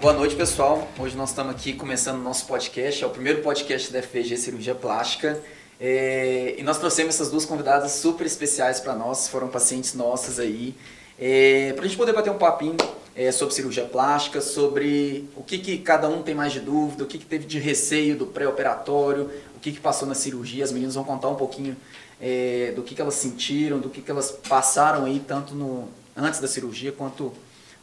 Boa 0.00 0.14
noite, 0.14 0.34
pessoal. 0.34 0.88
Hoje 0.98 1.14
nós 1.14 1.28
estamos 1.28 1.54
aqui 1.54 1.74
começando 1.74 2.18
o 2.20 2.22
nosso 2.22 2.46
podcast, 2.46 3.04
é 3.04 3.06
o 3.06 3.10
primeiro 3.10 3.42
podcast 3.42 3.92
da 3.92 4.00
FVG 4.00 4.38
Cirurgia 4.38 4.74
Plástica. 4.74 5.38
É, 5.78 6.54
e 6.56 6.62
nós 6.62 6.78
trouxemos 6.78 7.16
essas 7.16 7.30
duas 7.30 7.44
convidadas 7.44 7.92
super 7.92 8.26
especiais 8.26 8.80
para 8.80 8.94
nós, 8.94 9.28
foram 9.28 9.48
pacientes 9.48 9.92
nossas 9.92 10.40
aí, 10.40 10.74
é, 11.18 11.74
para 11.74 11.84
a 11.84 11.86
gente 11.86 11.98
poder 11.98 12.14
bater 12.14 12.30
um 12.30 12.38
papinho 12.38 12.78
é, 13.14 13.30
sobre 13.30 13.54
cirurgia 13.54 13.84
plástica, 13.84 14.40
sobre 14.40 15.28
o 15.36 15.42
que, 15.42 15.58
que 15.58 15.76
cada 15.76 16.08
um 16.08 16.22
tem 16.22 16.34
mais 16.34 16.54
de 16.54 16.60
dúvida, 16.60 17.04
o 17.04 17.06
que, 17.06 17.18
que 17.18 17.26
teve 17.26 17.44
de 17.44 17.58
receio 17.58 18.16
do 18.16 18.24
pré-operatório, 18.24 19.30
o 19.54 19.60
que, 19.60 19.70
que 19.70 19.80
passou 19.80 20.08
na 20.08 20.14
cirurgia. 20.14 20.64
As 20.64 20.72
meninas 20.72 20.94
vão 20.94 21.04
contar 21.04 21.28
um 21.28 21.36
pouquinho 21.36 21.76
é, 22.18 22.72
do 22.74 22.82
que, 22.82 22.94
que 22.94 23.02
elas 23.02 23.16
sentiram, 23.16 23.78
do 23.78 23.90
que, 23.90 24.00
que 24.00 24.10
elas 24.10 24.30
passaram 24.30 25.04
aí, 25.04 25.20
tanto 25.20 25.54
no, 25.54 25.90
antes 26.16 26.40
da 26.40 26.48
cirurgia 26.48 26.90
quanto 26.90 27.34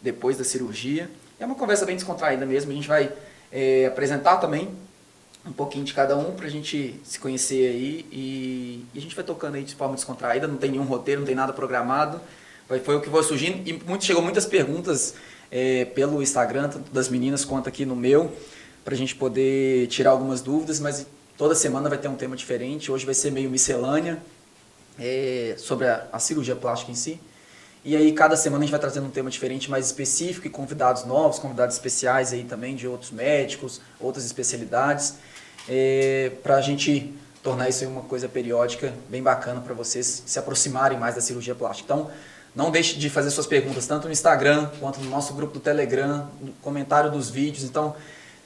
depois 0.01 0.35
da 0.35 0.43
cirurgia. 0.43 1.07
É 1.39 1.45
uma 1.45 1.55
conversa 1.55 1.85
bem 1.85 1.95
descontraída 1.95 2.45
mesmo, 2.45 2.71
a 2.71 2.75
gente 2.75 2.87
vai 2.87 3.11
é, 3.51 3.85
apresentar 3.85 4.37
também 4.37 4.69
um 5.45 5.53
pouquinho 5.53 5.85
de 5.85 5.93
cada 5.93 6.17
um 6.17 6.33
para 6.33 6.45
a 6.45 6.49
gente 6.49 6.99
se 7.03 7.19
conhecer 7.19 7.69
aí 7.69 8.05
e, 8.11 8.85
e, 8.93 8.97
a 8.97 9.01
gente 9.01 9.15
vai 9.15 9.23
tocando 9.23 9.55
aí 9.55 9.63
de 9.63 9.75
forma 9.75 9.95
descontraída, 9.95 10.47
não 10.47 10.57
tem 10.57 10.71
nenhum 10.71 10.83
roteiro, 10.83 11.21
não 11.21 11.27
tem 11.27 11.35
nada 11.35 11.53
programado, 11.53 12.19
vai, 12.67 12.79
foi 12.79 12.95
o 12.95 13.01
que 13.01 13.09
foi 13.09 13.23
surgindo 13.23 13.67
e 13.67 13.73
muito, 13.73 14.03
chegou 14.03 14.21
muitas 14.21 14.45
perguntas 14.45 15.13
é, 15.51 15.85
pelo 15.85 16.21
Instagram, 16.21 16.69
tanto 16.69 16.91
das 16.91 17.07
meninas 17.07 17.45
quanto 17.45 17.69
aqui 17.69 17.85
no 17.85 17.95
meu, 17.95 18.31
para 18.83 18.93
a 18.93 18.97
gente 18.97 19.15
poder 19.15 19.87
tirar 19.87 20.11
algumas 20.11 20.41
dúvidas, 20.41 20.79
mas 20.79 21.05
toda 21.37 21.55
semana 21.55 21.87
vai 21.87 21.97
ter 21.97 22.07
um 22.07 22.15
tema 22.15 22.35
diferente, 22.35 22.91
hoje 22.91 23.05
vai 23.05 23.13
ser 23.13 23.31
meio 23.31 23.49
miscelânea 23.49 24.21
é, 24.99 25.55
sobre 25.57 25.87
a, 25.87 26.07
a 26.11 26.19
cirurgia 26.19 26.55
plástica 26.55 26.91
em 26.91 26.95
si. 26.95 27.19
E 27.87 27.95
aí 27.95 28.11
cada 28.11 28.35
semana 28.35 28.63
a 28.63 28.65
gente 28.65 28.71
vai 28.71 28.81
trazendo 28.81 29.07
um 29.07 29.09
tema 29.09 29.29
diferente, 29.29 29.71
mais 29.71 29.85
específico 29.85 30.45
e 30.45 30.49
convidados 30.49 31.05
novos, 31.05 31.39
convidados 31.39 31.73
especiais 31.73 32.33
aí 32.33 32.43
também 32.43 32.75
de 32.75 32.85
outros 32.85 33.11
médicos, 33.11 33.79
outras 33.97 34.25
especialidades, 34.25 35.13
é, 35.69 36.33
para 36.43 36.57
a 36.57 36.61
gente 36.61 37.15
tornar 37.41 37.69
isso 37.69 37.87
uma 37.87 38.01
coisa 38.01 38.27
periódica, 38.27 38.93
bem 39.07 39.23
bacana 39.23 39.61
para 39.61 39.73
vocês 39.73 40.21
se 40.25 40.37
aproximarem 40.37 40.99
mais 40.99 41.15
da 41.15 41.21
cirurgia 41.21 41.55
plástica. 41.55 41.93
Então, 41.93 42.11
não 42.53 42.69
deixe 42.71 42.99
de 42.99 43.09
fazer 43.09 43.31
suas 43.31 43.47
perguntas 43.47 43.87
tanto 43.87 44.07
no 44.07 44.11
Instagram 44.11 44.69
quanto 44.81 44.99
no 44.99 45.09
nosso 45.09 45.33
grupo 45.33 45.53
do 45.53 45.61
Telegram, 45.61 46.29
no 46.41 46.51
comentário 46.61 47.09
dos 47.09 47.29
vídeos. 47.29 47.63
Então, 47.63 47.95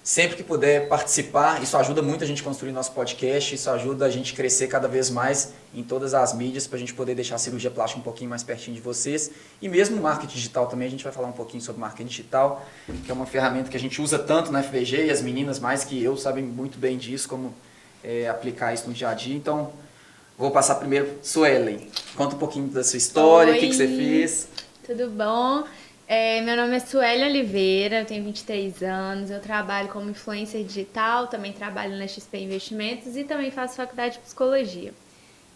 sempre 0.04 0.36
que 0.36 0.44
puder 0.44 0.88
participar. 0.88 1.62
Isso 1.62 1.78
ajuda 1.78 2.02
muito 2.02 2.24
a 2.24 2.28
gente 2.28 2.42
construir 2.42 2.72
nosso 2.72 2.92
podcast, 2.92 3.54
isso 3.54 3.70
ajuda 3.70 4.06
a 4.06 4.10
gente 4.10 4.34
crescer 4.34 4.68
cada 4.68 4.88
vez 4.88 5.10
mais 5.10 5.54
em 5.74 5.84
todas 5.84 6.14
as 6.14 6.34
mídias 6.34 6.68
para 6.68 6.78
a 6.78 6.80
gente 6.80 6.94
poder 6.94 7.16
deixar 7.16 7.36
a 7.36 7.38
cirurgia 7.38 7.70
plástica 7.70 8.00
um 8.00 8.04
pouquinho 8.04 8.30
mais 8.30 8.44
pertinho 8.44 8.76
de 8.76 8.82
vocês. 8.82 9.32
E 9.62 9.70
mesmo 9.70 9.98
o 9.98 10.02
marketing 10.02 10.36
digital 10.36 10.68
também, 10.68 10.88
a 10.88 10.92
gente 10.92 11.04
vai 11.04 11.14
falar 11.14 11.28
um 11.28 11.34
pouquinho 11.34 11.62
sobre 11.62 11.80
marketing 11.80 12.10
digital, 12.10 12.66
que 13.06 13.12
é 13.12 13.14
uma 13.14 13.26
ferramenta 13.26 13.70
que 13.70 13.78
a 13.78 13.80
gente 13.80 14.02
usa 14.02 14.18
tanto 14.18 14.52
na 14.52 14.64
FVG 14.64 15.06
e 15.06 15.12
as 15.12 15.22
meninas 15.22 15.60
mais 15.60 15.84
que 15.84 16.02
eu 16.02 16.18
sabem 16.18 16.44
muito 16.44 16.78
bem 16.78 16.98
disso, 16.98 17.30
como 17.30 17.54
é, 18.04 18.28
aplicar 18.28 18.74
isso 18.74 18.88
no 18.88 18.94
dia 18.94 19.10
a 19.10 19.14
dia. 19.14 19.36
Então, 19.36 19.72
vou 20.38 20.52
passar 20.52 20.76
primeiro, 20.76 21.20
Suelen. 21.22 21.88
Conta 22.16 22.36
um 22.36 22.40
pouquinho 22.40 22.68
da 22.68 22.84
sua 22.84 22.98
história, 22.98 23.54
o 23.54 23.60
que, 23.60 23.68
que 23.68 23.76
você 23.76 23.88
fez. 23.88 24.48
Tudo 24.86 25.10
bom? 25.12 25.64
É, 26.14 26.42
meu 26.42 26.58
nome 26.58 26.76
é 26.76 26.80
Sueli 26.82 27.24
Oliveira, 27.24 28.02
eu 28.02 28.06
tenho 28.06 28.22
23 28.26 28.84
anos, 28.84 29.32
eu 29.32 29.40
trabalho 29.40 29.88
como 29.88 30.10
influencer 30.10 30.62
digital, 30.62 31.28
também 31.28 31.54
trabalho 31.54 31.98
na 31.98 32.06
XP 32.06 32.38
Investimentos 32.38 33.16
e 33.16 33.24
também 33.24 33.50
faço 33.50 33.78
faculdade 33.78 34.16
de 34.16 34.20
psicologia. 34.20 34.94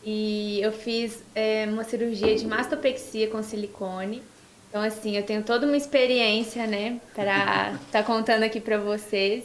E 0.01 0.61
eu 0.61 0.71
fiz 0.71 1.21
é, 1.35 1.65
uma 1.67 1.83
cirurgia 1.83 2.33
de 2.37 2.47
mastopexia 2.47 3.29
com 3.29 3.43
silicone. 3.43 4.23
Então, 4.69 4.81
assim, 4.81 5.17
eu 5.17 5.23
tenho 5.23 5.43
toda 5.43 5.67
uma 5.67 5.75
experiência, 5.75 6.65
né, 6.65 7.01
para 7.13 7.73
estar 7.73 7.79
tá 7.91 8.03
contando 8.03 8.43
aqui 8.43 8.61
para 8.61 8.77
vocês. 8.77 9.43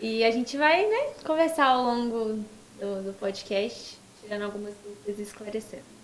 E 0.00 0.24
a 0.24 0.30
gente 0.32 0.56
vai, 0.56 0.84
né, 0.88 1.12
conversar 1.24 1.66
ao 1.66 1.84
longo 1.84 2.44
do, 2.80 3.02
do 3.04 3.12
podcast, 3.12 3.96
tirando 4.20 4.42
algumas 4.42 4.74
dúvidas 4.82 5.20
e 5.20 5.22
esclarecendo. 5.22 6.01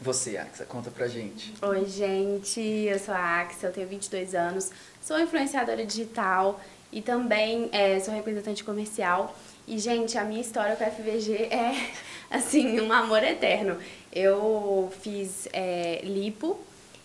Você, 0.00 0.36
Axa, 0.36 0.64
conta 0.64 0.92
pra 0.92 1.08
gente. 1.08 1.52
Oi, 1.60 1.84
gente, 1.86 2.60
eu 2.60 2.98
sou 3.00 3.12
a 3.12 3.40
Axa, 3.40 3.66
eu 3.66 3.72
tenho 3.72 3.88
22 3.88 4.32
anos, 4.32 4.70
sou 5.02 5.18
influenciadora 5.18 5.84
digital 5.84 6.60
e 6.92 7.02
também 7.02 7.68
é, 7.72 7.98
sou 7.98 8.14
representante 8.14 8.62
comercial. 8.62 9.36
E, 9.66 9.76
gente, 9.76 10.16
a 10.16 10.22
minha 10.22 10.40
história 10.40 10.76
com 10.76 10.84
a 10.84 10.86
FVG 10.86 11.48
é, 11.52 11.90
assim, 12.30 12.80
um 12.80 12.92
amor 12.92 13.24
eterno. 13.24 13.76
Eu 14.12 14.92
fiz 15.02 15.48
é, 15.52 16.00
lipo 16.04 16.60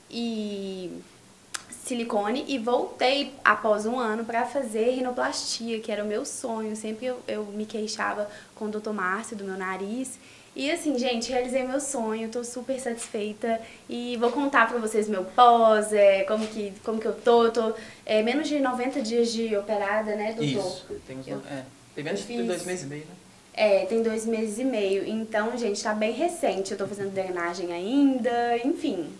e 0.09 1.01
silicone 1.71 2.45
e 2.47 2.59
voltei 2.59 3.33
após 3.43 3.87
um 3.87 3.99
ano 3.99 4.23
para 4.23 4.45
fazer 4.45 4.91
rinoplastia, 4.91 5.79
que 5.79 5.91
era 5.91 6.03
o 6.03 6.07
meu 6.07 6.25
sonho. 6.25 6.75
Sempre 6.75 7.07
eu, 7.07 7.19
eu 7.27 7.43
me 7.45 7.65
queixava 7.65 8.29
com 8.53 8.65
o 8.65 8.69
Dr. 8.69 8.91
Márcio 8.91 9.35
do 9.35 9.43
meu 9.43 9.57
nariz 9.57 10.19
e 10.55 10.69
assim, 10.69 10.97
gente, 10.97 11.31
realizei 11.31 11.63
meu 11.63 11.79
sonho, 11.79 12.29
tô 12.29 12.43
super 12.43 12.79
satisfeita 12.79 13.59
e 13.89 14.15
vou 14.17 14.31
contar 14.31 14.67
pra 14.67 14.77
vocês 14.77 15.09
meu 15.09 15.23
pós, 15.23 15.91
é, 15.91 16.23
como, 16.23 16.45
que, 16.45 16.71
como 16.83 16.99
que 16.99 17.07
eu 17.07 17.13
tô. 17.13 17.49
tô 17.49 17.73
é, 18.05 18.21
menos 18.21 18.47
de 18.47 18.59
90 18.59 19.01
dias 19.01 19.31
de 19.31 19.55
operada, 19.55 20.15
né, 20.15 20.33
doutor? 20.33 20.45
Isso, 20.45 20.85
tem, 21.07 21.19
eu, 21.25 21.41
é, 21.49 21.63
tem 21.95 22.03
menos 22.03 22.27
de 22.27 22.43
dois 22.43 22.65
meses 22.65 22.85
e 22.85 22.87
meio, 22.87 23.05
né? 23.05 23.15
É, 23.55 23.85
tem 23.85 24.01
dois 24.01 24.25
meses 24.25 24.57
e 24.59 24.63
meio. 24.63 25.07
Então, 25.07 25.55
gente, 25.57 25.81
tá 25.81 25.93
bem 25.93 26.11
recente. 26.11 26.71
Eu 26.71 26.77
tô 26.77 26.87
fazendo 26.87 27.11
drenagem 27.11 27.71
ainda, 27.71 28.57
enfim. 28.65 29.11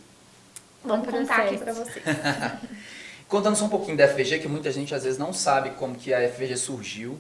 Vamos 0.83 1.07
contar 1.07 1.41
aqui 1.41 1.57
pra 1.57 1.73
vocês. 1.73 2.03
Contando 3.29 3.55
só 3.55 3.66
um 3.66 3.69
pouquinho 3.69 3.97
da 3.97 4.07
FVG, 4.07 4.39
que 4.39 4.47
muita 4.47 4.72
gente 4.72 4.93
às 4.93 5.03
vezes 5.03 5.17
não 5.17 5.33
sabe 5.33 5.72
como 5.72 5.95
que 5.95 6.13
a 6.13 6.27
FVG 6.29 6.57
surgiu. 6.57 7.17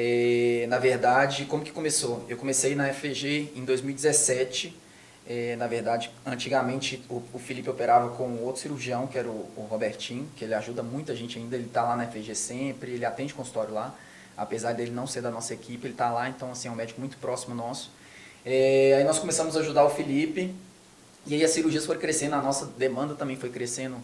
É, 0.00 0.64
na 0.68 0.78
verdade, 0.78 1.44
como 1.46 1.64
que 1.64 1.72
começou? 1.72 2.24
Eu 2.28 2.36
comecei 2.36 2.76
na 2.76 2.88
FG 2.92 3.50
em 3.56 3.64
2017. 3.64 4.72
É, 5.28 5.56
na 5.56 5.66
verdade, 5.66 6.08
antigamente 6.24 7.04
o, 7.10 7.20
o, 7.34 7.38
Felipe 7.40 7.68
operava 7.68 8.10
com 8.10 8.36
outro 8.44 8.62
cirurgião, 8.62 9.08
que 9.08 9.18
era 9.18 9.28
o, 9.28 9.50
o 9.56 9.66
Robertinho, 9.68 10.28
que 10.36 10.44
ele 10.44 10.54
ajuda 10.54 10.84
muita 10.84 11.16
gente 11.16 11.36
ainda. 11.36 11.56
Ele 11.56 11.66
está 11.66 11.82
lá 11.82 11.96
na 11.96 12.06
FG 12.06 12.32
sempre, 12.36 12.92
ele 12.92 13.04
atende 13.04 13.34
consultório 13.34 13.74
lá. 13.74 13.92
Apesar 14.36 14.72
dele 14.72 14.92
não 14.92 15.04
ser 15.04 15.20
da 15.20 15.32
nossa 15.32 15.52
equipe, 15.52 15.84
ele 15.84 15.94
está 15.94 16.12
lá, 16.12 16.28
então 16.28 16.52
assim, 16.52 16.68
é 16.68 16.70
um 16.70 16.76
médico 16.76 17.00
muito 17.00 17.16
próximo 17.16 17.52
nosso. 17.52 17.90
É, 18.46 18.94
aí 18.98 19.02
nós 19.02 19.18
começamos 19.18 19.56
a 19.56 19.60
ajudar 19.60 19.84
o 19.84 19.90
Felipe, 19.90 20.54
e 21.26 21.34
aí 21.34 21.42
as 21.42 21.50
cirurgias 21.50 21.84
foram 21.84 21.98
crescendo, 21.98 22.36
a 22.36 22.40
nossa 22.40 22.66
demanda 22.66 23.16
também 23.16 23.34
foi 23.34 23.50
crescendo, 23.50 23.96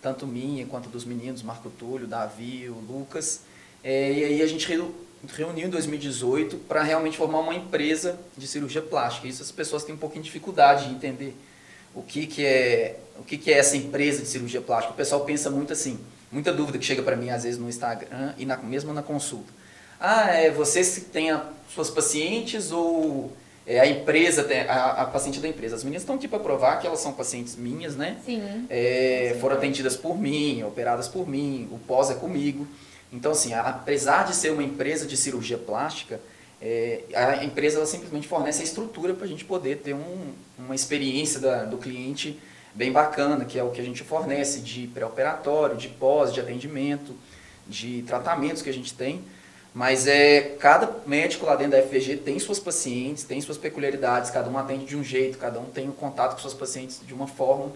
tanto 0.00 0.28
minha 0.28 0.64
quanto 0.66 0.88
dos 0.88 1.04
meninos, 1.04 1.42
Marco 1.42 1.70
Túlio, 1.70 2.06
Davi, 2.06 2.70
o 2.70 2.74
Lucas. 2.74 3.40
É, 3.82 4.12
e 4.12 4.24
aí 4.24 4.42
a 4.42 4.46
gente 4.46 4.64
reuniu 5.28 5.66
em 5.66 5.70
2018 5.70 6.56
para 6.58 6.82
realmente 6.82 7.16
formar 7.16 7.40
uma 7.40 7.54
empresa 7.54 8.18
de 8.36 8.46
cirurgia 8.46 8.82
plástica. 8.82 9.28
Isso 9.28 9.42
as 9.42 9.50
pessoas 9.50 9.84
têm 9.84 9.94
um 9.94 9.98
pouquinho 9.98 10.22
de 10.22 10.28
dificuldade 10.28 10.88
de 10.88 10.94
entender 10.94 11.36
o 11.94 12.02
que, 12.02 12.26
que 12.26 12.44
é 12.44 12.96
o 13.18 13.22
que, 13.22 13.36
que 13.36 13.52
é 13.52 13.58
essa 13.58 13.76
empresa 13.76 14.22
de 14.22 14.28
cirurgia 14.28 14.60
plástica. 14.60 14.94
O 14.94 14.96
pessoal 14.96 15.24
pensa 15.24 15.50
muito 15.50 15.72
assim, 15.72 16.00
muita 16.32 16.52
dúvida 16.52 16.78
que 16.78 16.84
chega 16.84 17.02
para 17.02 17.16
mim 17.16 17.28
às 17.28 17.42
vezes 17.42 17.58
no 17.58 17.68
Instagram 17.68 18.34
e 18.38 18.46
na, 18.46 18.56
mesmo 18.56 18.92
na 18.94 19.02
consulta. 19.02 19.52
Ah, 20.00 20.30
é 20.30 20.50
você 20.50 20.82
que 20.82 21.02
tem 21.02 21.30
as 21.30 21.42
suas 21.74 21.90
pacientes 21.90 22.72
ou 22.72 23.30
é, 23.66 23.78
a 23.78 23.86
empresa, 23.86 24.48
a, 24.68 25.02
a, 25.02 25.04
paciente 25.04 25.38
da 25.38 25.46
empresa. 25.46 25.76
As 25.76 25.84
meninas 25.84 26.02
estão 26.02 26.16
aqui 26.16 26.26
para 26.26 26.38
provar 26.38 26.80
que 26.80 26.86
elas 26.86 27.00
são 27.00 27.12
pacientes 27.12 27.54
minhas, 27.56 27.94
né? 27.94 28.16
Sim. 28.24 28.66
É, 28.70 29.36
foram 29.40 29.56
atendidas 29.56 29.96
por 29.96 30.18
mim, 30.18 30.62
operadas 30.62 31.06
por 31.06 31.28
mim, 31.28 31.68
o 31.70 31.78
pós 31.78 32.10
é 32.10 32.14
comigo. 32.14 32.66
Então, 33.12 33.32
assim, 33.32 33.52
apesar 33.54 34.24
de 34.24 34.34
ser 34.34 34.52
uma 34.52 34.62
empresa 34.62 35.06
de 35.06 35.16
cirurgia 35.16 35.58
plástica, 35.58 36.20
é, 36.62 37.02
a 37.14 37.44
empresa 37.44 37.78
ela 37.78 37.86
simplesmente 37.86 38.28
fornece 38.28 38.60
a 38.60 38.64
estrutura 38.64 39.14
para 39.14 39.24
a 39.24 39.28
gente 39.28 39.44
poder 39.44 39.78
ter 39.78 39.94
um, 39.94 40.32
uma 40.58 40.74
experiência 40.74 41.40
da, 41.40 41.64
do 41.64 41.78
cliente 41.78 42.38
bem 42.74 42.92
bacana, 42.92 43.44
que 43.44 43.58
é 43.58 43.64
o 43.64 43.70
que 43.70 43.80
a 43.80 43.84
gente 43.84 44.04
fornece 44.04 44.60
de 44.60 44.86
pré-operatório, 44.88 45.76
de 45.76 45.88
pós, 45.88 46.32
de 46.32 46.40
atendimento, 46.40 47.14
de 47.66 48.02
tratamentos 48.02 48.62
que 48.62 48.68
a 48.68 48.72
gente 48.74 48.92
tem. 48.94 49.24
Mas 49.72 50.06
é 50.06 50.56
cada 50.58 50.98
médico 51.06 51.46
lá 51.46 51.54
dentro 51.54 51.78
da 51.78 51.82
FVG 51.82 52.18
tem 52.18 52.38
suas 52.38 52.58
pacientes, 52.58 53.22
tem 53.24 53.40
suas 53.40 53.56
peculiaridades, 53.56 54.30
cada 54.30 54.50
um 54.50 54.58
atende 54.58 54.84
de 54.84 54.96
um 54.96 55.04
jeito, 55.04 55.38
cada 55.38 55.60
um 55.60 55.66
tem 55.66 55.86
o 55.86 55.90
um 55.90 55.92
contato 55.92 56.34
com 56.34 56.40
suas 56.40 56.54
pacientes 56.54 57.00
de 57.06 57.14
uma 57.14 57.28
forma. 57.28 57.72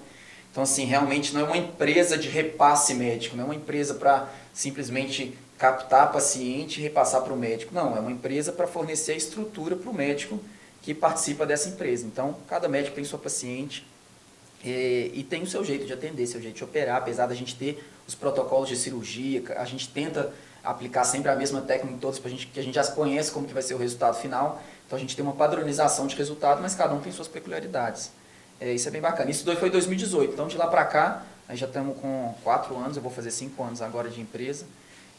Então, 0.54 0.62
assim, 0.62 0.84
realmente 0.84 1.34
não 1.34 1.40
é 1.40 1.44
uma 1.44 1.56
empresa 1.56 2.16
de 2.16 2.28
repasse 2.28 2.94
médico, 2.94 3.36
não 3.36 3.42
é 3.42 3.46
uma 3.46 3.56
empresa 3.56 3.94
para 3.94 4.28
simplesmente 4.52 5.36
captar 5.58 6.12
paciente 6.12 6.78
e 6.78 6.82
repassar 6.84 7.22
para 7.22 7.32
o 7.32 7.36
médico. 7.36 7.74
Não, 7.74 7.96
é 7.96 7.98
uma 7.98 8.12
empresa 8.12 8.52
para 8.52 8.68
fornecer 8.68 9.14
a 9.14 9.16
estrutura 9.16 9.74
para 9.74 9.90
o 9.90 9.92
médico 9.92 10.38
que 10.80 10.94
participa 10.94 11.44
dessa 11.44 11.68
empresa. 11.70 12.06
Então, 12.06 12.36
cada 12.46 12.68
médico 12.68 12.94
tem 12.94 13.02
sua 13.02 13.18
paciente 13.18 13.84
e, 14.64 15.10
e 15.12 15.24
tem 15.24 15.42
o 15.42 15.46
seu 15.48 15.64
jeito 15.64 15.86
de 15.86 15.92
atender, 15.92 16.24
seu 16.28 16.40
jeito 16.40 16.54
de 16.54 16.62
operar, 16.62 16.98
apesar 16.98 17.26
da 17.26 17.34
gente 17.34 17.56
ter 17.56 17.84
os 18.06 18.14
protocolos 18.14 18.68
de 18.68 18.76
cirurgia, 18.76 19.42
a 19.56 19.64
gente 19.64 19.88
tenta 19.88 20.32
aplicar 20.62 21.02
sempre 21.02 21.32
a 21.32 21.34
mesma 21.34 21.62
técnica 21.62 21.96
em 21.96 21.98
todos, 21.98 22.20
pra 22.20 22.30
gente, 22.30 22.46
que 22.46 22.60
a 22.60 22.62
gente 22.62 22.76
já 22.76 22.86
conhece 22.92 23.32
como 23.32 23.44
que 23.44 23.52
vai 23.52 23.62
ser 23.62 23.74
o 23.74 23.78
resultado 23.78 24.20
final. 24.20 24.62
Então 24.86 24.96
a 24.96 25.00
gente 25.00 25.16
tem 25.16 25.24
uma 25.24 25.34
padronização 25.34 26.06
de 26.06 26.14
resultado, 26.14 26.62
mas 26.62 26.76
cada 26.76 26.94
um 26.94 27.00
tem 27.00 27.10
suas 27.10 27.26
peculiaridades. 27.26 28.12
É, 28.60 28.72
isso 28.72 28.88
é 28.88 28.90
bem 28.90 29.00
bacana. 29.00 29.30
Isso 29.30 29.44
foi 29.56 29.68
em 29.68 29.72
2018. 29.72 30.32
Então 30.32 30.46
de 30.46 30.56
lá 30.56 30.66
para 30.66 30.84
cá, 30.84 31.22
Aí 31.48 31.56
já 31.56 31.66
estamos 31.66 31.98
com 31.98 32.34
quatro 32.42 32.76
anos, 32.76 32.96
eu 32.96 33.02
vou 33.02 33.12
fazer 33.12 33.30
cinco 33.30 33.62
anos 33.62 33.82
agora 33.82 34.08
de 34.08 34.20
empresa. 34.20 34.64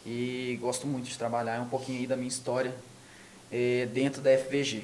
e 0.05 0.57
gosto 0.61 0.85
muito 0.85 1.05
de 1.05 1.17
trabalhar. 1.17 1.55
É 1.55 1.59
um 1.59 1.67
pouquinho 1.67 1.99
aí 1.99 2.07
da 2.07 2.15
minha 2.15 2.27
história 2.27 2.73
é, 3.51 3.87
dentro 3.91 4.21
da 4.21 4.35
FVG. 4.37 4.83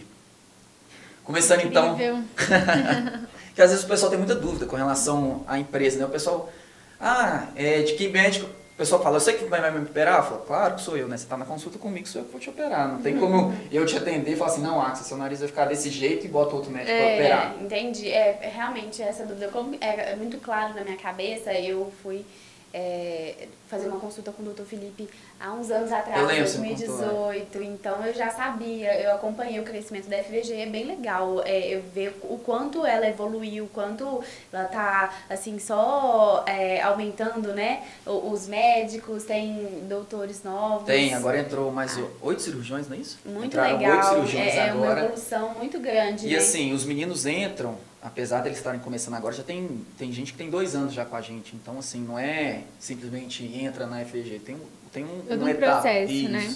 Começando 1.24 1.62
então. 1.62 1.96
que 3.56 3.62
às 3.62 3.70
vezes 3.70 3.86
o 3.86 3.88
pessoal 3.88 4.10
tem 4.10 4.18
muita 4.18 4.36
dúvida 4.36 4.66
com 4.66 4.76
relação 4.76 5.44
à 5.48 5.60
empresa, 5.60 6.00
né? 6.00 6.06
O 6.06 6.10
pessoal, 6.10 6.52
ah, 7.00 7.48
é, 7.56 7.82
de 7.82 7.94
que 7.94 8.08
médico. 8.08 8.50
O 8.82 8.84
pessoal 8.84 9.04
fala, 9.04 9.20
você 9.20 9.34
que 9.34 9.46
vai 9.46 9.70
me 9.70 9.80
operar? 9.86 10.18
Eu 10.18 10.24
falo, 10.24 10.42
claro 10.42 10.74
que 10.74 10.82
sou 10.82 10.98
eu, 10.98 11.08
né? 11.08 11.16
Você 11.16 11.26
está 11.26 11.38
na 11.38 11.46
consulta 11.46 11.78
comigo, 11.78 12.08
sou 12.08 12.22
eu 12.22 12.26
que 12.26 12.32
vou 12.32 12.42
te 12.42 12.50
operar. 12.50 12.92
Não 12.92 13.00
tem 13.00 13.16
como 13.16 13.54
eu 13.72 13.86
te 13.86 13.96
atender 13.96 14.32
e 14.32 14.36
falar 14.36 14.50
assim, 14.50 14.64
não, 14.64 14.82
Axa, 14.82 15.04
seu 15.04 15.18
nariz 15.18 15.38
vai 15.38 15.48
ficar 15.48 15.66
desse 15.66 15.88
jeito 15.92 16.26
e 16.26 16.28
bota 16.28 16.56
outro 16.56 16.72
médico 16.72 16.92
é, 16.92 16.98
para 16.98 17.14
operar. 17.14 17.56
Entendi. 17.62 18.10
É, 18.10 18.40
é, 18.42 18.52
realmente 18.52 19.00
essa 19.04 19.24
dúvida 19.24 19.52
é, 19.80 20.14
é 20.14 20.16
muito 20.16 20.40
claro 20.40 20.74
na 20.74 20.84
minha 20.84 20.98
cabeça. 20.98 21.54
Eu 21.54 21.94
fui 22.02 22.26
é, 22.74 23.48
fazer 23.68 23.88
uma 23.88 24.00
consulta 24.00 24.32
com 24.32 24.44
o 24.44 24.54
Dr. 24.54 24.64
Felipe 24.64 25.08
há 25.40 25.54
uns 25.54 25.72
anos 25.72 25.92
atrás, 25.92 26.22
em 26.32 26.38
2018. 26.40 27.64
Então 27.64 28.06
eu 28.06 28.14
já 28.14 28.30
sabia, 28.30 29.02
eu 29.02 29.16
acompanhei 29.16 29.60
o 29.60 29.64
crescimento 29.64 30.10
da 30.10 30.18
FVG, 30.18 30.54
é 30.54 30.66
bem 30.66 30.86
legal 30.86 31.42
é, 31.46 31.76
eu 31.76 31.82
ver 31.94 32.16
o 32.24 32.38
quanto 32.38 32.86
ela 32.86 33.08
evoluiu, 33.08 33.66
o 33.66 33.70
quanto 33.70 34.24
ela 34.52 34.66
tá 34.66 35.14
assim 35.30 35.60
só 35.60 36.44
é, 36.48 36.82
aumentando, 36.82 37.54
né? 37.54 37.84
Os 38.06 38.48
médicos, 38.48 39.24
tem 39.24 39.86
doutores 39.88 40.44
novos. 40.44 40.86
Tem, 40.86 41.14
agora 41.14 41.40
entrou 41.40 41.72
mais 41.72 42.00
oito 42.22 42.42
cirurgiões, 42.42 42.88
não 42.88 42.96
é 42.96 43.00
isso? 43.00 43.20
Muito 43.26 43.46
Entraram 43.46 43.78
legal. 43.78 43.96
Oito 43.96 44.10
cirurgiões 44.10 44.54
é, 44.54 44.70
agora. 44.70 44.92
É 44.92 44.94
uma 44.94 45.06
evolução 45.06 45.54
muito 45.56 45.80
grande. 45.80 46.28
E 46.28 46.32
né? 46.32 46.38
assim, 46.38 46.74
os 46.74 46.86
meninos 46.86 47.26
entram 47.26 47.78
apesar 48.02 48.42
deles 48.42 48.58
estarem 48.58 48.80
começando 48.80 49.14
agora, 49.14 49.34
já 49.34 49.44
tem, 49.44 49.86
tem 49.98 50.12
gente 50.12 50.32
que 50.32 50.38
tem 50.38 50.50
dois 50.50 50.76
anos 50.76 50.94
já 50.94 51.06
com 51.06 51.16
a 51.16 51.22
gente. 51.22 51.56
Então, 51.56 51.78
assim, 51.78 52.02
não 52.02 52.18
é 52.18 52.64
simplesmente 52.80 53.44
entra 53.44 53.86
na 53.86 54.04
FG, 54.04 54.42
tem, 54.44 54.58
tem 54.92 55.06
um, 55.06 55.22
Todo 55.22 55.46
um, 55.46 55.54
processo, 55.54 56.30
né? 56.30 56.56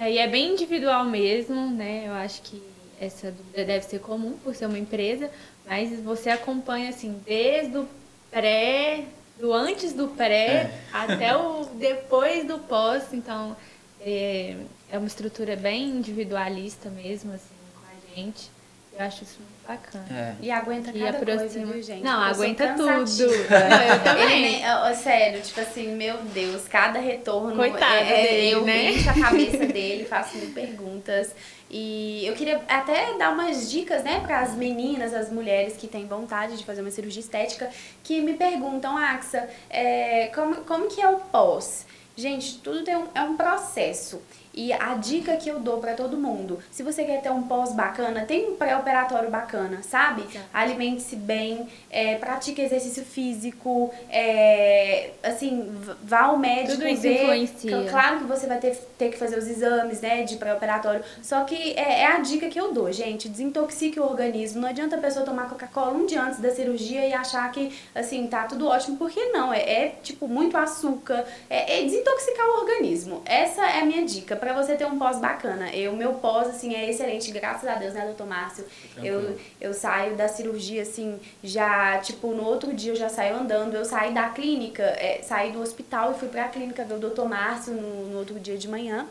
É, 0.00 0.10
e 0.10 0.18
é 0.18 0.26
bem 0.26 0.52
individual 0.52 1.04
mesmo, 1.04 1.70
né? 1.70 2.04
Eu 2.06 2.12
acho 2.12 2.42
que 2.42 2.60
essa 3.00 3.30
dúvida 3.30 3.64
deve 3.64 3.84
ser 3.84 4.00
comum 4.00 4.36
por 4.42 4.54
ser 4.54 4.66
uma 4.66 4.78
empresa, 4.78 5.30
mas 5.66 6.00
você 6.00 6.30
acompanha, 6.30 6.90
assim, 6.90 7.20
desde 7.24 7.78
o 7.78 7.88
pré, 8.30 9.04
do 9.38 9.52
antes 9.52 9.92
do 9.92 10.08
pré 10.08 10.70
é. 10.70 10.80
até 10.92 11.36
o 11.36 11.64
depois 11.76 12.44
do 12.46 12.58
pós. 12.58 13.12
Então, 13.12 13.56
é, 14.00 14.56
é 14.90 14.98
uma 14.98 15.06
estrutura 15.06 15.54
bem 15.54 15.90
individualista 15.90 16.90
mesmo, 16.90 17.32
assim, 17.32 17.54
com 17.74 17.80
a 17.86 18.14
gente. 18.16 18.50
Eu 18.92 19.04
acho 19.04 19.22
isso 19.22 19.38
bacana. 19.66 20.04
É. 20.10 20.34
E 20.40 20.50
aguenta 20.50 20.90
e 20.90 21.00
cada 21.00 21.18
aproxima. 21.18 21.38
coisa, 21.38 21.66
viu, 21.66 21.82
gente? 21.82 22.02
Não, 22.02 22.20
aguenta 22.20 22.74
tudo. 22.74 22.86
Não, 22.86 23.82
eu 23.82 24.00
também. 24.04 24.62
Ele, 24.62 24.94
sério, 24.94 25.40
tipo 25.40 25.60
assim, 25.60 25.94
meu 25.96 26.18
Deus, 26.34 26.66
cada 26.68 26.98
retorno. 26.98 27.56
Coitado 27.56 27.94
é, 27.94 28.24
é 28.24 28.28
dele, 28.28 28.50
eu 28.50 28.64
né? 28.64 28.90
a 29.08 29.20
cabeça 29.20 29.64
dele, 29.66 30.04
faço 30.04 30.36
mil 30.36 30.50
perguntas. 30.50 31.34
E 31.70 32.26
eu 32.26 32.34
queria 32.34 32.60
até 32.68 33.16
dar 33.16 33.32
umas 33.32 33.70
dicas, 33.70 34.04
né, 34.04 34.20
para 34.20 34.40
as 34.40 34.54
meninas, 34.54 35.14
as 35.14 35.32
mulheres 35.32 35.74
que 35.74 35.88
têm 35.88 36.06
vontade 36.06 36.58
de 36.58 36.64
fazer 36.66 36.82
uma 36.82 36.90
cirurgia 36.90 37.20
estética, 37.20 37.70
que 38.04 38.20
me 38.20 38.34
perguntam, 38.34 38.94
Axa, 38.94 39.48
é, 39.70 40.26
como, 40.34 40.56
como 40.56 40.88
que 40.88 41.00
é 41.00 41.08
o 41.08 41.16
pós? 41.16 41.86
Gente, 42.14 42.58
tudo 42.58 42.84
tem 42.84 42.94
um, 42.94 43.08
é 43.14 43.22
um 43.22 43.38
processo. 43.38 44.20
E 44.54 44.72
a 44.72 44.94
dica 44.94 45.36
que 45.36 45.48
eu 45.48 45.58
dou 45.60 45.78
para 45.78 45.94
todo 45.94 46.16
mundo, 46.16 46.58
se 46.70 46.82
você 46.82 47.04
quer 47.04 47.22
ter 47.22 47.30
um 47.30 47.42
pós 47.42 47.72
bacana, 47.72 48.24
tem 48.26 48.50
um 48.50 48.56
pré-operatório 48.56 49.30
bacana, 49.30 49.82
sabe? 49.82 50.24
Alimente-se 50.52 51.16
bem, 51.16 51.66
é, 51.90 52.16
pratique 52.16 52.60
exercício 52.60 53.02
físico, 53.02 53.92
é, 54.10 55.10
assim, 55.22 55.72
vá 56.02 56.24
ao 56.24 56.38
médico 56.38 56.72
Tudo 56.72 56.88
isso 56.88 57.02
ver. 57.02 57.22
Influencia. 57.22 57.86
Claro 57.88 58.18
que 58.18 58.24
você 58.24 58.46
vai 58.46 58.58
ter, 58.58 58.76
ter 58.98 59.10
que 59.10 59.16
fazer 59.16 59.38
os 59.38 59.48
exames, 59.48 60.00
né, 60.00 60.22
de 60.22 60.36
pré-operatório. 60.36 61.02
Só 61.22 61.44
que 61.44 61.72
é, 61.72 62.02
é, 62.02 62.06
a 62.06 62.18
dica 62.18 62.48
que 62.48 62.60
eu 62.60 62.72
dou, 62.72 62.92
gente. 62.92 63.28
Desintoxique 63.28 63.98
o 63.98 64.04
organismo. 64.04 64.60
Não 64.60 64.68
adianta 64.68 64.96
a 64.96 65.00
pessoa 65.00 65.24
tomar 65.24 65.48
Coca-Cola 65.48 65.92
um 65.92 66.04
dia 66.04 66.22
antes 66.22 66.40
da 66.40 66.50
cirurgia 66.50 67.06
e 67.06 67.14
achar 67.14 67.50
que, 67.52 67.72
assim, 67.94 68.26
tá 68.26 68.44
tudo 68.44 68.66
ótimo, 68.66 68.98
porque 68.98 69.24
não. 69.26 69.52
É, 69.52 69.60
é 69.60 69.88
tipo, 70.02 70.28
muito 70.28 70.56
açúcar. 70.58 71.24
É, 71.48 71.78
é 71.80 71.82
desintoxicar 71.84 72.46
o 72.46 72.60
organismo. 72.60 73.22
Essa 73.24 73.62
é 73.62 73.80
a 73.80 73.84
minha 73.86 74.04
dica 74.04 74.36
para 74.42 74.52
você 74.54 74.74
ter 74.74 74.84
um 74.84 74.98
pós 74.98 75.20
bacana. 75.20 75.66
O 75.88 75.94
meu 75.94 76.14
pós, 76.14 76.48
assim, 76.48 76.74
é 76.74 76.90
excelente, 76.90 77.30
graças 77.30 77.68
a 77.68 77.76
Deus, 77.76 77.94
né, 77.94 78.04
doutor 78.04 78.26
Márcio? 78.26 78.64
Eu, 79.00 79.38
eu 79.60 79.72
saio 79.72 80.16
da 80.16 80.26
cirurgia, 80.26 80.82
assim, 80.82 81.20
já, 81.44 81.98
tipo, 81.98 82.32
no 82.32 82.42
outro 82.42 82.74
dia 82.74 82.90
eu 82.90 82.96
já 82.96 83.08
saio 83.08 83.36
andando. 83.36 83.76
Eu 83.76 83.84
saí 83.84 84.12
da 84.12 84.30
clínica, 84.30 84.82
é, 84.82 85.22
saí 85.22 85.52
do 85.52 85.60
hospital 85.60 86.10
e 86.10 86.14
fui 86.18 86.26
pra 86.26 86.48
clínica 86.48 86.84
ver 86.84 86.94
o 86.94 86.98
doutor 86.98 87.28
Márcio 87.28 87.72
no, 87.72 88.08
no 88.08 88.18
outro 88.18 88.40
dia 88.40 88.58
de 88.58 88.66
manhã. 88.66 89.06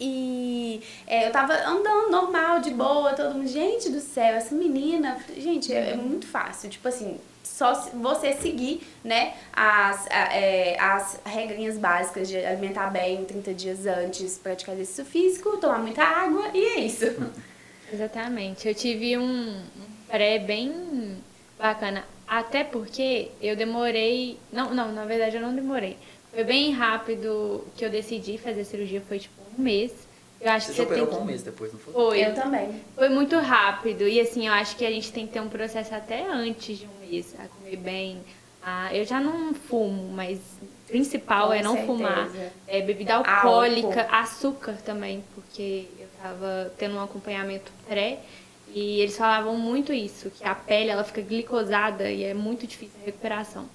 E 0.00 0.80
é, 1.04 1.26
eu 1.26 1.32
tava 1.32 1.52
andando 1.66 2.12
normal, 2.12 2.60
de 2.60 2.70
boa, 2.70 3.12
todo 3.12 3.34
mundo, 3.34 3.48
gente 3.48 3.90
do 3.90 3.98
céu, 3.98 4.36
essa 4.36 4.54
menina, 4.54 5.18
gente, 5.36 5.72
é, 5.72 5.90
é 5.90 5.96
muito 5.96 6.28
fácil. 6.28 6.70
Tipo 6.70 6.86
assim, 6.86 7.18
só 7.44 7.74
você 7.94 8.32
seguir 8.32 8.80
né, 9.04 9.34
as, 9.52 10.06
é, 10.08 10.76
as 10.80 11.20
regrinhas 11.24 11.78
básicas 11.78 12.28
de 12.28 12.38
alimentar 12.38 12.90
bem 12.90 13.24
30 13.24 13.54
dias 13.54 13.86
antes, 13.86 14.38
praticar 14.38 14.74
exercício 14.74 15.04
físico, 15.04 15.58
tomar 15.58 15.78
muita 15.78 16.02
água 16.02 16.50
e 16.54 16.64
é 16.64 16.80
isso. 16.80 17.04
Exatamente. 17.92 18.66
Eu 18.66 18.74
tive 18.74 19.16
um 19.18 19.62
pré 20.08 20.38
bem 20.38 21.18
bacana, 21.58 22.04
até 22.26 22.64
porque 22.64 23.30
eu 23.40 23.54
demorei. 23.54 24.38
Não, 24.52 24.74
não, 24.74 24.90
na 24.90 25.04
verdade 25.04 25.36
eu 25.36 25.42
não 25.42 25.54
demorei. 25.54 25.96
Foi 26.32 26.42
bem 26.42 26.72
rápido 26.72 27.64
que 27.76 27.84
eu 27.84 27.90
decidi 27.90 28.38
fazer 28.38 28.64
cirurgia, 28.64 29.00
foi 29.02 29.20
tipo 29.20 29.34
um 29.56 29.62
mês. 29.62 29.92
Eu 30.40 30.50
acho 30.50 30.66
você 30.66 30.72
que 30.72 30.76
você 30.76 30.82
operou 30.82 31.06
tem 31.06 31.16
com 31.16 31.22
um 31.22 31.26
mês 31.26 31.42
depois, 31.42 31.72
não 31.72 31.78
foi? 31.78 31.92
Foi. 31.92 32.24
Eu 32.24 32.34
também. 32.34 32.82
Foi 32.94 33.08
muito 33.08 33.38
rápido. 33.38 34.06
E 34.06 34.20
assim, 34.20 34.46
eu 34.46 34.52
acho 34.52 34.76
que 34.76 34.84
a 34.84 34.90
gente 34.90 35.12
tem 35.12 35.26
que 35.26 35.32
ter 35.32 35.40
um 35.40 35.48
processo 35.48 35.94
até 35.94 36.26
antes 36.26 36.78
de 36.78 36.86
um 36.86 36.93
mês, 37.14 37.34
a 37.38 37.48
comer 37.48 37.76
bem. 37.76 38.20
A... 38.62 38.94
Eu 38.94 39.04
já 39.04 39.20
não 39.20 39.54
fumo, 39.54 40.10
mas 40.12 40.38
o 40.62 40.88
principal 40.88 41.48
com 41.48 41.54
é 41.54 41.62
não 41.62 41.72
certeza. 41.74 41.92
fumar. 41.92 42.30
É 42.66 42.80
bebida 42.82 43.14
alcoólica, 43.14 44.02
Álcool. 44.02 44.14
açúcar 44.14 44.76
também, 44.84 45.22
porque 45.34 45.86
eu 45.98 46.08
tava 46.22 46.72
tendo 46.78 46.96
um 46.96 47.02
acompanhamento 47.02 47.70
pré. 47.86 48.20
E 48.68 49.00
eles 49.00 49.16
falavam 49.16 49.56
muito 49.56 49.92
isso, 49.92 50.30
que 50.30 50.42
a 50.42 50.54
pele 50.54 50.90
ela 50.90 51.04
fica 51.04 51.20
glicosada 51.22 52.10
e 52.10 52.24
é 52.24 52.34
muito 52.34 52.66
difícil 52.66 52.94
a 53.02 53.06
recuperação. 53.06 53.68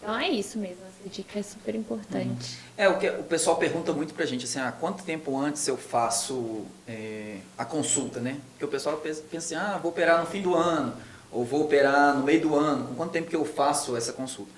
Então 0.00 0.16
é 0.16 0.28
isso 0.28 0.56
mesmo, 0.58 0.76
essa 0.86 1.08
dica 1.08 1.38
é 1.40 1.42
super 1.42 1.74
importante. 1.74 2.28
Uhum. 2.28 2.74
É, 2.76 2.88
o 2.88 2.96
que 2.96 3.08
o 3.08 3.24
pessoal 3.24 3.56
pergunta 3.56 3.92
muito 3.92 4.14
pra 4.14 4.24
gente, 4.24 4.44
assim, 4.44 4.60
ah, 4.60 4.70
quanto 4.70 5.02
tempo 5.02 5.36
antes 5.36 5.66
eu 5.66 5.76
faço 5.76 6.64
é, 6.86 7.38
a 7.58 7.64
consulta, 7.64 8.20
né? 8.20 8.38
Porque 8.52 8.64
o 8.64 8.68
pessoal 8.68 8.98
pensa, 8.98 9.24
pensa 9.28 9.56
assim, 9.56 9.66
ah, 9.66 9.78
vou 9.78 9.90
operar 9.90 10.20
no 10.20 10.26
fim 10.26 10.42
do 10.42 10.54
ano, 10.54 10.94
ou 11.30 11.44
vou 11.44 11.62
operar 11.62 12.16
no 12.16 12.24
meio 12.24 12.40
do 12.40 12.54
ano, 12.54 12.88
com 12.88 12.94
quanto 12.94 13.12
tempo 13.12 13.28
que 13.28 13.36
eu 13.36 13.44
faço 13.44 13.96
essa 13.96 14.12
consulta? 14.12 14.50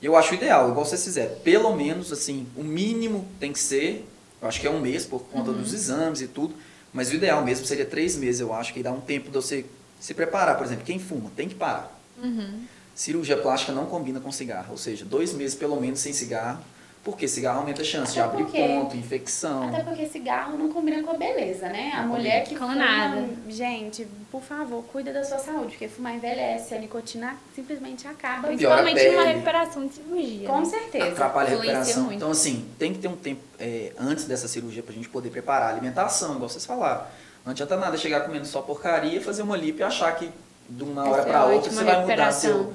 E 0.00 0.06
eu 0.06 0.16
acho 0.16 0.34
ideal, 0.34 0.70
igual 0.70 0.84
vocês 0.84 1.02
fizeram, 1.04 1.36
pelo 1.36 1.74
menos, 1.76 2.12
assim, 2.12 2.46
o 2.56 2.64
mínimo 2.64 3.28
tem 3.38 3.52
que 3.52 3.58
ser, 3.58 4.06
eu 4.40 4.48
acho 4.48 4.60
que 4.60 4.66
é 4.66 4.70
um 4.70 4.80
mês 4.80 5.04
por 5.04 5.20
conta 5.24 5.50
uhum. 5.50 5.58
dos 5.58 5.72
exames 5.72 6.20
e 6.20 6.26
tudo, 6.26 6.54
mas 6.92 7.10
o 7.10 7.14
ideal 7.14 7.44
mesmo 7.44 7.64
seria 7.64 7.86
três 7.86 8.16
meses, 8.16 8.40
eu 8.40 8.52
acho, 8.52 8.74
que 8.74 8.82
dá 8.82 8.90
um 8.90 9.00
tempo 9.00 9.26
de 9.26 9.34
você 9.34 9.64
se 10.00 10.12
preparar. 10.12 10.56
Por 10.56 10.66
exemplo, 10.66 10.84
quem 10.84 10.98
fuma 10.98 11.30
tem 11.36 11.48
que 11.48 11.54
parar. 11.54 11.96
Uhum. 12.22 12.64
Cirurgia 12.94 13.36
plástica 13.36 13.72
não 13.72 13.86
combina 13.86 14.20
com 14.20 14.30
cigarro, 14.30 14.72
ou 14.72 14.76
seja, 14.76 15.04
dois 15.04 15.32
meses 15.32 15.54
pelo 15.54 15.80
menos 15.80 16.00
sem 16.00 16.12
cigarro, 16.12 16.62
porque 17.04 17.26
cigarro 17.26 17.60
aumenta 17.60 17.82
a 17.82 17.84
chance 17.84 18.18
até 18.18 18.36
de 18.36 18.42
abrir 18.42 18.66
ponto, 18.66 18.96
infecção. 18.96 19.68
Até 19.68 19.82
porque 19.82 20.06
cigarro 20.06 20.56
não 20.56 20.68
combina 20.68 21.02
com 21.02 21.10
a 21.10 21.18
beleza, 21.18 21.68
né? 21.68 21.90
A 21.94 22.02
não 22.02 22.10
mulher 22.10 22.44
que 22.44 22.54
fuma, 22.54 22.76
nada. 22.76 23.28
gente, 23.48 24.06
por 24.30 24.40
favor, 24.40 24.84
cuida 24.84 25.12
da 25.12 25.24
sua 25.24 25.38
saúde, 25.38 25.70
porque 25.70 25.88
fumar 25.88 26.14
envelhece, 26.14 26.74
a 26.74 26.78
nicotina 26.78 27.36
simplesmente 27.56 28.06
acaba. 28.06 28.46
Principalmente 28.46 29.08
numa 29.08 29.24
recuperação 29.24 29.86
de 29.86 29.94
cirurgia. 29.94 30.46
Com 30.46 30.60
né? 30.60 30.64
certeza. 30.64 31.08
Atrapalha 31.08 31.48
a 31.48 31.50
recuperação. 31.50 32.12
Então, 32.12 32.30
assim, 32.30 32.68
tem 32.78 32.92
que 32.92 33.00
ter 33.00 33.08
um 33.08 33.16
tempo 33.16 33.42
é, 33.58 33.92
antes 33.98 34.26
dessa 34.26 34.46
cirurgia 34.46 34.82
pra 34.82 34.94
gente 34.94 35.08
poder 35.08 35.30
preparar 35.30 35.70
a 35.70 35.72
alimentação, 35.72 36.36
igual 36.36 36.48
vocês 36.48 36.64
falaram. 36.64 37.04
Não 37.44 37.50
adianta 37.50 37.76
nada 37.76 37.96
chegar 37.96 38.20
comendo 38.20 38.46
só 38.46 38.62
porcaria, 38.62 39.20
fazer 39.20 39.42
uma 39.42 39.56
lipo 39.56 39.80
e 39.80 39.82
achar 39.82 40.14
que 40.14 40.30
de 40.68 40.84
uma 40.84 41.08
hora 41.08 41.24
para 41.24 41.46
outra 41.46 41.68
você 41.68 41.82
vai 41.82 42.00
mudar 42.06 42.30
seu 42.30 42.72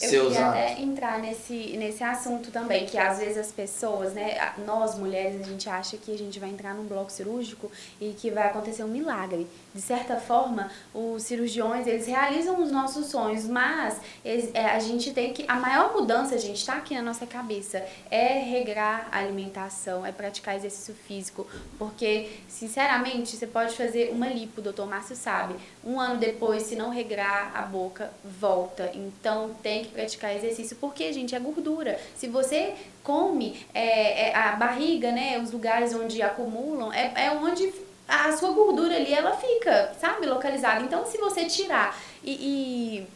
eu 0.00 0.08
Seus 0.08 0.32
queria 0.32 0.48
até 0.48 0.80
entrar 0.80 1.20
nesse, 1.20 1.76
nesse 1.76 2.02
assunto 2.02 2.50
também, 2.50 2.84
que 2.84 2.98
às 2.98 3.18
vezes 3.18 3.38
as 3.38 3.52
pessoas, 3.52 4.12
né, 4.12 4.52
nós 4.66 4.98
mulheres, 4.98 5.40
a 5.40 5.44
gente 5.44 5.68
acha 5.68 5.96
que 5.96 6.12
a 6.12 6.18
gente 6.18 6.40
vai 6.40 6.50
entrar 6.50 6.74
num 6.74 6.84
bloco 6.84 7.12
cirúrgico 7.12 7.70
e 8.00 8.12
que 8.12 8.28
vai 8.30 8.48
acontecer 8.48 8.82
um 8.82 8.88
milagre. 8.88 9.46
De 9.72 9.80
certa 9.80 10.16
forma, 10.16 10.70
os 10.92 11.22
cirurgiões, 11.22 11.86
eles 11.86 12.06
realizam 12.06 12.60
os 12.60 12.72
nossos 12.72 13.06
sonhos, 13.06 13.46
mas 13.46 14.00
eles, 14.24 14.50
é, 14.52 14.66
a 14.66 14.80
gente 14.80 15.12
tem 15.12 15.32
que, 15.32 15.44
a 15.46 15.54
maior 15.54 15.92
mudança, 15.92 16.34
a 16.34 16.38
gente, 16.38 16.56
está 16.56 16.74
aqui 16.74 16.94
na 16.94 17.02
nossa 17.02 17.24
cabeça, 17.24 17.84
é 18.10 18.40
regrar 18.40 19.08
a 19.12 19.18
alimentação, 19.18 20.04
é 20.04 20.10
praticar 20.10 20.56
exercício 20.56 20.94
físico, 20.94 21.46
porque, 21.78 22.30
sinceramente, 22.48 23.36
você 23.36 23.46
pode 23.46 23.76
fazer 23.76 24.10
uma 24.10 24.26
lipo, 24.26 24.60
o 24.60 24.64
doutor 24.64 24.88
Márcio 24.88 25.14
sabe, 25.14 25.54
um 25.84 26.00
ano 26.00 26.18
depois, 26.18 26.64
se 26.64 26.74
não 26.74 26.90
regrar 26.90 27.52
a 27.54 27.62
boca, 27.62 28.10
volta. 28.40 28.90
Então, 28.94 29.54
tem 29.62 29.83
que 29.84 29.92
praticar 29.92 30.34
exercício, 30.34 30.76
porque, 30.80 31.12
gente, 31.12 31.34
é 31.34 31.38
gordura. 31.38 31.98
Se 32.16 32.26
você 32.26 32.74
come 33.02 33.64
é, 33.72 34.28
é, 34.28 34.36
a 34.36 34.52
barriga, 34.52 35.12
né, 35.12 35.38
os 35.38 35.50
lugares 35.50 35.94
onde 35.94 36.20
acumulam, 36.22 36.92
é, 36.92 37.12
é 37.26 37.30
onde 37.30 37.72
a 38.08 38.36
sua 38.36 38.50
gordura 38.52 38.96
ali, 38.96 39.12
ela 39.12 39.36
fica, 39.36 39.94
sabe, 39.98 40.26
localizada. 40.26 40.82
Então, 40.82 41.06
se 41.06 41.18
você 41.18 41.46
tirar 41.46 41.98
e, 42.22 43.06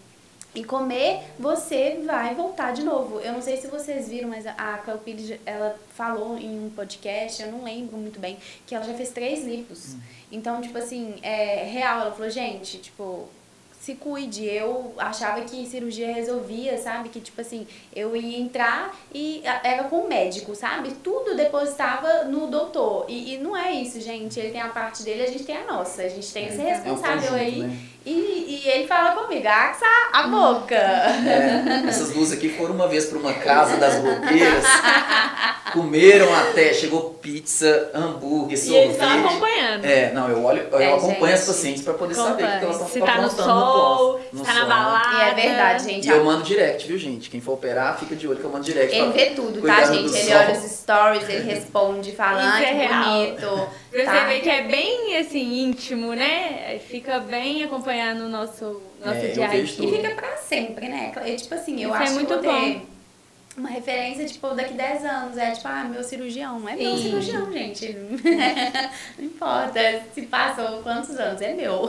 e, 0.55 0.61
e 0.61 0.65
comer, 0.65 1.21
você 1.39 2.03
vai 2.05 2.35
voltar 2.35 2.73
de 2.73 2.83
novo. 2.83 3.21
Eu 3.21 3.33
não 3.33 3.43
sei 3.43 3.57
se 3.59 3.67
vocês 3.67 4.09
viram, 4.09 4.29
mas 4.31 4.47
a 4.47 4.81
Pires, 5.05 5.39
ela 5.45 5.79
falou 5.95 6.39
em 6.39 6.67
um 6.67 6.71
podcast, 6.71 7.43
eu 7.43 7.53
não 7.53 7.65
lembro 7.65 7.97
muito 7.99 8.19
bem, 8.19 8.39
que 8.67 8.75
ela 8.75 8.85
já 8.85 8.95
fez 8.95 9.11
três 9.11 9.45
lipos. 9.45 9.95
Hum. 9.95 10.01
Então, 10.33 10.61
tipo 10.61 10.79
assim, 10.79 11.17
é 11.23 11.65
real. 11.65 12.01
Ela 12.01 12.13
falou, 12.13 12.31
gente, 12.31 12.79
tipo, 12.79 13.29
se 13.81 13.95
cuide. 13.95 14.45
Eu 14.45 14.95
achava 14.99 15.41
que 15.43 15.67
cirurgia 15.67 16.13
resolvia, 16.13 16.77
sabe? 16.79 17.09
Que, 17.09 17.21
tipo 17.21 17.41
assim, 17.41 17.67
eu 17.95 18.15
ia 18.17 18.39
entrar 18.39 18.97
e 19.15 19.43
era 19.63 19.85
com 19.85 20.01
o 20.01 20.09
médico, 20.09 20.55
sabe? 20.55 20.93
Tudo 21.03 21.37
depositava 21.37 22.25
no 22.25 22.49
doutor. 22.49 23.07
E, 23.09 23.35
e 23.35 23.39
não 23.39 23.57
é 23.57 23.73
isso, 23.73 24.01
gente. 24.01 24.39
Ele 24.39 24.51
tem 24.51 24.61
a 24.61 24.69
parte 24.69 25.03
dele, 25.03 25.23
a 25.23 25.27
gente 25.27 25.45
tem 25.45 25.57
a 25.57 25.65
nossa. 25.65 26.03
A 26.03 26.09
gente 26.09 26.33
tem 26.33 26.45
é, 26.45 26.49
esse 26.49 26.61
responsável 26.61 27.31
é 27.31 27.33
um 27.33 27.35
aí. 27.35 27.63
Né? 27.63 27.79
E, 28.09 28.63
e 28.65 28.71
ele 28.71 28.87
fala 28.87 29.13
comigo, 29.13 29.47
Axa, 29.47 29.85
a 30.15 30.29
boca. 30.29 30.75
É, 30.75 31.87
essas 31.87 32.11
duas 32.11 32.33
aqui 32.33 32.49
foram 32.49 32.75
uma 32.75 32.89
vez 32.89 33.05
para 33.05 33.19
uma 33.19 33.35
casa 33.35 33.77
das 33.77 33.97
blogueiras, 34.01 34.65
comeram 35.75 36.35
até, 36.35 36.73
chegou 36.73 37.11
pizza, 37.21 37.91
hambúrguer, 37.93 38.57
sorvete. 38.57 38.73
E 38.73 38.77
eles 38.77 38.93
estão 38.93 39.27
acompanhando. 39.27 39.85
É, 39.85 40.11
não, 40.13 40.31
eu 40.31 40.43
olho, 40.43 40.67
eu 40.73 40.79
é, 40.79 40.95
acompanho 40.95 41.19
gente, 41.19 41.35
as 41.35 41.47
pacientes 41.47 41.83
para 41.83 41.93
poder 41.93 42.15
saber 42.15 42.45
o 42.45 42.59
que 42.59 42.65
elas 42.65 42.77
estão 42.77 42.89
Se 42.89 43.01
tá 43.01 43.21
no 43.21 43.31
sol, 43.31 44.21
no 44.33 44.39
se 44.39 44.45
tá 44.47 44.55
na 44.55 44.65
balada. 44.65 45.19
E 45.19 45.29
é 45.29 45.35
verdade, 45.35 45.85
gente. 45.85 46.09
E 46.09 46.11
eu 46.11 46.25
mando 46.25 46.43
direct, 46.45 46.89
viu, 46.89 46.97
gente? 46.97 47.29
Quem 47.29 47.43
for 47.43 47.53
operar, 47.53 47.99
fica 47.99 48.17
de 48.17 48.27
olho 48.27 48.39
que 48.39 48.45
eu 48.45 48.51
mando 48.51 48.65
direct. 48.65 48.97
Ele 48.97 49.13
vê 49.13 49.27
tudo, 49.31 49.61
tá, 49.61 49.85
gente? 49.85 50.17
Ele 50.17 50.35
olha 50.35 50.53
os 50.53 50.65
stories, 50.65 51.29
ele 51.29 51.45
responde, 51.45 52.13
fala, 52.13 52.57
ah, 52.57 52.59
que 52.59 52.65
é 52.65 52.89
bonito. 52.89 53.69
Você 53.91 54.05
tá? 54.05 54.27
vê 54.27 54.41
que 54.41 54.51
é 54.51 54.63
bem, 54.65 55.17
assim, 55.17 55.63
íntimo, 55.65 56.13
né? 56.13 56.79
Fica 56.89 57.19
bem 57.21 57.65
acompanhando 57.65 58.23
o 58.27 58.29
nosso, 58.29 58.83
nosso 59.05 59.19
é, 59.19 59.29
dia 59.29 59.57
E 59.57 59.67
fica 59.67 60.15
pra 60.15 60.37
sempre, 60.37 60.89
né? 60.89 61.13
Eu, 61.25 61.37
tipo 61.37 61.55
assim, 61.55 61.83
eu 61.83 61.89
Isso 61.91 61.99
é 61.99 62.03
acho 62.03 62.13
é 62.13 62.15
muito 62.15 62.39
que 62.39 62.47
bom. 62.47 62.81
uma 63.57 63.71
referência, 63.71 64.27
tipo, 64.27 64.49
daqui 64.55 64.75
10 64.75 65.05
anos. 65.05 65.39
É 65.39 65.53
tipo, 65.53 65.69
ah, 65.69 65.85
meu 65.85 66.05
cirurgião. 66.05 66.69
É 66.69 66.77
meu 66.77 66.97
Sim. 66.97 67.03
cirurgião, 67.05 67.51
gente. 67.53 67.97
Não 69.19 69.25
importa 69.25 69.81
se 70.15 70.23
passou 70.23 70.83
quantos 70.83 71.19
anos, 71.19 71.41
é 71.41 71.55
meu. 71.55 71.89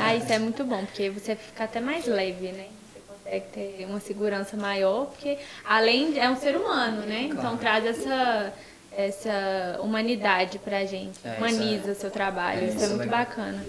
ah, 0.00 0.14
isso 0.14 0.32
é 0.32 0.38
muito 0.38 0.62
bom, 0.64 0.84
porque 0.84 1.10
você 1.10 1.34
fica 1.34 1.64
até 1.64 1.80
mais 1.80 2.06
leve, 2.06 2.52
né? 2.52 2.66
Você 2.92 3.00
consegue 3.08 3.46
ter 3.52 3.86
uma 3.86 3.98
segurança 3.98 4.56
maior, 4.56 5.06
porque 5.06 5.38
além 5.64 6.12
de, 6.12 6.20
é 6.20 6.30
um 6.30 6.36
ser 6.36 6.56
humano, 6.56 7.02
né? 7.02 7.22
Então 7.22 7.36
claro. 7.36 7.56
Então 7.56 7.56
traz 7.56 7.84
essa 7.84 8.52
essa 8.96 9.78
humanidade 9.82 10.58
pra 10.58 10.84
gente. 10.84 11.18
É, 11.24 11.36
Humaniza 11.36 11.92
é, 11.92 11.94
seu 11.94 12.10
trabalho. 12.10 12.64
É, 12.64 12.68
isso, 12.68 12.80
é, 12.80 12.84
é 12.84 12.88
muito 12.88 13.00
legal. 13.00 13.18
bacana. 13.18 13.64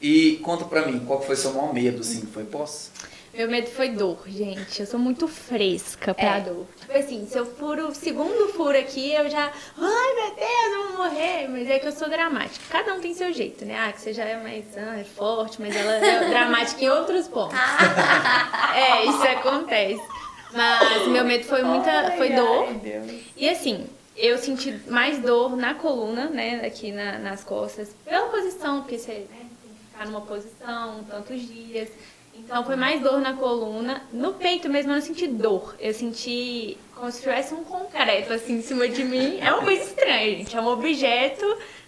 E 0.00 0.36
conta 0.42 0.64
pra 0.64 0.86
mim, 0.86 1.00
qual 1.00 1.20
foi 1.20 1.34
o 1.34 1.38
seu 1.38 1.52
maior 1.52 1.72
medo, 1.72 2.00
assim? 2.00 2.22
Foi 2.26 2.44
pós? 2.44 2.92
Meu 3.36 3.50
medo 3.50 3.68
foi 3.68 3.90
dor, 3.90 4.18
gente. 4.26 4.80
Eu 4.80 4.86
sou 4.86 4.98
muito 4.98 5.28
fresca 5.28 6.14
pra 6.14 6.38
é. 6.38 6.40
dor. 6.40 6.66
Tipo 6.80 6.96
assim, 6.96 7.26
se 7.26 7.36
eu 7.36 7.44
furo 7.44 7.88
o 7.88 7.94
segundo 7.94 8.50
furo 8.54 8.78
aqui, 8.78 9.12
eu 9.12 9.28
já. 9.28 9.52
Ai, 9.76 10.14
meu 10.14 10.34
Deus, 10.34 10.72
eu 10.72 10.88
vou 10.88 11.04
morrer. 11.04 11.48
Mas 11.48 11.68
é 11.68 11.78
que 11.78 11.86
eu 11.86 11.92
sou 11.92 12.08
dramática. 12.08 12.64
Cada 12.70 12.94
um 12.94 13.00
tem 13.00 13.12
seu 13.12 13.32
jeito, 13.34 13.66
né? 13.66 13.76
Ah, 13.78 13.92
que 13.92 14.00
você 14.00 14.14
já 14.14 14.24
é 14.24 14.42
mais 14.42 14.64
ah, 14.78 14.98
é 14.98 15.04
forte, 15.04 15.60
mas 15.60 15.76
ela 15.76 15.92
é 15.96 16.28
dramática 16.30 16.82
em 16.82 16.88
outros 16.88 17.28
pontos. 17.28 17.58
é, 18.74 19.04
isso 19.04 19.22
acontece. 19.22 20.02
Mas 20.54 21.06
meu 21.08 21.24
medo 21.24 21.44
foi 21.44 21.62
muita. 21.62 22.12
Foi 22.12 22.30
dor. 22.30 22.68
E 23.36 23.50
assim, 23.50 23.86
eu 24.16 24.38
senti 24.38 24.72
mais 24.88 25.18
dor 25.18 25.56
na 25.56 25.74
coluna, 25.74 26.28
né, 26.28 26.64
aqui 26.64 26.90
na, 26.90 27.18
nas 27.18 27.44
costas, 27.44 27.94
pela 28.04 28.28
posição, 28.28 28.80
porque 28.80 28.98
você 28.98 29.12
né, 29.12 29.26
tem 29.30 29.72
que 29.72 29.84
ficar 29.90 30.06
numa 30.06 30.22
posição 30.22 31.04
tantos 31.04 31.40
dias. 31.46 31.90
Então 32.34 32.64
foi 32.64 32.76
mais 32.76 33.00
dor 33.00 33.20
na 33.20 33.34
coluna. 33.34 34.02
No 34.12 34.34
peito 34.34 34.68
mesmo 34.68 34.92
eu 34.92 34.96
não 34.96 35.02
senti 35.02 35.26
dor. 35.26 35.74
Eu 35.78 35.94
senti 35.94 36.76
como 36.94 37.10
se 37.10 37.22
tivesse 37.22 37.54
um 37.54 37.64
concreto 37.64 38.32
assim 38.32 38.58
em 38.58 38.62
cima 38.62 38.88
de 38.88 39.04
mim. 39.04 39.38
É 39.40 39.52
uma 39.52 39.62
coisa 39.62 39.82
estranha, 39.82 40.36
gente. 40.36 40.56
É 40.56 40.60
um 40.60 40.66
objeto 40.66 41.44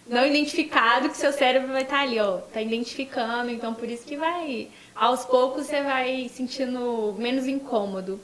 não 0.07 0.27
identificado 0.27 1.11
que 1.11 1.17
seu 1.19 1.33
cérebro 1.33 1.71
vai 1.73 1.83
estar 1.83 2.01
ali, 2.01 2.19
ó. 2.19 2.39
Tá 2.39 2.63
identificando, 2.63 3.51
então 3.51 3.75
por 3.75 3.89
isso 3.89 4.07
que 4.07 4.17
vai. 4.17 4.69
Aos 4.95 5.25
poucos 5.25 5.67
você 5.67 5.83
vai 5.83 6.31
sentindo 6.33 7.15
menos 7.19 7.47
incômodo. 7.47 8.19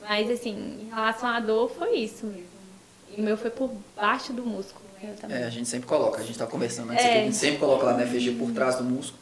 Mas 0.00 0.30
assim, 0.30 0.80
em 0.82 0.94
relação 0.94 1.28
à 1.28 1.40
dor, 1.40 1.70
foi 1.70 1.96
isso 1.96 2.26
mesmo. 2.26 2.49
E 3.16 3.20
o 3.20 3.24
meu 3.24 3.36
foi 3.36 3.50
por 3.50 3.70
baixo 3.96 4.32
do 4.32 4.44
músculo. 4.44 4.84
Né? 5.02 5.16
É, 5.30 5.44
a 5.44 5.50
gente 5.50 5.68
sempre 5.68 5.88
coloca, 5.88 6.18
a 6.18 6.20
gente 6.20 6.32
está 6.32 6.46
conversando 6.46 6.92
antes 6.92 7.04
é. 7.04 7.08
aqui, 7.08 7.18
a 7.18 7.24
gente 7.24 7.36
sempre 7.36 7.58
coloca 7.58 7.86
lá 7.86 7.96
na 7.96 8.06
FG 8.06 8.32
por 8.32 8.50
trás 8.52 8.76
do 8.76 8.84
músculo. 8.84 9.18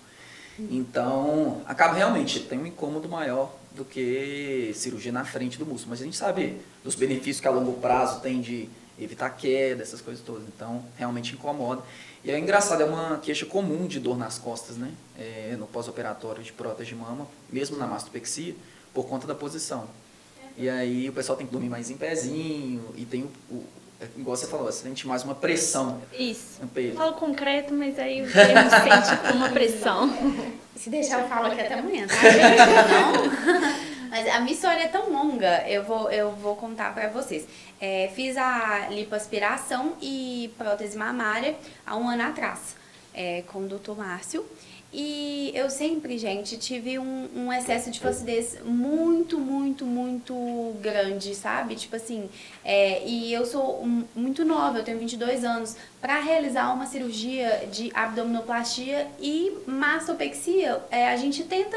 Então, 0.58 1.62
acaba 1.66 1.94
realmente, 1.94 2.40
tem 2.40 2.58
um 2.58 2.66
incômodo 2.66 3.08
maior 3.08 3.54
do 3.76 3.84
que 3.84 4.72
cirurgia 4.74 5.12
na 5.12 5.24
frente 5.24 5.56
do 5.56 5.64
músculo. 5.64 5.90
Mas 5.90 6.00
a 6.00 6.04
gente 6.04 6.16
sabe 6.16 6.60
dos 6.82 6.96
benefícios 6.96 7.40
que 7.40 7.46
a 7.46 7.50
longo 7.50 7.74
prazo 7.74 8.20
tem 8.20 8.40
de 8.40 8.68
evitar 8.98 9.30
queda, 9.30 9.82
essas 9.82 10.00
coisas 10.00 10.22
todas. 10.24 10.42
Então, 10.48 10.84
realmente 10.96 11.34
incomoda. 11.34 11.82
E 12.24 12.30
é 12.32 12.38
engraçado, 12.38 12.82
é 12.82 12.84
uma 12.84 13.18
queixa 13.18 13.46
comum 13.46 13.86
de 13.86 14.00
dor 14.00 14.18
nas 14.18 14.38
costas, 14.38 14.76
né? 14.76 14.90
É, 15.16 15.54
no 15.56 15.66
pós-operatório 15.68 16.42
de 16.42 16.52
prótese 16.52 16.90
de 16.90 16.96
mama, 16.96 17.28
mesmo 17.52 17.76
na 17.76 17.86
mastopexia, 17.86 18.56
por 18.92 19.06
conta 19.06 19.26
da 19.26 19.36
posição. 19.36 19.88
E 20.56 20.68
aí 20.68 21.08
o 21.08 21.12
pessoal 21.12 21.38
tem 21.38 21.46
que 21.46 21.52
dormir 21.52 21.68
mais 21.68 21.88
em 21.88 21.96
pezinho 21.96 22.92
e 22.96 23.04
tem 23.04 23.22
o, 23.22 23.54
o 23.54 23.64
igual 24.16 24.36
você 24.36 24.46
falou, 24.46 24.66
você 24.66 24.82
sente 24.82 25.06
mais 25.06 25.24
uma 25.24 25.34
pressão. 25.34 26.00
Isso. 26.18 26.60
No 26.60 26.68
peito. 26.68 26.96
Falo 26.96 27.14
concreto, 27.14 27.74
mas 27.74 27.98
aí 27.98 28.22
o 28.22 28.32
termo 28.32 28.70
sente 28.70 29.36
uma 29.36 29.48
pressão. 29.48 30.10
Se 30.76 30.90
deixar 30.90 31.20
eu 31.22 31.28
falo 31.28 31.46
aqui 31.46 31.60
até 31.60 31.74
amanhã, 31.74 32.06
tá? 32.06 32.14
Não? 32.88 34.08
Mas 34.10 34.26
a 34.28 34.40
minha 34.40 34.52
história 34.52 34.84
é 34.84 34.88
tão 34.88 35.12
longa, 35.12 35.68
eu 35.68 35.84
vou, 35.84 36.10
eu 36.10 36.30
vou 36.30 36.56
contar 36.56 36.94
para 36.94 37.08
vocês. 37.08 37.46
É, 37.80 38.10
fiz 38.14 38.36
a 38.36 38.88
lipoaspiração 38.88 39.94
e 40.00 40.52
prótese 40.56 40.96
mamária 40.96 41.56
há 41.86 41.96
um 41.96 42.08
ano 42.08 42.22
atrás, 42.22 42.76
é, 43.12 43.42
com 43.48 43.60
o 43.60 43.68
Dr. 43.68 43.92
Márcio. 43.96 44.46
E 44.90 45.52
eu 45.54 45.68
sempre, 45.68 46.16
gente, 46.16 46.56
tive 46.56 46.98
um, 46.98 47.28
um, 47.36 47.52
excesso 47.52 47.90
de 47.90 48.00
flacidez 48.00 48.56
muito, 48.64 49.38
muito, 49.38 49.84
muito 49.84 50.34
grande, 50.80 51.34
sabe? 51.34 51.74
Tipo 51.74 51.96
assim, 51.96 52.30
é, 52.64 53.06
e 53.06 53.30
eu 53.30 53.44
sou 53.44 53.86
muito 54.16 54.46
nova, 54.46 54.78
eu 54.78 54.84
tenho 54.84 54.98
22 54.98 55.44
anos. 55.44 55.76
Para 56.00 56.20
realizar 56.20 56.72
uma 56.72 56.86
cirurgia 56.86 57.68
de 57.70 57.90
abdominoplastia 57.92 59.08
e 59.20 59.58
mastopexia, 59.66 60.82
é, 60.90 61.08
a 61.08 61.16
gente 61.16 61.44
tenta 61.44 61.76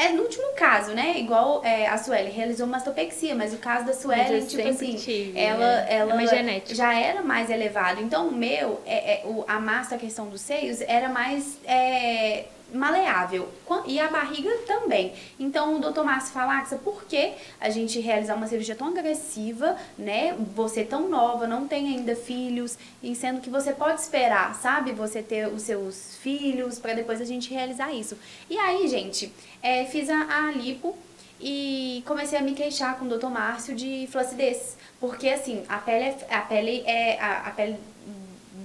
é 0.00 0.12
no 0.12 0.22
último 0.22 0.52
caso, 0.54 0.92
né? 0.92 1.18
Igual 1.18 1.64
é, 1.64 1.86
a 1.86 1.98
Sueli 1.98 2.30
realizou 2.30 2.66
mastopexia, 2.66 3.34
mas 3.34 3.52
o 3.52 3.58
caso 3.58 3.86
da 3.86 3.92
Sueli, 3.92 4.46
tipo 4.46 4.66
assim, 4.68 4.94
tive, 4.96 5.38
ela, 5.38 5.58
né? 5.58 5.86
ela 5.90 6.22
é 6.22 6.62
já 6.66 6.94
era 6.94 7.22
mais 7.22 7.50
elevado. 7.50 8.00
Então 8.00 8.28
o 8.28 8.32
meu, 8.32 8.80
é, 8.86 9.14
é, 9.14 9.22
o, 9.26 9.44
a 9.46 9.60
massa, 9.60 9.96
a 9.96 9.98
questão 9.98 10.28
dos 10.28 10.40
seios, 10.40 10.80
era 10.82 11.08
mais 11.08 11.58
é, 11.64 12.44
maleável. 12.72 13.48
E 13.86 13.98
a 13.98 14.08
barriga 14.08 14.50
também. 14.66 15.12
Então, 15.38 15.76
o 15.76 15.78
doutor 15.78 16.04
Márcio 16.04 16.32
fala, 16.32 16.60
por 16.82 17.04
que 17.04 17.32
a 17.60 17.70
gente 17.70 18.00
realizar 18.00 18.34
uma 18.34 18.46
cirurgia 18.46 18.74
tão 18.74 18.88
agressiva, 18.88 19.76
né? 19.98 20.36
Você 20.54 20.84
tão 20.84 21.08
nova, 21.08 21.46
não 21.46 21.66
tem 21.66 21.88
ainda 21.88 22.14
filhos, 22.16 22.78
e 23.02 23.14
sendo 23.14 23.40
que 23.40 23.50
você 23.50 23.72
pode 23.72 24.00
esperar, 24.00 24.54
sabe? 24.54 24.92
Você 24.92 25.22
ter 25.22 25.48
os 25.48 25.62
seus 25.62 26.16
filhos 26.16 26.78
para 26.78 26.94
depois 26.94 27.20
a 27.20 27.24
gente 27.24 27.52
realizar 27.52 27.92
isso. 27.92 28.16
E 28.48 28.58
aí, 28.58 28.88
gente, 28.88 29.32
é, 29.62 29.84
fiz 29.84 30.08
a, 30.10 30.46
a 30.46 30.52
lipo 30.52 30.96
e 31.40 32.02
comecei 32.06 32.38
a 32.38 32.42
me 32.42 32.52
queixar 32.52 32.98
com 32.98 33.06
o 33.06 33.08
doutor 33.08 33.30
Márcio 33.30 33.74
de 33.74 34.06
flacidez. 34.10 34.76
Porque, 35.00 35.28
assim, 35.28 35.64
a 35.68 35.78
pele 35.78 36.04
é, 36.04 36.34
a 36.34 36.40
pele 36.42 36.82
é 36.86 37.18
a, 37.18 37.48
a 37.48 37.50
pele 37.52 37.78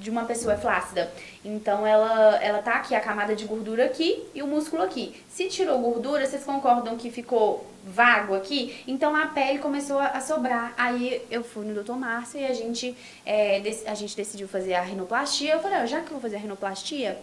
de 0.05 0.12
uma 0.12 0.24
pessoa 0.25 0.53
é 0.53 0.57
flácida. 0.57 1.12
Então 1.43 1.85
ela, 1.85 2.38
ela 2.38 2.62
tá 2.62 2.75
aqui, 2.75 2.93
a 2.93 3.01
camada 3.01 3.35
de 3.35 3.43
gordura 3.45 3.85
aqui 3.85 4.24
e 4.35 4.43
o 4.43 4.47
músculo 4.47 4.83
aqui. 4.83 5.15
Se 5.27 5.47
tirou 5.47 5.79
gordura, 5.79 6.25
vocês 6.27 6.43
concordam 6.43 6.95
que 6.95 7.09
ficou 7.09 7.65
vago 7.83 8.35
aqui? 8.35 8.83
Então 8.88 9.15
a 9.15 9.25
pele 9.25 9.57
começou 9.57 9.97
a 10.00 10.21
sobrar. 10.21 10.75
Aí 10.77 11.25
eu 11.31 11.43
fui 11.43 11.65
no 11.65 11.83
Dr. 11.83 11.93
Márcio 11.93 12.39
e 12.39 12.45
a 12.45 12.53
gente, 12.53 12.95
é, 13.25 13.59
a 13.88 13.95
gente 13.95 14.15
decidiu 14.15 14.47
fazer 14.47 14.75
a 14.75 14.81
rinoplastia. 14.81 15.53
Eu 15.53 15.59
falei, 15.59 15.79
ah, 15.79 15.85
já 15.88 16.01
que 16.01 16.05
eu 16.05 16.12
vou 16.12 16.21
fazer 16.21 16.35
a 16.35 16.39
rinoplastia, 16.39 17.17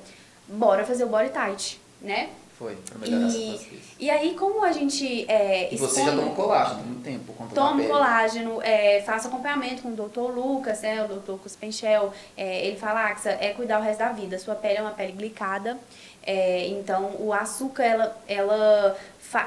bora 0.49 0.85
fazer 0.85 1.05
o 1.05 1.09
body 1.09 1.31
tight, 1.31 1.81
né? 2.01 2.31
Foi, 2.63 2.77
pra 2.77 2.97
melhorar 2.97 3.27
essa 3.27 3.37
E, 3.37 3.83
e 3.99 4.09
aí, 4.09 4.35
como 4.35 4.65
a 4.65 4.71
gente 4.71 5.29
é, 5.29 5.75
E 5.75 5.77
você 5.77 6.05
já 6.05 6.13
tomou 6.13 6.33
colágeno 6.33 6.81
há 6.81 6.85
muito 6.85 7.03
tempo 7.03 7.33
conta 7.33 7.53
Tomo 7.57 7.85
colágeno, 7.89 8.63
é, 8.63 9.03
faço 9.03 9.27
acompanhamento 9.27 9.83
com 9.83 9.89
o 9.89 9.97
Dr. 9.97 10.33
Lucas, 10.33 10.81
né, 10.83 11.05
o 11.05 11.09
Dr. 11.09 11.43
Cuspenchel. 11.43 12.13
É, 12.37 12.65
ele 12.65 12.77
fala, 12.77 13.11
Axa, 13.11 13.31
é 13.31 13.53
cuidar 13.53 13.81
o 13.81 13.83
resto 13.83 13.99
da 13.99 14.13
vida. 14.13 14.39
Sua 14.39 14.55
pele 14.55 14.79
é 14.79 14.81
uma 14.81 14.93
pele 14.93 15.11
glicada, 15.11 15.77
é, 16.25 16.69
então 16.69 17.17
o 17.19 17.33
açúcar, 17.33 17.83
ela, 17.83 18.17
ela, 18.29 18.97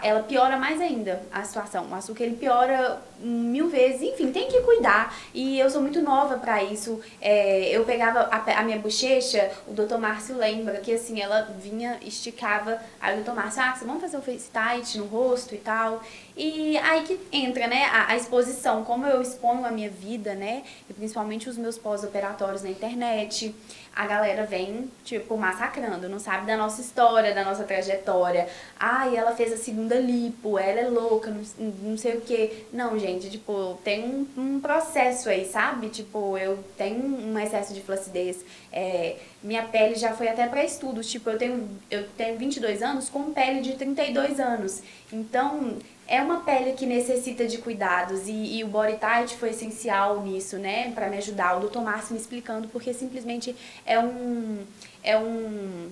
ela 0.01 0.23
piora 0.23 0.57
mais 0.57 0.79
ainda 0.81 1.21
a 1.31 1.43
situação. 1.43 1.87
O 1.89 1.95
açúcar, 1.95 2.23
ele 2.23 2.35
piora 2.35 3.01
mil 3.19 3.69
vezes. 3.69 4.01
Enfim, 4.01 4.31
tem 4.31 4.47
que 4.47 4.61
cuidar. 4.61 5.15
E 5.33 5.59
eu 5.59 5.69
sou 5.69 5.81
muito 5.81 6.01
nova 6.01 6.37
pra 6.37 6.63
isso. 6.63 6.99
É, 7.21 7.69
eu 7.69 7.83
pegava 7.85 8.21
a, 8.31 8.59
a 8.59 8.63
minha 8.63 8.79
bochecha, 8.79 9.51
o 9.67 9.73
Dr. 9.73 9.97
Márcio 9.97 10.37
lembra 10.37 10.79
que 10.79 10.93
assim, 10.93 11.21
ela 11.21 11.43
vinha, 11.59 11.97
esticava. 12.01 12.79
Aí 12.99 13.19
o 13.19 13.23
Dr. 13.23 13.31
Márcio, 13.31 13.61
Axa, 13.61 13.85
vamos 13.85 14.01
fazer 14.01 14.17
o 14.17 14.21
face 14.21 14.49
tight 14.51 14.97
no 14.97 15.05
rosto 15.05 15.55
e 15.55 15.57
tal. 15.57 16.01
E 16.37 16.77
aí 16.79 17.03
que 17.03 17.17
entra, 17.31 17.65
né, 17.65 17.85
a, 17.85 18.11
a 18.11 18.15
exposição, 18.17 18.83
como 18.83 19.05
eu 19.05 19.21
exponho 19.21 19.65
a 19.65 19.71
minha 19.71 19.89
vida, 19.89 20.35
né, 20.35 20.63
e 20.89 20.93
principalmente 20.93 21.47
os 21.47 21.57
meus 21.57 21.77
pós-operatórios 21.77 22.61
na 22.61 22.69
internet, 22.69 23.55
a 23.95 24.05
galera 24.05 24.45
vem, 24.45 24.91
tipo, 25.05 25.37
massacrando, 25.37 26.09
não 26.09 26.19
sabe 26.19 26.45
da 26.45 26.57
nossa 26.57 26.81
história, 26.81 27.33
da 27.33 27.45
nossa 27.45 27.63
trajetória. 27.63 28.45
Ai, 28.77 29.15
ela 29.15 29.33
fez 29.33 29.53
a 29.53 29.57
segunda 29.57 29.95
lipo, 29.95 30.59
ela 30.59 30.81
é 30.81 30.89
louca, 30.89 31.31
não, 31.31 31.41
não 31.81 31.97
sei 31.97 32.17
o 32.17 32.21
quê. 32.21 32.65
Não, 32.73 32.99
gente, 32.99 33.29
tipo, 33.29 33.79
tem 33.85 34.03
um, 34.03 34.27
um 34.37 34.59
processo 34.59 35.29
aí, 35.29 35.45
sabe? 35.45 35.87
Tipo, 35.87 36.37
eu 36.37 36.61
tenho 36.77 37.05
um 37.05 37.39
excesso 37.39 37.73
de 37.73 37.81
flacidez, 37.81 38.43
é, 38.69 39.15
minha 39.41 39.63
pele 39.63 39.95
já 39.95 40.11
foi 40.11 40.27
até 40.27 40.45
para 40.47 40.65
estudos, 40.65 41.09
tipo, 41.09 41.29
eu 41.29 41.37
tenho, 41.37 41.69
eu 41.89 42.05
tenho 42.17 42.37
22 42.37 42.81
anos 42.81 43.07
com 43.07 43.31
pele 43.31 43.61
de 43.61 43.75
32 43.75 44.41
anos. 44.41 44.83
Então, 45.13 45.77
é 46.07 46.21
uma 46.21 46.41
pele 46.41 46.74
que 46.74 46.85
necessita 46.85 47.47
de 47.47 47.57
cuidados 47.57 48.27
e, 48.27 48.57
e 48.57 48.63
o 48.63 48.67
Body 48.67 48.97
Tight 48.97 49.35
foi 49.38 49.50
essencial 49.50 50.21
nisso, 50.21 50.57
né, 50.57 50.91
Pra 50.91 51.09
me 51.09 51.17
ajudar. 51.17 51.57
O 51.57 51.67
Dr. 51.67 51.79
Márcio 51.79 52.13
me 52.13 52.19
explicando 52.19 52.67
porque 52.67 52.93
simplesmente 52.93 53.55
é 53.85 54.00
um 54.00 54.63
é 55.03 55.17
um 55.17 55.89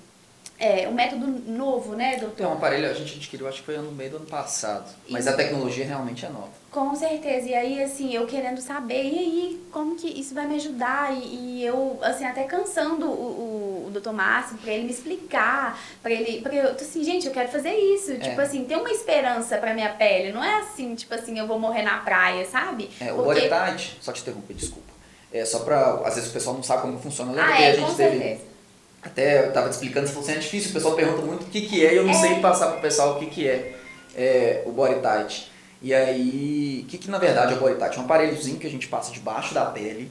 é 0.63 0.87
um 0.89 0.93
método 0.93 1.27
novo, 1.27 1.95
né, 1.95 2.13
É 2.13 2.17
um 2.17 2.19
doutor? 2.21 2.51
aparelho, 2.53 2.89
a 2.89 2.93
gente 2.93 3.17
adquiriu, 3.17 3.47
acho 3.47 3.59
que 3.59 3.65
foi 3.65 3.77
no 3.77 3.91
meio 3.91 4.11
do 4.11 4.17
ano 4.17 4.25
passado. 4.25 4.89
Mas 5.09 5.27
a 5.27 5.33
tecnologia 5.33 5.85
realmente 5.85 6.25
é 6.25 6.29
nova. 6.29 6.49
Com 6.71 6.95
certeza. 6.95 7.49
E 7.49 7.53
aí, 7.53 7.83
assim, 7.83 8.13
eu 8.15 8.25
querendo 8.25 8.59
saber, 8.59 9.03
e 9.03 9.19
aí, 9.19 9.63
como 9.71 9.95
que 9.95 10.07
isso 10.07 10.33
vai 10.33 10.47
me 10.47 10.55
ajudar? 10.55 11.13
E, 11.15 11.59
e 11.59 11.63
eu, 11.65 11.99
assim, 12.01 12.25
até 12.25 12.43
cansando 12.45 13.05
o, 13.05 13.11
o, 13.11 13.85
o 13.87 13.91
Dr. 13.99 14.09
Márcio 14.11 14.57
pra 14.57 14.71
ele 14.71 14.85
me 14.85 14.91
explicar, 14.91 15.79
pra 16.01 16.11
ele. 16.11 16.41
Porque 16.41 16.57
eu 16.57 16.73
tô 16.75 16.83
assim, 16.83 17.03
gente, 17.03 17.27
eu 17.27 17.33
quero 17.33 17.49
fazer 17.49 17.73
isso. 17.75 18.17
Tipo 18.17 18.41
assim, 18.41 18.63
ter 18.65 18.75
uma 18.75 18.89
esperança 18.89 19.57
pra 19.59 19.73
minha 19.73 19.89
pele. 19.89 20.31
Não 20.33 20.43
é 20.43 20.61
assim, 20.61 20.95
tipo 20.95 21.13
assim, 21.13 21.37
eu 21.37 21.45
vou 21.45 21.59
morrer 21.59 21.83
na 21.83 21.97
praia, 21.99 22.43
sabe? 22.45 22.89
É, 22.99 23.13
o 23.13 23.17
Porque- 23.17 23.49
só 24.01 24.11
te 24.11 24.21
interromper, 24.21 24.53
desculpa. 24.55 24.91
É 25.31 25.45
só 25.45 25.59
pra. 25.59 26.01
Às 26.05 26.15
vezes 26.15 26.29
o 26.29 26.33
pessoal 26.33 26.55
não 26.55 26.63
sabe 26.63 26.81
como 26.83 26.99
funciona. 26.99 27.31
Lembra 27.33 27.53
Ah, 27.53 27.57
que 27.57 27.63
a 27.63 27.67
é, 27.67 27.73
gente 27.75 27.95
teve. 27.95 28.17
certeza. 28.19 28.52
Até 29.03 29.47
eu 29.47 29.51
tava 29.53 29.69
te 29.69 29.73
explicando, 29.73 30.07
você 30.07 30.13
falou 30.13 30.27
assim, 30.29 30.37
é 30.37 30.41
difícil, 30.41 30.69
o 30.69 30.73
pessoal 30.73 30.95
pergunta 30.95 31.21
muito 31.21 31.43
o 31.43 31.45
que, 31.47 31.61
que 31.61 31.85
é 31.85 31.93
e 31.93 31.97
eu 31.97 32.03
não 32.03 32.11
É. 32.11 32.13
sei 32.13 32.39
passar 32.39 32.71
pro 32.71 32.81
pessoal 32.81 33.15
o 33.15 33.19
que, 33.19 33.25
que 33.25 33.47
é, 33.47 33.75
é 34.15 34.63
o 34.65 34.71
Body 34.71 34.95
Tight. 35.01 35.51
E 35.81 35.93
aí, 35.93 36.83
o 36.85 36.89
que, 36.89 36.97
que 36.97 37.09
na 37.11 37.17
verdade 37.17 37.53
é 37.53 37.57
o 37.57 37.59
Body 37.59 37.75
Tight? 37.75 37.97
É 37.97 37.99
um 38.01 38.05
aparelhozinho 38.05 38.57
que 38.57 38.65
a 38.65 38.69
gente 38.69 38.87
passa 38.87 39.11
debaixo 39.11 39.53
da 39.53 39.65
pele, 39.65 40.09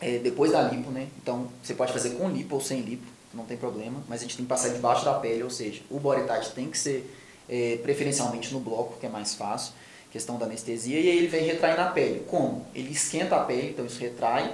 é, 0.00 0.18
depois 0.18 0.52
da 0.52 0.60
lipo, 0.62 0.90
né? 0.90 1.06
Então 1.22 1.48
você 1.62 1.72
pode 1.74 1.92
fazer 1.92 2.10
com 2.10 2.28
lipo 2.28 2.56
ou 2.56 2.60
sem 2.60 2.80
lipo, 2.80 3.06
não 3.32 3.44
tem 3.44 3.56
problema, 3.56 4.02
mas 4.08 4.20
a 4.20 4.24
gente 4.24 4.36
tem 4.36 4.44
que 4.44 4.48
passar 4.50 4.68
debaixo 4.68 5.04
da 5.04 5.14
pele, 5.14 5.42
ou 5.42 5.50
seja, 5.50 5.80
o 5.88 5.98
Body 5.98 6.26
Tight 6.26 6.50
tem 6.52 6.68
que 6.68 6.76
ser 6.76 7.10
é, 7.48 7.78
preferencialmente 7.82 8.52
no 8.52 8.60
bloco, 8.60 8.98
que 9.00 9.06
é 9.06 9.08
mais 9.08 9.34
fácil, 9.34 9.72
questão 10.10 10.36
da 10.36 10.44
anestesia, 10.44 11.00
e 11.00 11.08
aí 11.08 11.16
ele 11.16 11.28
vem 11.28 11.46
retrair 11.46 11.76
na 11.78 11.86
pele. 11.86 12.22
Como? 12.28 12.66
Ele 12.74 12.92
esquenta 12.92 13.36
a 13.36 13.40
pele, 13.40 13.70
então 13.70 13.86
isso 13.86 13.98
retrai, 13.98 14.52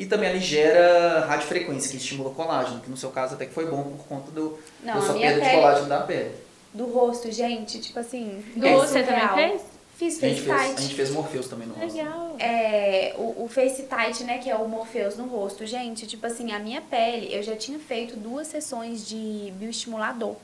e 0.00 0.06
também 0.06 0.30
ele 0.30 0.40
gera 0.40 1.26
radiofrequência, 1.26 1.90
que 1.90 1.98
estimula 1.98 2.30
colágeno, 2.30 2.80
que 2.80 2.88
no 2.88 2.96
seu 2.96 3.10
caso 3.10 3.34
até 3.34 3.44
que 3.44 3.52
foi 3.52 3.66
bom 3.66 3.82
por 3.82 4.06
conta 4.06 4.30
do, 4.30 4.58
Não, 4.82 4.94
da 4.94 5.02
sua 5.02 5.14
perda 5.14 5.40
de 5.42 5.50
colágeno 5.50 5.88
da 5.88 6.00
pele. 6.00 6.30
Do 6.72 6.86
rosto, 6.86 7.30
gente, 7.30 7.78
tipo 7.78 7.98
assim. 7.98 8.42
Do 8.56 8.66
é 8.66 8.74
você 8.76 9.02
também 9.02 9.28
fez? 9.34 9.62
Fiz 9.98 10.22
A 10.22 10.28
gente, 10.28 10.40
face 10.40 10.46
fez, 10.46 10.50
a 10.50 10.64
tight. 10.68 10.82
gente 10.82 10.94
fez 10.94 11.10
Morpheus 11.10 11.48
também 11.48 11.68
no 11.68 11.74
rosto. 11.74 11.94
Legal. 11.94 12.36
É, 12.38 13.14
o, 13.18 13.44
o 13.44 13.48
Face 13.48 13.82
Tight, 13.82 14.24
né, 14.24 14.38
que 14.38 14.48
é 14.48 14.56
o 14.56 14.66
Morpheus 14.66 15.18
no 15.18 15.26
rosto. 15.26 15.66
Gente, 15.66 16.06
tipo 16.06 16.26
assim, 16.26 16.52
a 16.52 16.58
minha 16.58 16.80
pele, 16.80 17.28
eu 17.30 17.42
já 17.42 17.54
tinha 17.54 17.78
feito 17.78 18.16
duas 18.16 18.46
sessões 18.46 19.06
de 19.06 19.52
bioestimulador. 19.56 20.36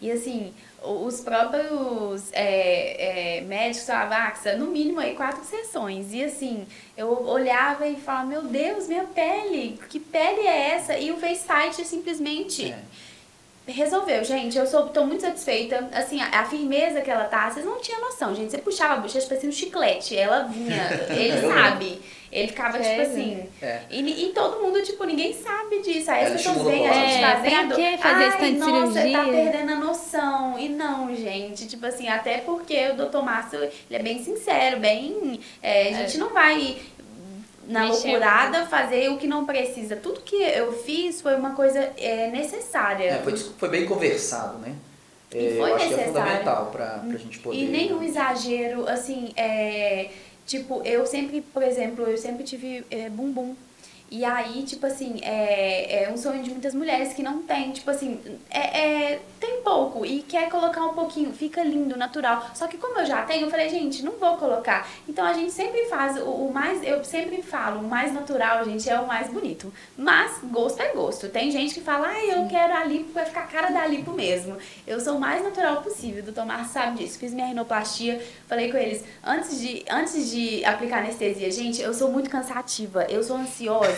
E 0.00 0.12
assim, 0.12 0.54
os 0.82 1.20
próprios 1.20 2.30
é, 2.32 3.38
é, 3.38 3.40
médicos 3.40 3.86
falavam, 3.86 4.16
Axa, 4.18 4.56
no 4.56 4.66
mínimo 4.66 5.00
aí 5.00 5.14
quatro 5.14 5.44
sessões. 5.44 6.12
E 6.12 6.22
assim, 6.22 6.66
eu 6.96 7.24
olhava 7.26 7.86
e 7.86 7.96
falava, 7.96 8.26
meu 8.26 8.42
Deus, 8.42 8.86
minha 8.86 9.04
pele, 9.04 9.78
que 9.88 9.98
pele 9.98 10.46
é 10.46 10.70
essa? 10.70 10.96
E 10.96 11.10
o 11.10 11.16
Face 11.16 11.46
Tight 11.46 11.84
simplesmente 11.84 12.70
É. 12.70 12.78
Resolveu, 13.70 14.24
gente. 14.24 14.56
Eu 14.56 14.66
sou, 14.66 14.88
tô 14.88 15.04
muito 15.04 15.20
satisfeita. 15.20 15.90
Assim, 15.92 16.22
a, 16.22 16.40
a 16.40 16.44
firmeza 16.46 17.02
que 17.02 17.10
ela 17.10 17.24
tá, 17.24 17.50
vocês 17.50 17.66
não 17.66 17.78
tinham 17.80 18.00
noção, 18.00 18.34
gente. 18.34 18.50
Você 18.50 18.56
puxava 18.58 18.94
a 18.94 18.96
bochecha, 18.96 19.26
parecia 19.26 19.48
um 19.48 19.52
chiclete. 19.52 20.16
Ela 20.16 20.44
vinha, 20.44 20.88
ele 21.12 21.44
Eu 21.44 21.52
sabe. 21.52 22.00
Ele 22.30 22.48
ficava, 22.48 22.72
tipo 22.78 22.84
Sério? 22.84 23.02
assim. 23.04 23.48
É. 23.62 23.80
E, 23.90 24.24
e 24.26 24.32
todo 24.32 24.60
mundo, 24.62 24.82
tipo, 24.82 25.02
ninguém 25.04 25.32
sabe 25.32 25.80
disso. 25.80 26.10
Aí 26.10 26.26
as 26.26 26.32
pessoas 26.32 26.62
veem 26.62 26.86
a 26.88 26.92
gente 26.92 27.16
colágeno. 27.16 27.24
É, 27.24 27.34
fazendo. 27.36 27.68
pra 27.68 27.76
que 27.76 27.98
fazer 27.98 28.24
Ai, 28.24 28.28
esse 28.28 28.58
nossa, 28.58 28.92
tá 28.94 29.00
cirurgia?" 29.00 29.24
perdendo 29.32 29.72
a 29.72 29.76
noção. 29.76 30.58
E 30.58 30.68
não, 30.68 31.14
gente. 31.14 31.66
Tipo 31.66 31.86
assim, 31.86 32.08
até 32.08 32.38
porque 32.38 32.88
o 32.88 32.96
doutor 32.96 33.22
Márcio, 33.24 33.58
ele 33.62 33.72
é 33.90 33.98
bem 34.02 34.22
sincero, 34.22 34.78
bem. 34.78 35.40
é, 35.62 35.88
a 35.88 35.92
gente 36.06 36.18
não 36.18 36.28
vai 36.34 36.76
na 37.66 37.80
Mexer 37.86 38.02
loucurada 38.08 38.66
fazer 38.66 39.10
o 39.10 39.18
que 39.18 39.26
não 39.26 39.44
precisa. 39.44 39.94
Tudo 39.96 40.20
que 40.20 40.36
eu 40.36 40.72
fiz 40.72 41.20
foi 41.20 41.34
uma 41.36 41.50
coisa 41.54 41.90
é, 41.98 42.28
necessária. 42.30 43.04
É, 43.10 43.18
foi, 43.22 43.36
foi 43.36 43.68
bem 43.68 43.84
conversado, 43.86 44.58
né? 44.58 44.74
É, 45.34 45.38
E 45.38 45.56
foi 45.58 45.70
eu 45.70 45.74
acho 45.74 45.88
que 45.88 45.92
é 45.94 45.96
necessário. 45.98 46.12
fundamental 46.28 46.66
pra, 46.72 46.86
pra 47.06 47.18
gente 47.18 47.38
poder. 47.40 47.58
E 47.58 47.64
nenhum 47.66 48.02
exagero, 48.02 48.88
assim, 48.88 49.32
é. 49.36 50.08
Tipo, 50.48 50.82
eu 50.82 51.04
sempre, 51.04 51.42
por 51.42 51.62
exemplo, 51.62 52.06
eu 52.06 52.16
sempre 52.16 52.42
tive 52.42 52.82
é, 52.90 53.10
bumbum. 53.10 53.54
E 54.10 54.24
aí, 54.24 54.62
tipo 54.62 54.86
assim, 54.86 55.18
é, 55.22 56.04
é 56.04 56.10
um 56.10 56.16
sonho 56.16 56.42
de 56.42 56.50
muitas 56.50 56.74
mulheres 56.74 57.12
que 57.12 57.22
não 57.22 57.42
tem, 57.42 57.72
tipo 57.72 57.90
assim, 57.90 58.18
é, 58.50 59.12
é- 59.12 59.20
tem 59.38 59.60
pouco 59.62 60.04
e 60.04 60.22
quer 60.22 60.48
colocar 60.48 60.84
um 60.84 60.94
pouquinho, 60.94 61.32
fica 61.32 61.62
lindo, 61.62 61.96
natural. 61.96 62.50
Só 62.54 62.66
que 62.66 62.76
como 62.76 62.98
eu 62.98 63.06
já 63.06 63.22
tenho, 63.22 63.46
eu 63.46 63.50
falei, 63.50 63.68
gente, 63.68 64.02
não 64.02 64.12
vou 64.12 64.36
colocar. 64.36 64.88
Então 65.08 65.24
a 65.24 65.32
gente 65.32 65.52
sempre 65.52 65.84
faz 65.86 66.16
o, 66.16 66.24
o 66.24 66.52
mais, 66.52 66.82
eu 66.82 67.04
sempre 67.04 67.42
falo, 67.42 67.80
o 67.80 67.88
mais 67.88 68.12
natural, 68.12 68.64
gente, 68.64 68.88
é 68.88 68.98
o 68.98 69.06
mais 69.06 69.28
bonito. 69.30 69.72
Mas 69.96 70.38
gosto 70.42 70.80
é 70.80 70.88
gosto. 70.92 71.28
Tem 71.28 71.50
gente 71.50 71.74
que 71.74 71.80
fala, 71.80 72.08
ah, 72.08 72.24
eu 72.24 72.46
quero 72.48 72.72
a 72.74 72.84
lipo, 72.84 73.12
vai 73.12 73.24
ficar 73.26 73.42
a 73.42 73.46
cara 73.46 73.70
da 73.70 73.86
lipo 73.86 74.12
mesmo. 74.12 74.56
Eu 74.86 74.98
sou 75.00 75.16
o 75.16 75.20
mais 75.20 75.42
natural 75.42 75.82
possível, 75.82 76.22
doutor 76.22 76.46
Márcio 76.46 76.72
sabe 76.72 76.98
disso. 76.98 77.18
Fiz 77.18 77.32
minha 77.34 77.46
rinoplastia, 77.46 78.20
falei 78.48 78.70
com 78.72 78.78
eles, 78.78 79.04
antes 79.22 79.60
de, 79.60 79.84
antes 79.90 80.30
de 80.30 80.64
aplicar 80.64 80.98
anestesia, 80.98 81.50
gente, 81.50 81.80
eu 81.80 81.92
sou 81.94 82.10
muito 82.10 82.28
cansativa, 82.30 83.04
eu 83.08 83.22
sou 83.22 83.36
ansiosa, 83.36 83.97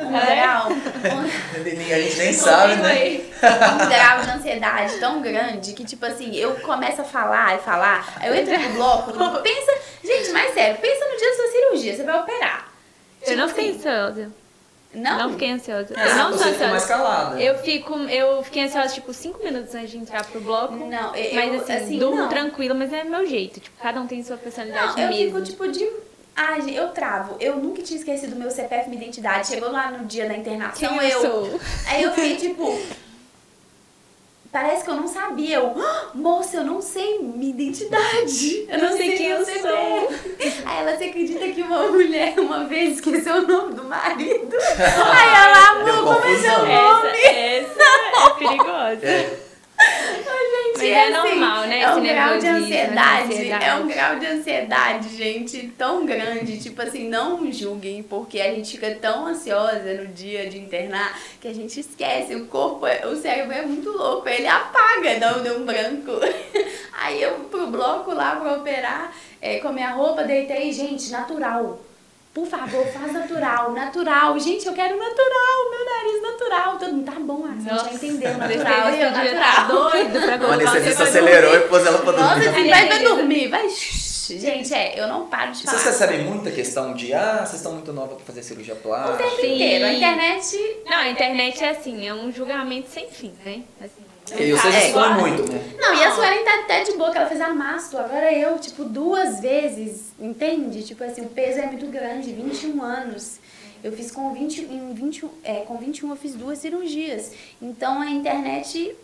um 0.00 0.10
grau, 0.12 0.68
um, 0.70 1.94
A 1.94 1.98
gente 2.00 2.16
nem 2.18 2.32
sabe, 2.32 2.76
né? 2.76 3.20
um 3.42 3.88
grau 3.88 4.20
de 4.22 4.30
ansiedade 4.30 4.98
tão 4.98 5.20
grande 5.22 5.72
que, 5.72 5.84
tipo 5.84 6.04
assim, 6.06 6.34
eu 6.36 6.54
começo 6.56 7.00
a 7.00 7.04
falar 7.04 7.56
e 7.56 7.58
falar, 7.58 8.14
aí 8.18 8.28
eu 8.28 8.34
entro 8.34 8.58
no 8.58 8.68
bloco, 8.74 9.12
pensa, 9.42 9.72
gente, 10.04 10.30
mais 10.32 10.52
sério, 10.54 10.78
pensa 10.80 11.04
no 11.08 11.16
dia 11.16 11.30
da 11.30 11.36
sua 11.36 11.46
cirurgia, 11.52 11.96
você 11.96 12.02
vai 12.02 12.20
operar. 12.20 12.68
Eu 13.22 13.26
Tipo 13.26 13.38
não 13.40 13.48
fiquei 13.48 13.68
assim, 13.70 13.78
ansiosa. 13.78 14.32
Não? 14.92 15.18
Não 15.18 15.30
fiquei 15.30 15.52
ansiosa. 15.52 15.94
É, 15.96 16.02
eu 16.10 16.14
não 16.16 16.32
você 16.32 16.42
sou 16.44 16.52
ficou 16.52 16.68
mais 16.68 16.82
ansiosa. 16.82 17.02
calada. 17.04 17.40
Eu 17.40 17.58
fico, 17.58 17.94
eu 18.08 18.42
fiquei 18.42 18.64
ansiosa 18.64 18.92
tipo 18.94 19.12
5 19.12 19.44
minutos 19.44 19.72
antes 19.74 19.90
de 19.90 19.98
entrar 19.98 20.24
pro 20.24 20.40
bloco. 20.40 20.74
Não, 20.74 21.14
eu, 21.14 21.34
mas 21.34 21.62
assim, 21.62 21.72
assim, 21.74 21.98
durmo 21.98 22.16
não. 22.22 22.28
tranquila, 22.28 22.74
mas 22.74 22.92
é 22.92 23.04
meu 23.04 23.24
jeito. 23.24 23.60
Tipo, 23.60 23.80
cada 23.80 24.00
um 24.00 24.06
tem 24.08 24.20
sua 24.24 24.36
personalidade 24.36 24.96
Não, 24.96 25.02
eu 25.04 25.08
mesmo. 25.10 25.26
fico 25.38 25.42
tipo 25.42 25.68
de. 25.68 25.88
Ai, 26.36 26.60
gente, 26.62 26.74
eu 26.74 26.88
travo. 26.88 27.36
Eu 27.40 27.56
nunca 27.56 27.82
tinha 27.82 27.98
esquecido 27.98 28.34
meu 28.36 28.50
CPF, 28.50 28.88
minha 28.88 29.02
identidade. 29.02 29.48
Chegou 29.48 29.70
lá 29.70 29.90
no 29.90 30.06
dia 30.06 30.26
da 30.26 30.36
internação, 30.36 30.88
Quem 30.98 31.08
eu 31.10 31.20
sou? 31.20 31.60
Aí 31.88 32.02
eu 32.02 32.12
fiquei 32.12 32.36
tipo. 32.36 32.78
Parece 34.52 34.82
que 34.82 34.90
eu 34.90 34.96
não 34.96 35.06
sabia. 35.06 35.58
Eu, 35.58 35.74
"Ah, 35.80 36.10
moça, 36.12 36.56
eu 36.56 36.64
não 36.64 36.82
sei 36.82 37.20
minha 37.20 37.50
identidade. 37.50 38.66
Eu 38.68 38.78
não, 38.78 38.90
Não 38.90 38.96
sei 38.96 39.16
quem 39.16 39.28
meu 39.28 39.38
eu 39.38 39.44
CPF." 39.44 40.62
Aí 40.66 40.78
ela, 40.80 40.96
você 40.96 41.04
acredita 41.04 41.48
que 41.50 41.62
uma 41.62 41.86
mulher 41.86 42.34
uma 42.40 42.64
vez 42.64 42.94
esqueceu 42.94 43.36
o 43.36 43.46
nome 43.46 43.74
do 43.74 43.84
marido? 43.84 44.56
Aí 44.58 45.34
ela, 45.36 45.70
amor, 45.70 46.16
como 46.16 46.26
é 46.34 46.38
seu 46.38 46.58
nome? 46.58 46.72
Essa, 46.72 47.28
essa 47.30 47.82
é 48.26 48.30
perigosa. 48.38 49.00
É. 49.80 50.59
Mas 50.80 50.90
é 50.90 51.02
assim, 51.02 51.12
normal, 51.12 51.66
né? 51.66 51.80
é 51.80 51.90
um 51.90 52.02
grau 52.02 52.38
de 52.38 52.46
ansiedade, 52.46 53.32
ansiedade, 53.32 53.64
é 53.64 53.74
um 53.74 53.88
grau 53.88 54.18
de 54.18 54.26
ansiedade, 54.26 55.16
gente, 55.16 55.68
tão 55.76 56.06
grande. 56.06 56.58
Tipo 56.58 56.82
assim, 56.82 57.08
não 57.08 57.50
julguem, 57.52 58.02
porque 58.02 58.40
a 58.40 58.54
gente 58.54 58.72
fica 58.72 58.94
tão 58.94 59.26
ansiosa 59.26 59.94
no 59.94 60.06
dia 60.08 60.48
de 60.48 60.58
internar 60.58 61.18
que 61.40 61.48
a 61.48 61.54
gente 61.54 61.80
esquece. 61.80 62.34
O 62.34 62.46
corpo, 62.46 62.86
é, 62.86 63.06
o 63.06 63.16
cérebro 63.16 63.52
é 63.52 63.62
muito 63.62 63.90
louco, 63.90 64.28
ele 64.28 64.46
apaga, 64.46 65.18
dá 65.18 65.36
um 65.36 65.64
branco. 65.64 66.12
Aí 67.00 67.22
eu 67.22 67.32
pro 67.50 67.66
bloco 67.68 68.12
lá 68.12 68.36
pra 68.36 68.54
operar, 68.54 69.14
é, 69.40 69.58
com 69.58 69.68
a 69.68 69.72
minha 69.72 69.90
roupa, 69.90 70.24
deitei, 70.24 70.72
gente, 70.72 71.10
natural 71.10 71.89
por 72.32 72.46
favor, 72.46 72.86
faz 72.86 73.12
natural, 73.12 73.72
natural. 73.72 74.38
Gente, 74.38 74.66
eu 74.66 74.72
quero 74.72 74.96
natural, 74.96 75.70
meu 75.70 75.84
nariz 75.84 76.22
natural. 76.22 76.78
Todo 76.78 76.92
mundo, 76.92 77.04
tá 77.04 77.18
bom, 77.18 77.44
ah, 77.44 77.54
você 77.54 77.68
já 77.68 77.92
entendeu, 77.92 78.38
natural. 78.38 78.88
Eu, 78.90 79.10
natural. 79.10 79.42
Tá 79.42 79.62
doido 79.64 80.20
pra 80.20 80.38
colocar. 80.38 80.54
A 80.54 80.70
anestesista 80.70 81.02
acelerou 81.04 81.56
e 81.56 81.60
pôs 81.62 81.84
ela 81.84 81.98
pra 81.98 82.12
dormir. 82.12 82.46
Nossa, 82.46 82.50
assim, 82.50 82.70
vai 82.70 82.86
pra 82.86 82.98
dormir, 82.98 83.48
vai. 83.48 83.68
Gente, 83.68 84.72
é, 84.72 85.00
eu 85.00 85.08
não 85.08 85.26
paro 85.26 85.50
de 85.50 85.64
falar. 85.64 85.76
Vocês 85.76 85.98
recebem 85.98 86.24
muita 86.24 86.52
questão 86.52 86.94
de, 86.94 87.12
ah, 87.12 87.38
vocês 87.38 87.54
estão 87.54 87.72
muito 87.72 87.92
novas 87.92 88.14
pra 88.16 88.26
fazer 88.26 88.44
cirurgia 88.44 88.76
plástica? 88.76 89.14
O 89.14 89.30
tempo 89.30 89.46
inteiro. 89.46 89.84
A 89.86 89.92
internet... 89.92 90.76
Não, 90.86 90.98
a 90.98 91.08
internet 91.08 91.64
é 91.64 91.70
assim, 91.70 92.06
é 92.06 92.14
um 92.14 92.30
julgamento 92.30 92.88
sem 92.90 93.10
fim, 93.10 93.34
né? 93.44 93.62
Assim, 93.80 94.04
e 94.38 94.52
vocês 94.52 94.74
é, 94.74 94.86
expõem 94.86 95.14
muito, 95.14 95.50
né? 95.50 95.74
Não, 95.78 95.94
e 95.94 96.04
a 96.04 96.12
Suelen 96.12 96.44
tá 96.44 96.60
até 96.60 96.84
de 96.84 96.92
boa, 96.92 97.10
que 97.10 97.18
ela 97.18 97.26
fez 97.26 97.40
a 97.40 97.52
masto. 97.52 97.98
Agora 97.98 98.32
eu, 98.32 98.58
tipo, 98.58 98.84
duas 98.84 99.40
vezes, 99.40 100.12
entende? 100.18 100.82
Tipo 100.82 101.04
assim, 101.04 101.22
o 101.22 101.28
peso 101.28 101.58
é 101.58 101.66
muito 101.66 101.86
grande, 101.86 102.32
21 102.32 102.82
anos. 102.82 103.38
Eu 103.82 103.92
fiz 103.92 104.10
com 104.10 104.32
20, 104.32 104.62
em 104.62 104.92
20, 104.92 105.26
é, 105.42 105.54
com 105.60 105.78
21 105.78 106.10
eu 106.10 106.16
fiz 106.16 106.34
duas 106.34 106.58
cirurgias. 106.58 107.32
Então 107.60 108.00
a 108.00 108.10
internet 108.10 108.94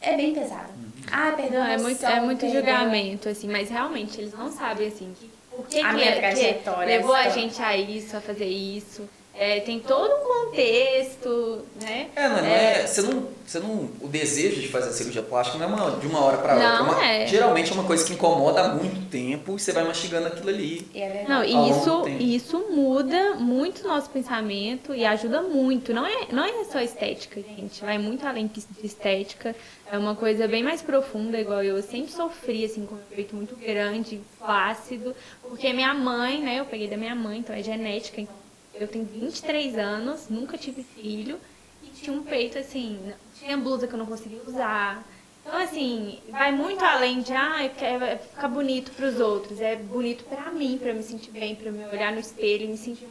é 0.00 0.16
bem 0.16 0.34
pesada. 0.34 0.70
Uhum. 0.76 0.90
Ah, 1.10 1.32
perdão. 1.36 1.64
é 1.64 1.78
muito, 1.78 2.04
é 2.04 2.20
muito 2.20 2.48
julgamento, 2.48 3.28
assim, 3.28 3.48
mas 3.48 3.70
realmente 3.70 4.20
eles 4.20 4.32
não 4.32 4.50
sabem, 4.50 4.88
assim, 4.88 5.14
que, 5.18 5.30
por 5.50 5.66
que, 5.66 5.80
a 5.80 5.88
que, 5.88 5.94
minha 5.94 6.10
é, 6.10 6.18
trajetória, 6.18 6.98
levou 6.98 7.14
a 7.14 7.28
gente 7.28 7.62
a 7.62 7.76
isso, 7.76 8.16
a 8.16 8.20
fazer 8.20 8.46
isso. 8.46 9.08
É, 9.34 9.60
tem 9.60 9.80
todo 9.80 10.12
um 10.12 10.46
contexto, 10.46 11.62
né? 11.80 12.10
É, 12.14 12.28
não, 12.28 12.38
é, 12.38 12.82
é, 12.82 12.86
você 12.86 13.00
não, 13.00 13.28
você 13.46 13.58
não, 13.60 13.88
o 14.00 14.06
desejo 14.06 14.60
de 14.60 14.68
fazer 14.68 14.90
a 14.90 14.92
cirurgia 14.92 15.22
plástica 15.22 15.58
não 15.58 15.64
é 15.64 15.68
uma, 15.68 15.90
de 15.98 16.06
uma 16.06 16.22
hora 16.22 16.36
para 16.36 16.54
outra. 16.54 16.78
Não 16.78 16.92
uma, 16.92 17.04
é. 17.04 17.26
Geralmente 17.26 17.70
é 17.70 17.74
uma 17.74 17.84
coisa 17.84 18.04
que 18.04 18.12
incomoda 18.12 18.60
há 18.60 18.74
muito 18.74 19.08
tempo 19.08 19.56
e 19.56 19.60
você 19.60 19.72
vai 19.72 19.84
mastigando 19.84 20.26
aquilo 20.26 20.50
ali. 20.50 20.86
É 20.94 21.24
não, 21.26 21.42
e 21.42 21.70
isso, 21.70 22.08
isso 22.20 22.66
muda 22.70 23.34
muito 23.36 23.84
o 23.84 23.88
nosso 23.88 24.10
pensamento 24.10 24.94
e 24.94 25.04
ajuda 25.04 25.40
muito. 25.40 25.94
Não 25.94 26.06
é, 26.06 26.26
não 26.30 26.44
é 26.44 26.64
só 26.64 26.80
estética, 26.80 27.40
gente. 27.40 27.80
Vai 27.82 27.96
muito 27.96 28.26
além 28.26 28.46
de 28.46 28.62
estética. 28.84 29.56
É 29.90 29.96
uma 29.96 30.14
coisa 30.14 30.46
bem 30.46 30.62
mais 30.62 30.82
profunda, 30.82 31.38
igual 31.38 31.62
eu 31.62 31.82
sempre 31.82 32.12
sofri, 32.12 32.64
assim, 32.64 32.86
com 32.86 32.94
um 32.94 33.00
peito 33.14 33.36
muito 33.36 33.54
grande, 33.56 34.20
flácido, 34.38 35.14
porque 35.42 35.70
minha 35.72 35.92
mãe, 35.92 36.40
né, 36.40 36.60
eu 36.60 36.64
peguei 36.64 36.88
da 36.88 36.96
minha 36.96 37.14
mãe, 37.14 37.40
então 37.40 37.54
é 37.54 37.62
genética, 37.62 38.18
então 38.18 38.41
eu 38.74 38.88
tenho 38.88 39.04
23 39.04 39.76
anos, 39.78 40.28
nunca 40.28 40.56
tive 40.56 40.82
filho, 40.82 41.38
e 41.82 41.88
tinha 41.88 42.16
um 42.16 42.22
peito 42.22 42.58
assim, 42.58 43.12
tinha 43.38 43.56
blusa 43.56 43.86
que 43.86 43.94
eu 43.94 43.98
não 43.98 44.06
conseguia 44.06 44.40
usar. 44.46 45.04
Então, 45.44 45.60
assim, 45.60 46.20
vai 46.28 46.52
muito 46.52 46.84
além 46.84 47.20
de, 47.20 47.32
ah, 47.32 47.64
é 47.64 48.16
ficar 48.16 48.48
bonito 48.48 48.92
para 48.92 49.06
os 49.06 49.18
outros. 49.18 49.60
É 49.60 49.74
bonito 49.74 50.24
para 50.24 50.50
mim, 50.52 50.78
para 50.80 50.94
me 50.94 51.02
sentir 51.02 51.32
bem, 51.32 51.54
para 51.56 51.70
me 51.72 51.84
olhar 51.84 52.12
no 52.12 52.20
espelho 52.20 52.64
e 52.64 52.68
me 52.68 52.76
sentir, 52.78 53.08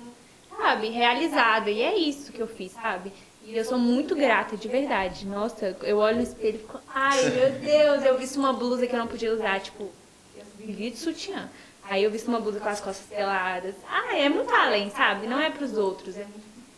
sabe, 0.50 0.90
realizada. 0.90 1.70
E 1.70 1.82
é 1.82 1.98
isso 1.98 2.32
que 2.32 2.42
eu 2.42 2.48
fiz, 2.48 2.72
sabe? 2.72 3.12
E 3.44 3.58
eu 3.58 3.66
sou 3.66 3.78
muito 3.78 4.16
grata, 4.16 4.56
de 4.56 4.68
verdade. 4.68 5.26
Nossa, 5.26 5.76
eu 5.84 5.98
olho 5.98 6.18
no 6.18 6.24
espelho 6.24 6.56
e 6.56 6.60
fico, 6.60 6.80
ai, 6.88 7.30
meu 7.32 7.52
Deus, 7.60 8.06
eu 8.06 8.18
vi 8.18 8.38
uma 8.38 8.54
blusa 8.54 8.88
que 8.88 8.96
eu 8.96 9.00
não 9.00 9.08
podia 9.08 9.34
usar. 9.34 9.60
Tipo, 9.60 9.90
eu 10.38 10.46
vivi 10.58 10.92
de 10.92 10.98
sutiã. 10.98 11.50
Aí 11.92 12.06
eu 12.06 12.10
visto 12.10 12.30
uma 12.30 12.40
blusa 12.40 12.58
com 12.62 12.70
as 12.70 12.80
costas 12.80 13.06
peladas. 13.10 13.76
Ah, 13.86 14.18
é 14.18 14.30
muito 14.30 14.50
além, 14.50 14.90
sabe? 14.92 15.28
Não 15.28 15.38
é 15.38 15.50
pros 15.50 15.76
outros, 15.76 16.16
é 16.16 16.26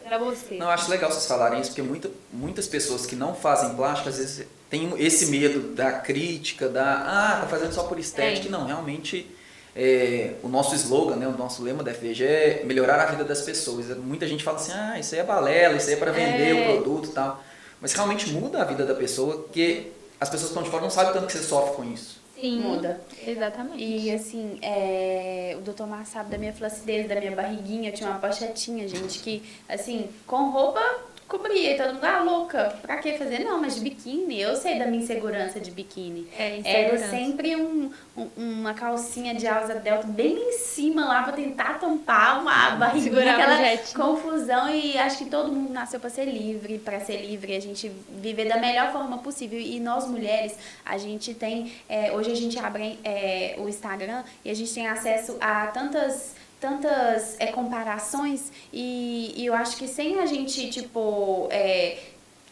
pra 0.04 0.17
você. 0.17 0.56
Não, 0.56 0.65
eu 0.65 0.71
acho 0.71 0.89
legal 0.89 1.12
vocês 1.12 1.28
falarem 1.28 1.62
isso, 1.62 1.69
porque 1.69 1.84
muita, 1.84 2.10
muitas 2.32 2.67
pessoas 2.67 3.06
que 3.06 3.15
não 3.15 3.36
fazem 3.36 3.76
plástica, 3.76 4.10
às 4.10 4.17
vezes 4.17 4.47
tem 4.71 4.91
esse 4.97 5.28
medo 5.28 5.76
da 5.76 5.91
crítica, 5.91 6.67
da, 6.67 6.95
ah, 6.95 7.41
tá 7.41 7.47
fazendo 7.47 7.71
só 7.71 7.84
por 7.84 7.99
estética. 7.99 8.47
É. 8.47 8.49
Não, 8.49 8.65
realmente, 8.65 9.30
é, 9.76 10.34
o 10.41 10.47
nosso 10.47 10.73
slogan, 10.73 11.17
né, 11.17 11.28
o 11.28 11.38
nosso 11.38 11.62
lema 11.62 11.84
da 11.84 11.93
FVG 11.93 12.23
é 12.26 12.63
melhorar 12.65 12.99
a 12.99 13.06
vida 13.06 13.23
das 13.23 13.43
pessoas. 13.43 13.95
Muita 13.95 14.28
gente 14.28 14.43
fala 14.43 14.58
assim, 14.58 14.71
ah, 14.71 14.99
isso 14.99 15.13
aí 15.13 15.21
é 15.21 15.23
balela, 15.23 15.78
isso 15.78 15.89
aí 15.89 15.93
é 15.93 15.97
para 15.97 16.12
vender 16.12 16.58
é. 16.58 16.71
o 16.71 16.73
produto 16.73 17.10
e 17.10 17.12
tal. 17.12 17.43
Mas 17.80 17.93
realmente 17.93 18.32
muda 18.32 18.63
a 18.63 18.65
vida 18.65 18.84
da 18.84 18.95
pessoa, 18.95 19.43
porque 19.43 19.91
as 20.19 20.28
pessoas 20.28 20.49
que 20.49 20.58
estão 20.58 20.63
de 20.63 20.71
fora 20.71 20.82
não 20.82 20.89
sabem 20.89 21.13
tanto 21.13 21.28
que 21.28 21.34
você 21.34 21.43
sofre 21.43 21.76
com 21.76 21.84
isso. 21.84 22.23
Sim, 22.39 22.60
muda. 22.60 23.00
Exatamente. 23.26 23.84
E 23.84 24.12
assim, 24.12 24.58
é, 24.62 25.56
o 25.58 25.62
doutor 25.62 25.88
Mar 25.88 26.06
sabe 26.06 26.32
da 26.32 26.38
minha 26.38 26.54
flacidez, 26.54 27.08
da 27.08 27.15
minha 27.15 27.32
barriguinha, 27.36 27.89
eu 27.89 27.93
tinha 27.93 28.10
uma 28.10 28.19
pochetinha, 28.19 28.88
gente, 28.88 29.19
que 29.19 29.43
assim, 29.69 30.10
com 30.26 30.50
roupa 30.50 30.82
cobria 31.28 31.74
e 31.74 31.78
todo 31.78 31.94
mundo, 31.94 32.04
ah, 32.04 32.22
louca, 32.22 32.76
pra 32.82 32.98
que 32.98 33.14
fazer? 33.18 33.40
Não, 33.40 33.60
mas 33.60 33.76
de 33.76 33.82
biquíni, 33.82 34.40
eu 34.42 34.56
sei 34.56 34.78
da 34.78 34.86
minha 34.86 35.02
insegurança 35.04 35.60
de 35.60 35.72
biquíni. 35.72 36.28
É, 36.38 36.62
Era 36.64 37.10
sempre 37.10 37.56
um, 37.56 37.92
um, 38.16 38.28
uma 38.38 38.74
calcinha 38.74 39.34
de 39.34 39.48
asa 39.48 39.76
delta 39.76 40.08
bem 40.08 40.36
em 40.36 40.52
cima 40.54 41.06
lá 41.06 41.24
pra 41.24 41.34
tentar 41.34 41.80
tampar 41.80 42.42
uma 42.42 42.72
barriguinha, 42.72 43.34
aquela 43.34 43.78
confusão 43.94 44.70
e 44.70 44.98
acho 44.98 45.18
que 45.18 45.26
todo 45.26 45.52
mundo 45.52 45.72
nasceu 45.72 46.00
pra 46.00 46.10
ser 46.10 46.26
livre, 46.26 46.78
pra 46.80 47.00
ser 47.00 47.18
livre, 47.26 47.56
a 47.56 47.62
gente 47.62 47.92
viver 48.10 48.46
da 48.46 48.58
melhor 48.58 48.92
forma 48.92 49.18
possível 49.18 49.60
e 49.60 49.80
nós 49.80 50.08
mulheres, 50.08 50.56
a 50.86 50.98
gente 50.98 51.34
tem, 51.34 51.74
é, 51.90 52.12
hoje 52.12 52.32
a 52.32 52.36
gente 52.36 52.58
abre 52.60 53.00
é, 53.04 53.56
o 53.58 53.68
Instagram 53.68 54.24
e 54.44 54.50
a 54.50 54.54
gente 54.54 54.74
tem 54.74 54.88
acesso 54.88 55.38
a 55.40 55.68
tantas 55.68 56.36
tantas 56.63 57.36
é, 57.39 57.47
comparações 57.47 58.49
e, 58.71 59.34
e, 59.36 59.45
eu 59.45 59.54
acho 59.54 59.76
que 59.76 59.86
sem 59.86 60.17
a 60.21 60.26
gente, 60.26 60.69
tipo, 60.69 61.49
é, 61.52 61.97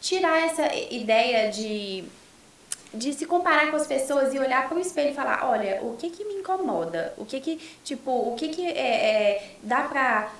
tirar 0.02 0.38
essa 0.44 0.70
ideia 0.90 1.50
de 1.50 2.04
de 2.94 3.12
se 3.12 3.24
comparar 3.24 3.70
com 3.70 3.76
as 3.76 3.86
pessoas 3.86 4.34
e 4.34 4.38
olhar 4.38 4.68
para 4.68 4.76
o 4.76 4.80
espelho 4.80 5.10
e 5.10 5.14
falar, 5.14 5.48
olha, 5.48 5.80
o 5.82 5.96
que 5.96 6.10
que 6.10 6.24
me 6.24 6.34
incomoda? 6.34 7.14
O 7.16 7.24
que 7.24 7.40
que, 7.40 7.56
tipo, 7.82 8.10
o 8.10 8.34
que 8.34 8.48
que 8.48 8.66
é, 8.66 8.78
é 8.78 9.50
dá 9.62 9.82
para 9.82 10.30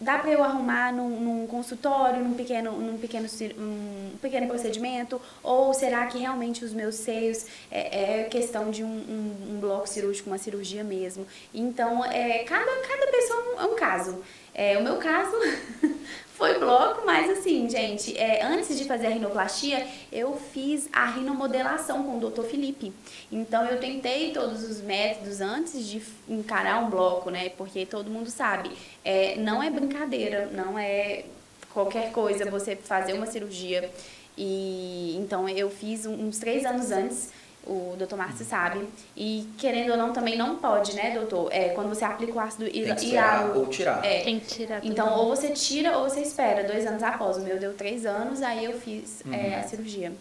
dá 0.00 0.18
para 0.18 0.30
eu 0.30 0.42
arrumar 0.42 0.92
num, 0.92 1.20
num, 1.20 1.46
consultório, 1.46 2.22
num 2.22 2.34
pequeno, 2.34 2.72
num 2.72 2.96
pequeno, 2.96 3.28
um 3.58 4.16
pequeno 4.20 4.46
procedimento? 4.46 5.20
Ou 5.42 5.74
será 5.74 6.06
que 6.06 6.18
realmente 6.18 6.64
os 6.64 6.72
meus 6.72 6.94
seios 6.94 7.46
é, 7.70 8.20
é 8.20 8.24
questão 8.24 8.70
de 8.70 8.82
um, 8.82 8.88
um, 8.88 9.54
um, 9.54 9.60
bloco 9.60 9.86
cirúrgico, 9.86 10.30
uma 10.30 10.38
cirurgia 10.38 10.82
mesmo? 10.82 11.26
Então, 11.52 12.04
é, 12.04 12.44
cada, 12.44 12.70
cada 12.88 13.06
pessoa 13.10 13.54
é 13.58 13.64
um 13.64 13.76
caso. 13.76 14.22
É, 14.54 14.76
o 14.76 14.82
meu 14.82 14.96
caso 14.96 15.34
foi 16.34 16.58
bloco, 16.58 17.06
mas 17.06 17.30
assim, 17.30 17.68
gente, 17.68 18.16
é, 18.18 18.44
antes 18.44 18.76
de 18.76 18.84
fazer 18.84 19.06
a 19.06 19.10
rinoplastia, 19.10 19.86
eu 20.10 20.36
fiz 20.36 20.88
a 20.92 21.06
rinomodelação 21.06 22.02
com 22.02 22.18
o 22.18 22.30
Dr. 22.30 22.42
Felipe. 22.42 22.92
Então 23.30 23.64
eu 23.66 23.78
tentei 23.78 24.32
todos 24.32 24.62
os 24.62 24.80
métodos 24.80 25.40
antes 25.40 25.86
de 25.86 26.02
encarar 26.28 26.84
um 26.84 26.90
bloco, 26.90 27.30
né? 27.30 27.48
Porque 27.50 27.86
todo 27.86 28.10
mundo 28.10 28.28
sabe, 28.28 28.70
é, 29.04 29.36
não 29.36 29.62
é 29.62 29.70
brincadeira, 29.70 30.46
não 30.52 30.78
é 30.78 31.24
qualquer 31.72 32.12
coisa 32.12 32.50
você 32.50 32.76
fazer 32.76 33.12
uma 33.14 33.26
cirurgia. 33.26 33.90
E 34.36 35.16
então 35.16 35.48
eu 35.48 35.70
fiz 35.70 36.06
uns 36.06 36.38
três 36.38 36.64
anos 36.64 36.90
antes 36.90 37.30
o 37.66 37.94
doutor 37.96 38.16
Márcio 38.16 38.44
sabe. 38.44 38.86
E 39.16 39.48
querendo 39.56 39.92
ou 39.92 39.96
não, 39.96 40.12
também 40.12 40.36
não 40.36 40.56
pode, 40.56 40.94
né, 40.94 41.12
doutor? 41.14 41.48
É, 41.52 41.70
quando 41.70 41.88
você 41.88 42.04
aplica 42.04 42.32
o 42.32 42.40
ácido 42.40 42.66
hialurónico. 42.66 43.58
ou 43.58 43.66
tirar. 43.66 44.04
É. 44.04 44.20
Tem 44.20 44.40
que 44.40 44.46
tirar. 44.46 44.84
Então, 44.84 45.18
ou 45.18 45.28
você 45.28 45.50
tira 45.50 45.96
ou 45.98 46.08
você 46.08 46.20
espera 46.20 46.64
dois 46.64 46.86
anos 46.86 47.02
após. 47.02 47.36
O 47.36 47.40
meu 47.40 47.58
deu 47.58 47.72
três 47.74 48.04
anos, 48.04 48.42
aí 48.42 48.64
eu 48.64 48.72
fiz 48.72 49.22
é, 49.24 49.28
uhum. 49.28 49.34
é, 49.34 49.54
a 49.60 49.62
cirurgia. 49.62 50.12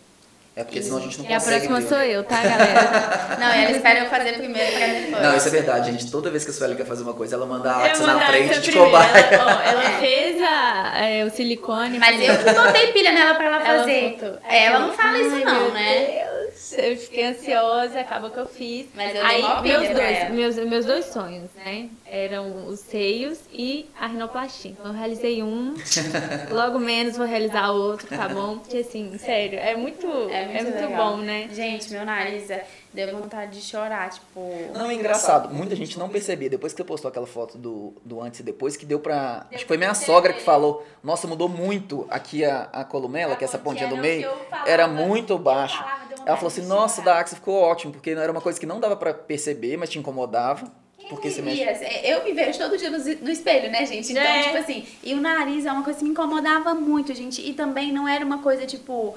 É 0.53 0.65
porque 0.65 0.81
senão 0.81 0.97
a 0.97 1.01
gente 1.01 1.17
não 1.17 1.25
e 1.25 1.27
consegue. 1.29 1.51
E 1.51 1.55
a 1.55 1.69
próxima 1.69 1.89
sou 1.89 2.05
eu, 2.05 2.23
tá, 2.25 2.43
galera? 2.43 3.37
não, 3.39 3.47
ela 3.47 3.71
espera 3.71 3.99
eu 4.01 4.09
fazer 4.09 4.33
primeiro 4.33 4.77
pra 4.77 4.85
depois. 4.85 5.23
Não, 5.23 5.37
isso 5.37 5.47
é 5.47 5.51
verdade, 5.51 5.91
gente. 5.91 6.11
Toda 6.11 6.29
vez 6.29 6.43
que 6.43 6.51
a 6.51 6.53
Sueli 6.53 6.75
quer 6.75 6.85
fazer 6.85 7.03
uma 7.03 7.13
coisa, 7.13 7.37
ela 7.37 7.45
manda 7.45 7.71
a 7.71 7.97
na 7.99 8.19
frente 8.27 8.59
de 8.59 8.71
cobaia. 8.73 9.17
Ela, 9.31 9.45
ó, 9.45 9.61
ela 9.61 9.83
é. 9.95 9.99
fez 9.99 10.41
a, 10.41 11.05
é, 11.05 11.25
o 11.25 11.31
silicone. 11.31 11.97
Mas 11.97 12.21
eu 12.21 12.37
que 12.37 12.53
botei 12.53 12.87
pilha 12.91 13.13
nela 13.13 13.35
pra 13.35 13.45
ela 13.45 13.61
fazer. 13.61 14.17
Ela, 14.21 14.41
ela 14.43 14.79
não 14.79 14.93
fala 14.93 15.17
isso, 15.17 15.45
não, 15.45 15.71
né? 15.71 16.05
Deus 16.05 16.30
eu 16.77 16.97
fiquei 16.97 17.25
ansiosa, 17.25 17.99
acabou 17.99 18.29
que 18.29 18.39
eu 18.39 18.45
fiz. 18.45 18.87
Mas 18.95 19.15
eu 19.15 19.25
Aí, 19.25 19.41
meus 19.61 19.89
dois, 19.89 20.31
meus, 20.31 20.55
meus 20.69 20.85
dois 20.85 21.05
sonhos, 21.05 21.49
né? 21.55 21.89
Eram 22.05 22.67
os 22.67 22.79
seios 22.79 23.39
e 23.51 23.89
a 23.99 24.07
rinoplastia. 24.07 24.71
Então, 24.71 24.87
eu 24.87 24.93
realizei 24.93 25.41
um, 25.43 25.75
logo 26.51 26.79
menos 26.79 27.17
vou 27.17 27.25
realizar 27.25 27.71
outro, 27.71 28.07
tá 28.07 28.27
bom? 28.29 28.59
Porque 28.59 28.77
assim, 28.77 29.17
sério, 29.17 29.59
é 29.59 29.75
muito, 29.75 30.07
é 30.07 30.45
muito, 30.45 30.57
é 30.57 30.63
muito 30.63 30.95
bom, 30.95 31.17
né? 31.17 31.49
Gente, 31.51 31.91
meu 31.91 32.05
nariz 32.05 32.49
é 32.49 32.65
deu 32.93 33.17
vontade 33.17 33.59
de 33.59 33.61
chorar, 33.61 34.09
tipo. 34.09 34.39
Não, 34.73 34.89
é 34.89 34.93
engraçado. 34.93 35.53
Muita 35.53 35.75
gente 35.75 35.97
não 35.97 36.09
percebia. 36.09 36.49
Depois 36.49 36.73
que 36.73 36.77
você 36.77 36.83
postou 36.83 37.09
aquela 37.09 37.27
foto 37.27 37.57
do, 37.57 37.93
do 38.03 38.21
antes 38.21 38.39
e 38.41 38.43
depois, 38.43 38.75
que 38.75 38.85
deu 38.85 38.99
pra. 38.99 39.45
Acho 39.51 39.59
que 39.59 39.67
foi 39.67 39.77
minha 39.77 39.93
sogra 39.93 40.33
que 40.33 40.41
falou. 40.41 40.85
Nossa, 41.03 41.27
mudou 41.27 41.47
muito 41.47 42.05
aqui 42.09 42.43
a, 42.43 42.69
a 42.71 42.83
columela, 42.83 43.35
que 43.35 43.43
é 43.43 43.47
essa 43.47 43.57
pontinha 43.57 43.89
do 43.89 43.97
meio. 43.97 44.29
Era 44.65 44.87
muito 44.87 45.37
baixa. 45.37 45.83
Ela 46.25 46.35
falou 46.37 46.47
assim, 46.47 46.65
nossa, 46.65 47.01
da 47.01 47.19
Axel 47.19 47.37
ficou 47.37 47.55
ótimo, 47.61 47.91
porque 47.93 48.13
não 48.15 48.21
era 48.21 48.31
uma 48.31 48.41
coisa 48.41 48.59
que 48.59 48.65
não 48.65 48.79
dava 48.79 48.95
pra 48.95 49.13
perceber, 49.13 49.77
mas 49.77 49.89
te 49.89 49.99
incomodava. 49.99 50.71
Porque 51.09 51.29
você 51.31 51.41
mexe... 51.41 51.61
É, 51.63 52.13
Eu 52.13 52.23
me 52.23 52.31
vejo 52.31 52.57
todo 52.59 52.77
dia 52.77 52.89
no, 52.89 52.97
no 52.97 53.29
espelho, 53.29 53.71
né, 53.71 53.85
gente? 53.85 54.11
Então, 54.11 54.23
É. 54.23 54.43
tipo 54.43 54.57
assim, 54.57 54.85
e 55.03 55.13
o 55.13 55.19
nariz 55.19 55.65
é 55.65 55.71
uma 55.71 55.83
coisa 55.83 55.99
que 55.99 56.05
me 56.05 56.11
incomodava 56.11 56.73
muito, 56.73 57.13
gente. 57.13 57.41
E 57.41 57.53
também 57.53 57.91
não 57.91 58.07
era 58.07 58.23
uma 58.23 58.37
coisa, 58.37 58.65
tipo, 58.65 59.15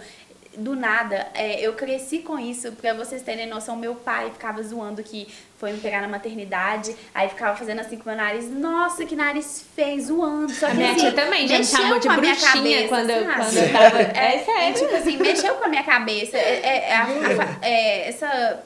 do 0.57 0.75
nada. 0.75 1.29
É, 1.35 1.61
eu 1.61 1.75
cresci 1.75 2.21
com 2.21 2.39
isso, 2.39 2.73
pra 2.73 2.95
vocês 2.95 3.23
terem 3.23 3.47
noção, 3.47 3.77
meu 3.77 3.95
pai 3.95 4.31
ficava 4.31 4.63
zoando 4.63 5.03
que 5.03 5.29
foi 5.65 5.73
me 5.73 5.79
pegar 5.81 6.03
na 6.03 6.09
maternidade, 6.09 6.95
aí 7.15 7.27
ficava 7.31 7.57
fazendo 7.57 7.81
assim 7.81 7.97
com 7.97 8.11
meu 8.11 8.17
nariz. 8.19 8.51
Nossa, 8.51 9.07
que 9.07 9.17
nariz 9.17 9.65
feio, 9.75 9.99
zoando. 10.03 10.53
Só 10.53 10.67
A 10.67 10.71
que, 10.71 10.77
minha 10.77 10.91
assim, 10.91 11.01
tia 11.01 11.13
também 11.13 11.49
já 11.49 11.55
me 11.55 11.59
mexeu 11.61 11.81
chamou 11.81 11.99
de 11.99 12.07
com 12.07 12.13
a 12.13 12.17
minha 12.19 12.35
bruxinha 12.35 12.53
cabeça, 12.83 12.89
quando, 12.89 13.11
eu- 13.11 13.25
sabe? 13.25 13.35
quando 13.35 13.57
eu 13.57 13.73
tava. 13.73 13.99
É 14.03 14.37
E, 14.37 14.45
sério. 14.45 14.75
tipo 14.75 14.95
assim, 14.97 15.17
mexeu 15.17 15.55
com 15.55 15.65
a 15.65 15.69
minha 15.69 15.83
cabeça. 15.85 16.37
É, 16.37 16.61
é- 16.63 16.89
é 16.91 16.95
a- 16.97 17.05
a 17.07 17.67
é, 17.67 18.09
essa. 18.11 18.63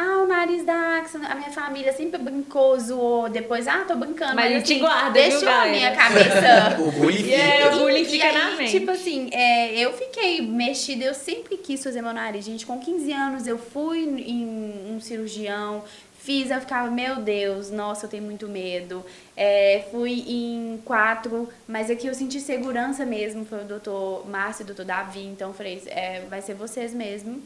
Ah, 0.00 0.18
o 0.22 0.26
nariz 0.26 0.64
da 0.64 0.98
Axel, 0.98 1.20
a 1.28 1.34
minha 1.34 1.50
família 1.50 1.92
sempre 1.92 2.20
brincou, 2.20 2.78
zoou. 2.78 3.28
Depois, 3.28 3.66
ah, 3.66 3.84
tô 3.88 3.96
brincando. 3.96 4.36
Mas 4.36 4.44
a 4.44 4.48
gente 4.58 4.72
assim, 4.72 4.78
guarda, 4.78 5.10
viu, 5.20 5.30
Deixou 5.30 5.48
a 5.48 5.52
galera? 5.52 5.70
minha 5.70 5.96
cabeça. 5.96 6.76
O 6.78 6.92
bullying 6.92 7.16
fica. 7.24 7.28
Yeah, 7.34 7.74
o 7.74 7.78
bullying 7.80 8.02
E 8.02 8.04
fica 8.04 8.26
aí, 8.26 8.38
na 8.38 8.50
mente. 8.52 8.70
Tipo 8.70 8.90
assim, 8.92 9.28
é, 9.32 9.74
eu 9.76 9.92
fiquei 9.94 10.40
mexida, 10.42 11.04
eu 11.04 11.14
sempre 11.14 11.56
quis 11.56 11.82
fazer 11.82 12.00
meu 12.02 12.12
nariz. 12.12 12.44
Gente, 12.44 12.64
com 12.64 12.78
15 12.78 13.12
anos 13.12 13.46
eu 13.46 13.58
fui 13.58 13.98
em 14.04 14.44
um 14.94 15.00
cirurgião, 15.00 15.82
fiz, 16.28 16.50
eu 16.50 16.60
ficava, 16.60 16.90
meu 16.90 17.22
Deus, 17.22 17.70
nossa, 17.70 18.04
eu 18.04 18.10
tenho 18.10 18.22
muito 18.22 18.46
medo. 18.46 19.02
É, 19.34 19.86
fui 19.90 20.24
em 20.28 20.78
quatro, 20.84 21.48
mas 21.66 21.90
aqui 21.90 22.06
eu 22.06 22.12
senti 22.12 22.38
segurança 22.38 23.06
mesmo, 23.06 23.46
foi 23.46 23.62
o 23.62 23.64
doutor 23.64 24.28
Márcio 24.28 24.60
e 24.60 24.64
o 24.64 24.66
doutor 24.66 24.84
Davi, 24.84 25.24
então 25.24 25.54
falei, 25.54 25.82
é, 25.86 26.20
vai 26.28 26.42
ser 26.42 26.52
vocês 26.52 26.92
mesmo. 26.92 27.40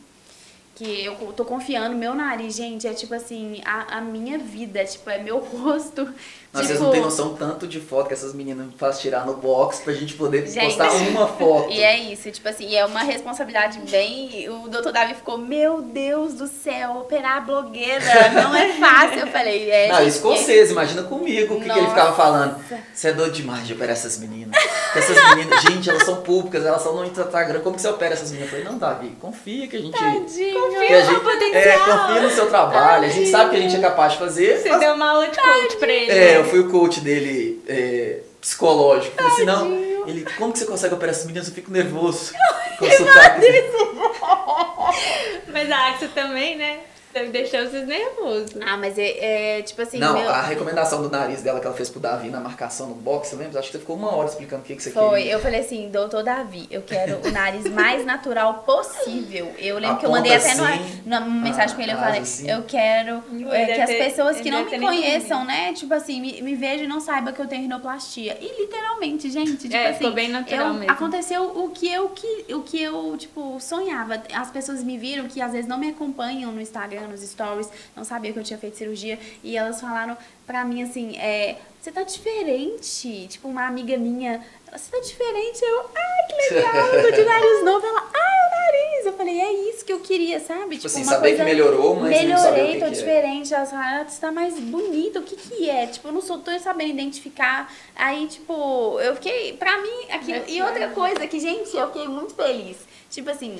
Que 0.83 1.05
eu 1.05 1.14
tô 1.33 1.45
confiando, 1.45 1.95
meu 1.95 2.12
nariz, 2.12 2.57
gente, 2.57 2.88
é 2.88 2.92
tipo 2.92 3.14
assim, 3.14 3.62
a, 3.64 3.99
a 3.99 4.01
minha 4.01 4.37
vida, 4.37 4.81
é, 4.81 4.85
tipo, 4.85 5.09
é 5.09 5.23
meu 5.23 5.38
rosto. 5.62 6.07
Tipo, 6.07 6.66
vocês 6.66 6.81
não 6.81 6.90
têm 6.90 7.01
noção 7.01 7.35
tanto 7.35 7.66
de 7.66 7.81
foto 7.81 8.09
que 8.09 8.12
essas 8.12 8.35
meninas 8.35 8.66
me 8.66 8.73
fazem 8.73 9.01
tirar 9.01 9.25
no 9.25 9.35
box 9.35 9.81
pra 9.81 9.95
gente 9.95 10.12
poder 10.14 10.47
Gente. 10.47 10.66
postar 10.66 10.92
uma 11.09 11.27
foto. 11.27 11.71
E 11.71 11.81
é 11.81 11.99
isso, 12.12 12.31
tipo 12.31 12.47
assim, 12.47 12.68
e 12.68 12.77
é 12.77 12.85
uma 12.85 13.01
responsabilidade 13.01 13.79
bem. 13.90 14.51
O 14.51 14.68
doutor 14.68 14.92
Davi 14.92 15.14
ficou, 15.14 15.38
meu 15.38 15.81
Deus 15.81 16.35
do 16.35 16.47
céu, 16.47 16.99
operar 16.99 17.38
a 17.38 17.40
blogueira, 17.40 18.05
não 18.35 18.55
é 18.55 18.75
fácil. 18.75 19.21
Eu 19.21 19.29
falei, 19.29 19.71
é. 19.71 19.88
Não, 19.88 19.99
gente, 19.99 20.09
escocês, 20.09 20.71
imagina 20.71 21.05
comigo 21.05 21.55
o 21.55 21.61
que, 21.61 21.71
que 21.71 21.79
ele 21.79 21.88
ficava 21.88 22.14
falando. 22.14 22.62
Você 22.92 23.09
é 23.09 23.12
doido 23.12 23.33
demais 23.33 23.66
de 23.66 23.73
operar 23.73 23.92
essas 23.92 24.18
meninas. 24.18 24.55
Porque 24.61 24.99
Essas 24.99 25.35
meninas, 25.35 25.62
gente, 25.62 25.88
elas 25.88 26.03
são 26.03 26.16
públicas, 26.23 26.66
elas 26.66 26.83
são 26.83 26.95
no 26.95 27.05
Instagram. 27.07 27.61
Como 27.61 27.77
que 27.77 27.81
você 27.81 27.88
opera 27.88 28.12
essas 28.12 28.31
meninas? 28.31 28.53
Eu 28.53 28.59
falei, 28.59 28.71
não, 28.71 28.79
Davi, 28.79 29.16
confia 29.18 29.66
que 29.66 29.77
a 29.77 29.81
gente. 29.81 29.99
Tadinho. 29.99 30.72
Que 30.81 30.93
a 30.95 31.01
no 31.01 31.07
gente 31.07 31.21
potencial. 31.21 31.63
é, 31.63 31.79
confia 31.79 32.21
no 32.23 32.31
seu 32.31 32.47
trabalho. 32.49 33.05
A 33.05 33.09
gente 33.09 33.31
sabe 33.31 33.51
que 33.51 33.57
a 33.57 33.61
gente 33.61 33.77
é 33.77 33.81
capaz 33.81 34.13
de 34.13 34.19
fazer. 34.19 34.59
Você 34.59 34.69
faz- 34.69 34.81
deu 34.81 34.95
uma 34.95 35.11
aula 35.11 35.29
de 35.29 35.39
coach 35.39 35.77
pra 35.77 35.93
ele. 35.93 36.11
É, 36.11 36.37
eu 36.39 36.45
fui 36.45 36.61
o 36.61 36.71
coach 36.71 37.01
dele 37.01 37.63
é, 37.69 38.19
psicológico. 38.41 39.15
Assim, 39.23 39.45
não, 39.45 39.71
ele, 40.07 40.27
como 40.37 40.53
que 40.53 40.59
você 40.59 40.67
consegue 40.67 40.95
operar 40.95 41.15
essas 41.15 41.27
meninas? 41.27 41.49
Eu 41.49 41.55
fico 41.55 41.71
nervoso. 41.71 42.33
Com 42.79 42.87
o 42.87 42.91
sotaque. 42.91 43.47
Mas 45.53 45.71
a 45.71 45.89
Axel 45.89 46.09
também, 46.15 46.57
né? 46.57 46.79
Deve 47.12 47.29
deixar 47.31 47.66
vocês 47.68 47.87
nervosos. 47.87 48.53
Ah, 48.66 48.77
mas 48.77 48.96
é, 48.98 49.59
é, 49.59 49.62
tipo 49.62 49.83
assim, 49.83 49.98
Não, 49.98 50.14
meu- 50.18 50.31
a 50.31 50.40
recomendação 50.42 51.03
do 51.03 51.11
nariz 51.11 51.42
dela 51.42 51.61
que 51.61 51.66
ela 51.66 51.75
fez 51.77 51.90
pro 51.90 52.01
Davi 52.01 52.31
na 52.31 52.40
marcação 52.40 52.88
no 52.88 52.94
box, 52.94 53.29
você 53.29 53.37
lembra? 53.37 53.59
Acho 53.59 53.68
que 53.68 53.72
você 53.75 53.79
ficou 53.81 53.96
uma 53.96 54.14
hora 54.14 54.29
explicando 54.29 54.62
o 54.62 54.64
que, 54.64 54.75
que 54.77 54.83
você 54.83 54.90
Foi, 54.90 55.18
queria. 55.20 55.33
eu 55.33 55.40
falei 55.40 55.61
assim, 55.61 55.88
doutor 55.90 56.22
Davi, 56.22 56.66
eu 56.70 56.83
quero 56.83 57.18
o 57.27 57.31
nariz 57.31 57.64
mais 57.68 58.05
natural 58.07 58.64
possível. 58.64 59.53
Eu 59.59 59.79
lembro 59.79 59.98
que 59.98 60.07
eu 60.07 60.11
mandei 60.11 60.35
até 60.35 60.55
no- 60.55 60.64
assim, 60.64 61.03
numa 61.05 61.20
mensagem 61.20 61.75
pra 61.75 61.83
ele, 61.85 61.92
eu 61.92 61.96
atrás, 61.98 62.14
falei, 62.16 62.22
assim. 62.22 62.51
eu 62.51 62.62
quero 62.62 63.22
é, 63.53 63.66
que 63.66 63.81
as 63.81 63.90
pessoas 63.90 64.40
que 64.40 64.51
não 64.51 64.64
me 64.64 64.79
conheçam, 64.81 65.44
né, 65.44 65.72
tipo 65.75 65.92
assim, 65.92 66.20
me, 66.20 66.40
me 66.42 66.55
vejam 66.55 66.85
e 66.85 66.88
não 66.88 67.01
saibam 67.01 67.33
que 67.33 67.40
eu 67.40 67.46
tenho 67.46 67.62
rinoplastia. 67.62 68.38
E 68.40 68.61
literalmente, 68.62 69.31
gente, 69.31 69.57
tipo 69.57 69.75
É, 69.75 69.88
assim, 69.88 69.98
ficou 69.98 70.12
bem 70.12 70.29
natural 70.29 70.68
eu- 70.68 70.75
mesmo. 70.75 70.90
aconteceu 70.90 71.42
o 71.62 71.68
que 71.70 71.88
eu 71.92 72.09
que 72.09 72.55
o 72.55 72.62
que 72.62 72.83
eu, 72.83 73.16
tipo, 73.18 73.59
sonhava. 73.61 74.22
As 74.35 74.51
pessoas 74.51 74.83
me 74.83 74.96
viram 74.96 75.27
que 75.29 75.40
às 75.40 75.53
vezes 75.53 75.66
não 75.66 75.79
me 75.79 75.90
acompanham 75.90 76.53
no 76.53 76.61
Instagram, 76.61 77.02
nos 77.07 77.21
stories, 77.21 77.69
não 77.97 78.05
sabiam 78.05 78.33
que 78.33 78.38
eu 78.38 78.45
tinha 78.45 78.59
feito 78.59 78.77
cirurgia 78.77 79.19
e 79.43 79.57
elas 79.57 79.81
falaram 79.81 80.17
pra 80.47 80.65
mim 80.65 80.83
assim, 80.83 81.17
é, 81.19 81.57
você 81.83 81.91
tá 81.91 82.05
diferente. 82.05 83.27
Tipo, 83.29 83.49
uma 83.49 83.67
amiga 83.67 83.97
minha, 83.99 84.41
você 84.73 84.88
tá 84.88 85.01
diferente. 85.01 85.65
Eu, 85.65 85.81
ai, 85.81 86.27
que 86.29 86.55
legal, 86.55 87.12
de 87.12 87.25
nariz 87.25 87.65
novo. 87.65 87.85
Ela, 87.85 88.09
ah, 88.15 88.47
o 88.47 88.51
nariz. 88.51 89.07
Eu 89.07 89.12
falei, 89.15 89.41
é 89.41 89.53
isso 89.69 89.85
que 89.85 89.93
eu 89.93 89.99
queria, 89.99 90.38
sabe? 90.38 90.77
Tipo 90.77 90.87
assim, 90.87 91.03
saber 91.03 91.37
que 91.37 91.43
melhorou, 91.43 91.97
mas 91.97 92.23
não 92.29 92.38
saber 92.38 92.61
o 92.61 92.65
melhorei, 92.67 92.73
que 92.75 92.79
tô 92.79 92.87
que 92.87 92.93
é. 92.93 92.99
diferente. 92.99 93.53
Elas 93.53 93.71
falaram, 93.71 94.03
ah, 94.03 94.09
você 94.09 94.21
tá 94.21 94.31
mais 94.31 94.61
bonita, 94.61 95.19
o 95.19 95.25
que 95.25 95.35
que 95.35 95.69
é? 95.69 95.88
Tipo, 95.88 96.07
eu 96.07 96.12
não 96.12 96.21
sou, 96.21 96.38
tô 96.38 96.57
sabendo 96.61 96.91
identificar. 96.91 97.73
Aí, 97.97 98.29
tipo, 98.29 99.01
eu 99.01 99.17
fiquei, 99.17 99.55
pra 99.55 99.83
mim, 99.83 100.05
aquilo. 100.09 100.45
E 100.47 100.62
outra 100.62 100.88
coisa 100.91 101.27
que, 101.27 101.41
gente, 101.41 101.77
eu 101.77 101.88
fiquei 101.88 102.07
muito 102.07 102.33
feliz. 102.35 102.77
Tipo 103.11 103.31
assim, 103.31 103.59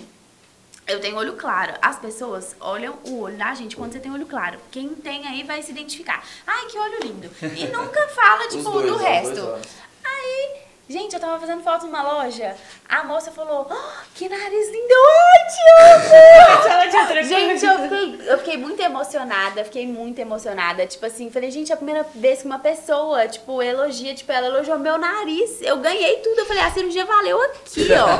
eu 0.87 1.01
tenho 1.01 1.17
olho 1.17 1.35
claro. 1.35 1.75
As 1.81 1.99
pessoas 1.99 2.57
olham 2.61 2.99
o 3.05 3.21
olho 3.21 3.37
da 3.37 3.55
gente 3.55 3.77
quando 3.77 3.93
você 3.93 4.01
tem 4.01 4.13
olho 4.13 4.27
claro. 4.27 4.59
Quem 4.71 4.91
tem 4.91 5.27
aí 5.27 5.43
vai 5.43 5.63
se 5.63 5.71
identificar. 5.71 6.25
Ai, 6.47 6.67
que 6.67 6.79
olho 6.79 6.99
lindo. 7.03 7.31
E 7.57 7.67
nunca 7.73 8.09
fala, 8.09 8.49
tipo, 8.49 8.71
dois, 8.71 8.87
do 8.87 8.97
resto. 8.97 9.59
Aí, 10.05 10.62
gente, 10.93 11.15
eu 11.15 11.21
tava 11.21 11.39
fazendo 11.41 11.63
foto 11.63 11.87
numa 11.87 12.03
loja. 12.03 12.55
A 12.89 13.03
moça 13.05 13.31
falou, 13.33 13.67
"Ah, 13.71 14.03
que 14.15 14.29
nariz 14.29 14.71
lindo, 14.71 14.95
ótimo! 15.41 16.69
Ela 16.71 16.87
te. 16.89 17.23
Gente, 17.25 17.65
eu 17.65 17.79
fiquei, 17.81 18.29
eu 18.29 18.39
fiquei 18.39 18.57
muito 18.57 18.81
emocionada, 18.81 19.65
fiquei 19.65 19.87
muito 19.87 20.19
emocionada. 20.19 20.87
Tipo 20.87 21.07
assim, 21.07 21.31
falei, 21.31 21.51
gente, 21.51 21.71
é 21.71 21.75
a 21.75 21.77
primeira 21.77 22.07
vez 22.15 22.41
que 22.41 22.47
uma 22.47 22.59
pessoa, 22.59 23.27
tipo, 23.29 23.63
elogia, 23.63 24.15
tipo, 24.15 24.31
ela 24.33 24.47
elogiou 24.47 24.79
meu 24.79 24.99
nariz. 24.99 25.61
Eu 25.63 25.79
ganhei 25.79 26.17
tudo. 26.19 26.39
Eu 26.41 26.47
falei, 26.47 26.63
a 26.63 26.71
cirurgia 26.71 27.05
valeu 27.05 27.41
aqui, 27.43 27.89
ó. 27.93 28.19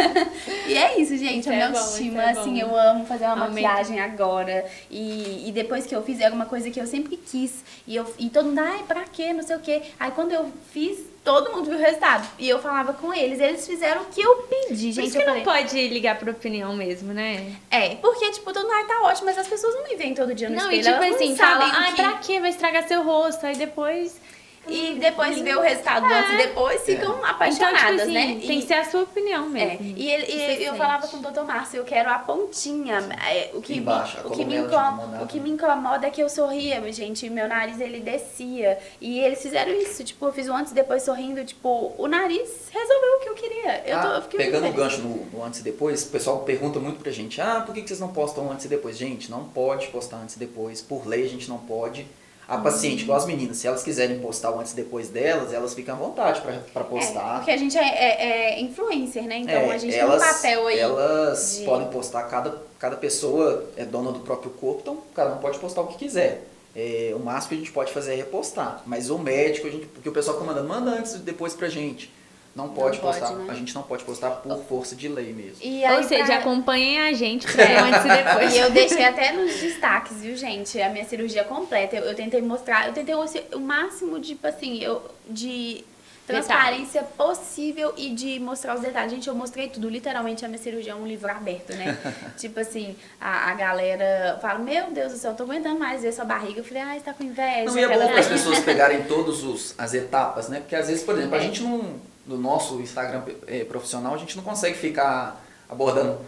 e 0.66 0.76
é 0.76 0.98
isso, 0.98 1.16
gente, 1.16 1.40
Isso 1.40 1.48
a 1.48 1.52
minha 1.52 1.64
é 1.64 1.68
autoestima, 1.68 2.22
isso 2.30 2.38
é 2.38 2.42
assim, 2.42 2.60
eu 2.60 2.76
amo 2.76 3.06
fazer 3.06 3.24
uma 3.24 3.32
Aumenta. 3.44 3.52
maquiagem 3.52 4.00
agora. 4.00 4.64
E, 4.90 5.48
e 5.48 5.52
depois 5.52 5.86
que 5.86 5.94
eu 5.94 6.02
fiz, 6.02 6.20
era 6.20 6.34
uma 6.34 6.46
coisa 6.46 6.70
que 6.70 6.80
eu 6.80 6.86
sempre 6.86 7.16
quis. 7.16 7.64
E, 7.86 7.96
eu, 7.96 8.12
e 8.18 8.28
todo 8.30 8.46
mundo, 8.46 8.60
ai, 8.60 8.84
pra 8.86 9.04
quê? 9.04 9.32
Não 9.32 9.42
sei 9.42 9.56
o 9.56 9.60
quê. 9.60 9.82
Aí 9.98 10.10
quando 10.12 10.32
eu 10.32 10.50
fiz, 10.72 10.98
todo 11.24 11.52
mundo 11.52 11.68
viu 11.70 11.78
o 11.78 11.80
resultado. 11.80 12.26
E 12.38 12.48
eu 12.48 12.58
falava 12.60 12.92
com 12.92 13.12
eles, 13.12 13.40
eles 13.40 13.66
fizeram 13.66 14.02
o 14.02 14.04
que 14.06 14.20
eu 14.20 14.36
pedi, 14.36 14.68
Por 14.68 14.76
gente. 14.76 15.06
isso 15.06 15.16
eu 15.18 15.20
que 15.20 15.26
não 15.26 15.42
falei, 15.44 15.62
pode 15.64 15.88
ligar 15.88 16.18
pra 16.18 16.30
opinião 16.30 16.74
mesmo, 16.74 17.12
né? 17.12 17.54
é, 17.70 17.96
porque, 17.96 18.30
tipo, 18.30 18.52
todo 18.52 18.62
mundo, 18.64 18.72
ai, 18.74 18.86
tá 18.86 19.02
ótimo, 19.02 19.26
mas 19.26 19.38
as 19.38 19.46
pessoas 19.48 19.74
não 19.74 19.84
me 19.84 19.96
veem 19.96 20.14
todo 20.14 20.34
dia 20.34 20.48
no 20.48 20.56
Não, 20.56 20.70
espelho. 20.70 20.80
e 20.80 20.84
tipo 20.92 21.04
elas 21.04 21.16
assim, 21.16 21.28
não 21.30 21.36
fala, 21.36 21.60
sabem 21.60 21.68
o 21.68 21.76
ai, 21.84 21.92
que... 21.92 22.02
pra 22.02 22.12
quê? 22.14 22.40
Vai 22.40 22.50
estragar 22.50 22.88
seu 22.88 23.02
rosto. 23.02 23.44
Aí 23.46 23.56
depois. 23.56 24.20
E 24.68 24.94
depois 25.00 25.38
ver 25.40 25.56
o 25.56 25.62
resultado 25.62 26.06
do 26.06 26.12
antes 26.14 26.32
e 26.34 26.36
depois, 26.36 26.82
ficam 26.82 27.14
Então, 27.14 27.24
apaixonadas, 27.24 27.80
tipo 27.82 28.02
assim, 28.02 28.12
né? 28.12 28.26
tem 28.46 28.58
E- 28.58 28.60
que 28.60 28.68
ser 28.68 28.74
a 28.74 28.84
sua 28.84 29.02
opinião 29.02 29.46
É, 29.46 29.48
mesmo. 29.48 29.94
e, 29.96 30.10
ele, 30.10 30.26
e 30.32 30.64
eu 30.64 30.74
falava 30.74 31.08
com 31.08 31.16
o 31.16 31.20
Dr. 31.20 31.40
Márcio, 31.44 31.78
eu 31.78 31.84
quero 31.84 32.10
a 32.10 32.18
pontinha. 32.18 32.98
é, 33.26 33.50
o 33.54 33.62
que, 33.62 33.74
Embaixo, 33.78 34.18
a 34.18 34.22
me, 34.22 34.28
o, 34.28 34.30
que 34.32 34.44
me 34.44 34.56
columela 34.56 34.68
de 34.68 34.74
incom- 34.74 34.92
incomodar. 34.94 35.22
o 35.22 35.26
que 35.26 35.40
me 35.40 35.50
incomoda 35.50 36.06
é 36.06 36.10
que 36.10 36.22
eu 36.22 36.28
sorria, 36.28 36.92
gente, 36.92 37.24
e 37.26 37.30
meu 37.30 37.48
nariz 37.48 37.80
ele 37.80 38.00
descia. 38.00 38.78
E 39.00 39.18
eles 39.18 39.40
fizeram 39.42 39.72
isso, 39.72 40.04
tipo, 40.04 40.24
eu 40.26 40.32
fiz 40.32 40.46
o 40.46 40.52
antes 40.52 40.72
e 40.72 40.74
depois 40.74 41.02
sorrindo, 41.02 41.42
tipo, 41.44 41.94
o 41.96 42.06
nariz 42.06 42.68
resolveu 42.70 43.16
o 43.16 43.20
que 43.20 43.28
eu 43.30 43.34
queria. 43.34 43.82
Eu, 43.86 44.00
tô, 44.00 44.06
Ah, 44.08 44.14
eu 44.16 44.22
fiquei 44.22 44.40
muito 44.40 44.52
pegando 44.52 44.68
o 44.68 44.72
gancho 44.76 44.98
no, 45.00 45.24
no 45.26 45.42
antes 45.44 45.60
e 45.60 45.62
depois, 45.62 46.02
o 46.04 46.08
pessoal 46.10 46.40
pergunta 46.40 46.78
muito 46.78 47.00
pra 47.02 47.10
gente, 47.10 47.40
ah, 47.40 47.62
por 47.64 47.74
que 47.74 47.80
que 47.82 47.88
vocês 47.88 47.98
não 48.00 48.08
postam 48.12 48.52
antes 48.52 48.66
e 48.66 48.68
depois? 48.68 48.96
Gente, 48.98 49.30
não 49.30 49.44
pode 49.44 49.88
postar 49.88 50.18
antes 50.18 50.36
e 50.36 50.38
depois, 50.38 50.80
por 50.82 51.06
lei 51.08 51.24
a 51.24 51.28
gente 51.28 51.48
não 51.48 51.58
pode. 51.58 52.06
A 52.50 52.56
Uhum. 52.56 52.62
paciente, 52.64 53.02
igual 53.04 53.16
as 53.16 53.26
meninas, 53.26 53.58
se 53.58 53.68
elas 53.68 53.80
quiserem 53.84 54.18
postar 54.18 54.50
o 54.50 54.58
antes 54.58 54.72
e 54.72 54.76
depois 54.76 55.08
delas, 55.08 55.52
elas 55.54 55.72
ficam 55.72 55.94
à 55.94 55.98
vontade 55.98 56.40
pra 56.40 56.52
É, 56.52 56.84
postar. 56.84 57.36
porque 57.36 57.52
a 57.52 57.56
gente 57.56 57.78
é, 57.78 57.82
é- 57.84 58.56
é 58.56 58.60
influencer, 58.60 59.22
né? 59.22 59.38
Então 59.38 59.54
É, 59.54 59.72
a 59.72 59.78
gente 59.78 59.94
elas, 59.96 60.20
tem 60.20 60.30
um 60.30 60.34
papel 60.34 60.66
aí. 60.66 60.78
Elas 60.80 61.58
de- 61.60 61.64
podem 61.64 61.86
postar, 61.86 62.24
cada, 62.24 62.60
cada 62.76 62.96
pessoa 62.96 63.66
é 63.76 63.84
dona 63.84 64.10
do 64.10 64.18
próprio 64.18 64.50
corpo, 64.50 64.80
então 64.82 64.98
cada 65.14 65.32
um 65.34 65.38
pode 65.38 65.60
postar 65.60 65.82
o 65.82 65.86
que 65.86 65.96
quiser. 65.96 66.42
É, 66.74 67.12
o 67.14 67.20
máximo 67.20 67.50
que 67.50 67.54
a 67.54 67.58
gente 67.58 67.70
pode 67.72 67.92
fazer 67.92 68.14
é 68.14 68.16
repostar. 68.16 68.82
Mas 68.84 69.10
o 69.10 69.18
médico, 69.18 69.68
a 69.68 69.70
gente, 69.70 69.86
porque 69.86 70.08
o 70.08 70.12
pessoal 70.12 70.36
fica 70.36 70.48
mandando, 70.48 70.68
manda 70.68 70.90
antes 70.90 71.14
e 71.14 71.18
depois 71.18 71.54
pra 71.54 71.68
gente. 71.68 72.12
Não 72.54 72.68
pode 72.70 72.98
pode, 72.98 73.18
postar. 73.20 73.36
né? 73.36 73.46
A 73.48 73.54
gente 73.54 73.74
não 73.74 73.82
pode 73.82 74.04
postar 74.04 74.30
por 74.30 74.58
força 74.64 74.96
de 74.96 75.08
lei 75.08 75.32
mesmo. 75.32 75.58
E 75.62 75.84
aí, 75.84 75.96
Ou 75.98 76.02
seja, 76.02 76.24
pra- 76.24 76.36
acompanhem 76.38 77.00
a 77.00 77.12
gente 77.12 77.46
pra 77.46 77.62
o 77.64 77.84
antes 77.84 78.04
e 78.04 78.08
depois. 78.24 78.54
E 78.54 78.58
eu 78.58 78.70
deixei 78.70 79.04
até 79.04 79.32
nos 79.32 79.52
destaques, 79.60 80.16
viu, 80.20 80.36
gente? 80.36 80.80
A 80.82 80.88
minha 80.88 81.04
cirurgia 81.04 81.44
completa. 81.44 81.94
Eu, 81.96 82.04
eu 82.04 82.14
tentei 82.14 82.42
mostrar, 82.42 82.88
eu 82.88 82.92
tentei 82.92 83.14
o, 83.14 83.60
máximo 83.60 84.18
de, 84.18 84.28
tipo 84.34 84.46
assim, 84.46 84.82
eu, 84.82 85.00
de 85.28 85.84
transparência 86.26 87.02
possível 87.02 87.92
e 87.96 88.10
de 88.10 88.38
mostrar 88.38 88.74
os 88.76 88.80
detalhes. 88.80 89.10
Gente, 89.12 89.28
eu 89.28 89.34
mostrei 89.34 89.68
tudo. 89.68 89.88
Literalmente, 89.88 90.44
a 90.44 90.48
minha 90.48 90.60
cirurgia 90.60 90.92
é 90.92 90.94
um 90.94 91.06
livro 91.06 91.30
aberto, 91.30 91.72
né? 91.74 91.96
tipo 92.38 92.58
assim, 92.60 92.96
a, 93.20 93.50
a 93.50 93.54
galera 93.54 94.38
fala, 94.40 94.58
meu 94.58 94.90
Deus 94.92 95.12
do 95.12 95.18
céu, 95.18 95.32
eu 95.32 95.36
tô 95.36 95.42
aguentando 95.44 95.78
mais 95.78 96.02
ver 96.02 96.12
sua 96.12 96.24
barriga. 96.24 96.60
Eu 96.60 96.64
falei, 96.64 96.82
ah, 96.82 96.94
você 96.94 97.00
tá 97.00 97.12
com 97.14 97.24
inveja. 97.24 97.64
Não, 97.64 97.78
e 97.78 97.82
é 97.84 97.88
bom 97.88 98.18
as 98.18 98.28
pessoas 98.28 98.60
pegarem 98.60 99.02
todas 99.08 99.74
as 99.78 99.94
etapas, 99.94 100.48
né? 100.48 100.60
Porque 100.60 100.76
às 100.76 100.86
vezes, 100.88 101.02
por 101.02 101.16
exemplo, 101.16 101.34
a 101.34 101.38
É. 101.38 101.42
gente 101.42 101.62
não, 101.62 101.94
no 102.26 102.36
nosso 102.38 102.80
Instagram 102.80 103.22
eh, 103.46 103.64
profissional, 103.64 104.14
a 104.14 104.18
gente 104.18 104.36
não 104.36 104.44
consegue 104.44 104.76
ficar 104.76 105.44
abordando 105.68 106.18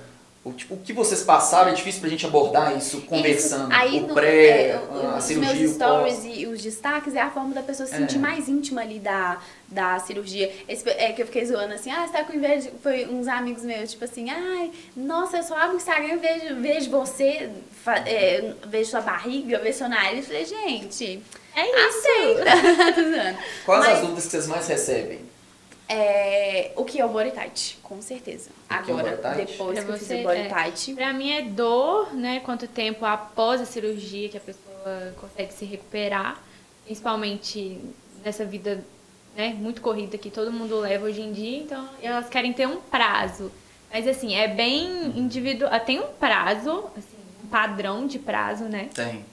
o, 0.45 0.53
tipo, 0.53 0.75
o 0.75 0.79
que 0.79 0.93
vocês 0.93 1.23
passaram, 1.23 1.71
é 1.71 1.75
difícil 1.75 2.01
pra 2.01 2.11
gente 2.11 2.27
abordar 2.27 2.77
isso 2.77 3.03
conversando. 3.03 3.71
Isso. 3.71 3.81
Aí, 3.81 4.01
o 4.03 4.09
no, 4.09 4.15
pré, 4.15 4.71
é, 4.71 4.75
a 4.75 5.17
os 5.19 5.23
cirurgia, 5.25 5.55
meus 5.55 5.71
stories 5.73 6.17
pós. 6.17 6.25
e 6.37 6.47
os 6.49 6.61
destaques 6.61 7.15
é 7.15 7.21
a 7.21 7.31
forma 7.31 7.55
da 7.55 7.63
pessoa 7.63 7.87
se 7.87 7.95
É. 7.95 7.99
sentir 7.99 8.19
mais 8.19 8.49
íntima 8.49 8.81
ali 8.81 8.99
da, 8.99 9.39
da 9.69 10.01
cirurgia. 10.01 10.53
Esse, 10.69 10.89
é 10.91 11.13
que 11.13 11.23
eu 11.23 11.27
fiquei 11.27 11.47
zoando 11.47 11.73
assim, 11.75 11.93
ah, 11.93 12.05
você 12.09 12.13
tá 12.13 12.25
com 12.25 12.33
inveja. 12.33 12.73
Foi 12.83 13.07
uns 13.07 13.29
amigos 13.29 13.63
meus, 13.63 13.93
tipo 13.93 14.05
assim, 14.05 14.31
ai, 14.31 14.73
nossa, 14.97 15.37
eu 15.37 15.43
só 15.45 15.57
abro 15.57 15.75
o 15.75 15.77
Instagram 15.77 16.15
e 16.15 16.17
vejo, 16.17 16.57
vejo 16.61 16.91
você, 16.91 17.49
fa- 17.85 17.99
é, 18.05 18.53
vejo 18.67 18.91
sua 18.91 19.01
barriga, 19.01 19.61
vejo 19.61 19.79
seu 19.79 19.89
nariz. 19.89 20.19
Eu 20.19 20.25
falei, 20.25 20.45
gente, 20.45 21.23
É 21.55 21.89
isso. 21.89 21.99
aceita. 21.99 23.39
Quais 23.65 23.85
Mas- 23.85 23.95
as 23.95 24.01
dúvidas 24.01 24.25
que 24.25 24.31
vocês 24.33 24.49
mais 24.49 24.67
recebem? 24.67 25.21
É, 25.93 26.73
o 26.77 26.85
que 26.85 27.01
é 27.01 27.05
o 27.05 27.09
body 27.09 27.33
tight, 27.33 27.79
com 27.83 28.01
certeza. 28.01 28.51
O 28.51 28.83
que 28.83 28.91
é 28.91 28.95
o 28.95 28.99
Agora, 28.99 29.17
tight? 29.19 29.37
depois 29.47 29.75
Pra 29.79 29.85
que 29.85 29.91
eu 29.91 29.99
fiz 29.99 30.07
você, 30.07 30.21
o 30.21 30.23
body 30.23 30.41
é. 30.41 30.49
tight, 30.49 30.95
Pra 30.95 31.13
mim 31.13 31.31
é 31.33 31.43
dor, 31.43 32.15
né? 32.15 32.41
Quanto 32.41 32.67
tempo 32.67 33.05
após 33.05 33.61
a 33.61 33.67
cirurgia 33.67 34.29
que 34.29 34.37
a 34.37 34.41
pessoa 34.41 35.15
consegue 35.21 35.53
se 35.53 35.65
recuperar, 35.65 36.43
principalmente 36.85 37.79
nessa 38.25 38.45
vida 38.45 38.83
né, 39.37 39.55
muito 39.59 39.81
corrida 39.81 40.17
que 40.19 40.31
todo 40.31 40.53
mundo 40.53 40.79
leva 40.79 41.07
hoje 41.07 41.21
em 41.21 41.33
dia, 41.33 41.59
então 41.59 41.89
elas 42.03 42.29
querem 42.29 42.53
ter 42.53 42.67
um 42.67 42.81
prazo. 42.81 43.51
Mas 43.93 44.07
assim, 44.09 44.35
é 44.35 44.49
bem 44.49 45.13
individual, 45.19 45.79
tem 45.81 46.01
um 46.01 46.07
prazo, 46.19 46.85
assim, 46.97 47.17
um 47.45 47.49
padrão 47.49 48.07
de 48.07 48.19
prazo, 48.19 48.65
né? 48.65 48.89
Tem. 48.95 49.25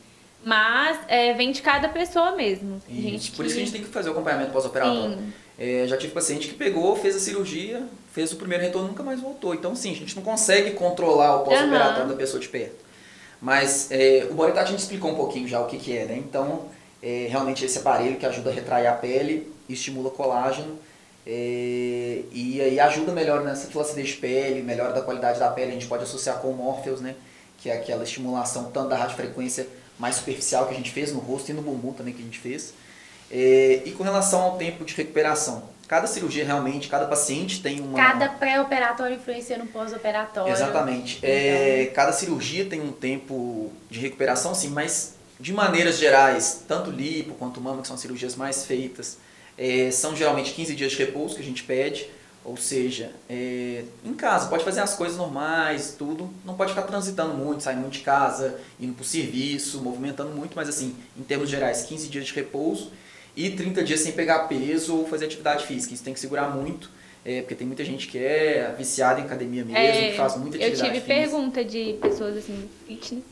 Mas 0.43 0.99
é, 1.07 1.33
vem 1.33 1.51
de 1.51 1.61
cada 1.61 1.89
pessoa 1.89 2.31
mesmo. 2.31 2.81
Tem 2.87 2.95
Isso. 2.95 3.09
gente 3.09 3.31
Por 3.33 3.45
isso 3.45 3.55
que 3.55 3.61
a 3.61 3.65
gente 3.65 3.73
tem 3.73 3.83
que 3.83 3.89
fazer 3.89 4.09
o 4.09 4.13
acompanhamento 4.13 4.51
pós-operatório. 4.51 5.17
É, 5.59 5.85
já 5.87 5.97
tive 5.97 6.13
paciente 6.13 6.47
que 6.47 6.53
pegou, 6.53 6.95
fez 6.95 7.17
a 7.17 7.19
cirurgia, 7.19 7.83
fez 8.13 8.31
o 8.31 8.37
primeiro 8.37 8.63
retorno 8.63 8.87
e 8.87 8.91
nunca 8.91 9.03
mais 9.03 9.19
voltou. 9.19 9.53
Então, 9.53 9.75
sim, 9.75 9.91
a 9.91 9.95
gente 9.95 10.15
não 10.15 10.23
consegue 10.23 10.71
controlar 10.71 11.35
o 11.35 11.39
pós-operatório 11.43 12.03
Aham. 12.03 12.07
da 12.07 12.15
pessoa 12.15 12.39
de 12.39 12.47
perto. 12.47 12.85
Mas 13.41 13.91
é, 13.91 14.25
o 14.29 14.33
Boretat 14.33 14.63
a 14.63 14.71
gente 14.71 14.79
explicou 14.79 15.11
um 15.11 15.15
pouquinho 15.15 15.47
já 15.47 15.59
o 15.59 15.67
que, 15.67 15.77
que 15.77 15.97
é, 15.97 16.05
né? 16.05 16.17
Então, 16.17 16.67
é, 17.03 17.27
realmente 17.29 17.65
esse 17.65 17.77
aparelho 17.77 18.17
que 18.17 18.25
ajuda 18.25 18.49
a 18.49 18.53
retrair 18.53 18.87
a 18.87 18.93
pele, 18.93 19.51
estimula 19.67 20.09
colágeno 20.09 20.77
é, 21.25 22.23
e 22.31 22.59
aí 22.61 22.79
ajuda 22.79 23.11
melhor 23.11 23.43
nessa 23.43 23.67
flacidez 23.67 24.09
de 24.09 24.15
pele, 24.15 24.61
melhora 24.61 24.93
da 24.93 25.01
qualidade 25.01 25.39
da 25.39 25.49
pele. 25.49 25.71
A 25.71 25.73
gente 25.73 25.87
pode 25.87 26.03
associar 26.03 26.39
com 26.39 26.49
o 26.49 26.55
Morpheus, 26.55 27.01
né? 27.01 27.15
Que 27.57 27.69
é 27.69 27.73
aquela 27.73 28.03
estimulação 28.03 28.71
tanto 28.71 28.89
da 28.89 28.97
radiofrequência 28.97 29.67
mais 29.97 30.15
superficial 30.15 30.65
que 30.67 30.73
a 30.73 30.77
gente 30.77 30.91
fez 30.91 31.11
no 31.11 31.19
rosto 31.19 31.51
e 31.51 31.53
no 31.53 31.61
bumbum 31.61 31.93
também 31.93 32.13
que 32.13 32.21
a 32.21 32.25
gente 32.25 32.39
fez. 32.39 32.73
É, 33.31 33.83
e 33.85 33.91
com 33.91 34.03
relação 34.03 34.41
ao 34.41 34.57
tempo 34.57 34.83
de 34.83 34.93
recuperação, 34.95 35.69
cada 35.87 36.07
cirurgia 36.07 36.45
realmente, 36.45 36.87
cada 36.87 37.05
paciente 37.05 37.61
tem 37.61 37.79
uma. 37.79 37.97
cada 37.97 38.29
pré-operatório 38.29 39.15
influencia 39.15 39.57
no 39.57 39.67
pós-operatório. 39.67 40.53
Exatamente. 40.53 41.19
É, 41.23 41.91
cada 41.93 42.11
cirurgia 42.11 42.65
tem 42.65 42.81
um 42.81 42.91
tempo 42.91 43.71
de 43.89 43.99
recuperação, 43.99 44.53
sim, 44.53 44.69
mas 44.69 45.15
de 45.39 45.53
maneiras 45.53 45.97
gerais, 45.97 46.63
tanto 46.67 46.91
lipo 46.91 47.33
quanto 47.35 47.59
mama, 47.61 47.81
que 47.81 47.87
são 47.87 47.95
as 47.95 48.01
cirurgias 48.01 48.35
mais 48.35 48.65
feitas, 48.65 49.17
é, 49.57 49.89
são 49.91 50.15
geralmente 50.15 50.53
15 50.53 50.75
dias 50.75 50.91
de 50.91 50.97
repouso 50.97 51.35
que 51.35 51.41
a 51.41 51.45
gente 51.45 51.63
pede. 51.63 52.07
Ou 52.45 52.55
seja, 52.55 53.11
é, 53.29 53.83
em 54.03 54.13
casa, 54.13 54.47
pode 54.47 54.63
fazer 54.63 54.79
as 54.79 54.95
coisas 54.95 55.17
normais, 55.17 55.95
tudo. 55.97 56.33
Não 56.45 56.55
pode 56.55 56.71
ficar 56.71 56.83
transitando 56.83 57.33
muito, 57.33 57.61
saindo 57.61 57.81
muito 57.81 57.93
de 57.93 57.99
casa, 57.99 58.59
indo 58.79 58.93
para 58.93 59.03
o 59.03 59.05
serviço, 59.05 59.81
movimentando 59.81 60.31
muito, 60.31 60.55
mas 60.55 60.69
assim, 60.69 60.95
em 61.17 61.21
termos 61.21 61.49
gerais, 61.49 61.83
15 61.83 62.07
dias 62.07 62.25
de 62.25 62.33
repouso 62.33 62.91
e 63.35 63.49
30 63.51 63.83
dias 63.83 63.99
sem 64.01 64.11
pegar 64.13 64.47
peso 64.47 64.95
ou 64.97 65.07
fazer 65.07 65.25
atividade 65.25 65.65
física. 65.65 65.93
Isso 65.93 66.03
tem 66.03 66.13
que 66.13 66.19
segurar 66.19 66.49
muito, 66.49 66.89
é, 67.25 67.41
porque 67.41 67.55
tem 67.55 67.65
muita 67.67 67.83
gente 67.85 68.07
que 68.07 68.17
é 68.17 68.73
viciada 68.77 69.19
em 69.21 69.23
academia 69.23 69.63
mesmo, 69.63 69.77
É, 69.77 70.11
que 70.11 70.17
faz 70.17 70.35
muita 70.37 70.57
eu 70.57 70.61
atividade 70.67 70.89
tive 70.93 71.01
física. 71.05 71.13
pergunta 71.29 71.63
de 71.65 71.93
pessoas 72.01 72.37
assim, 72.37 72.69
fitness, 72.87 73.23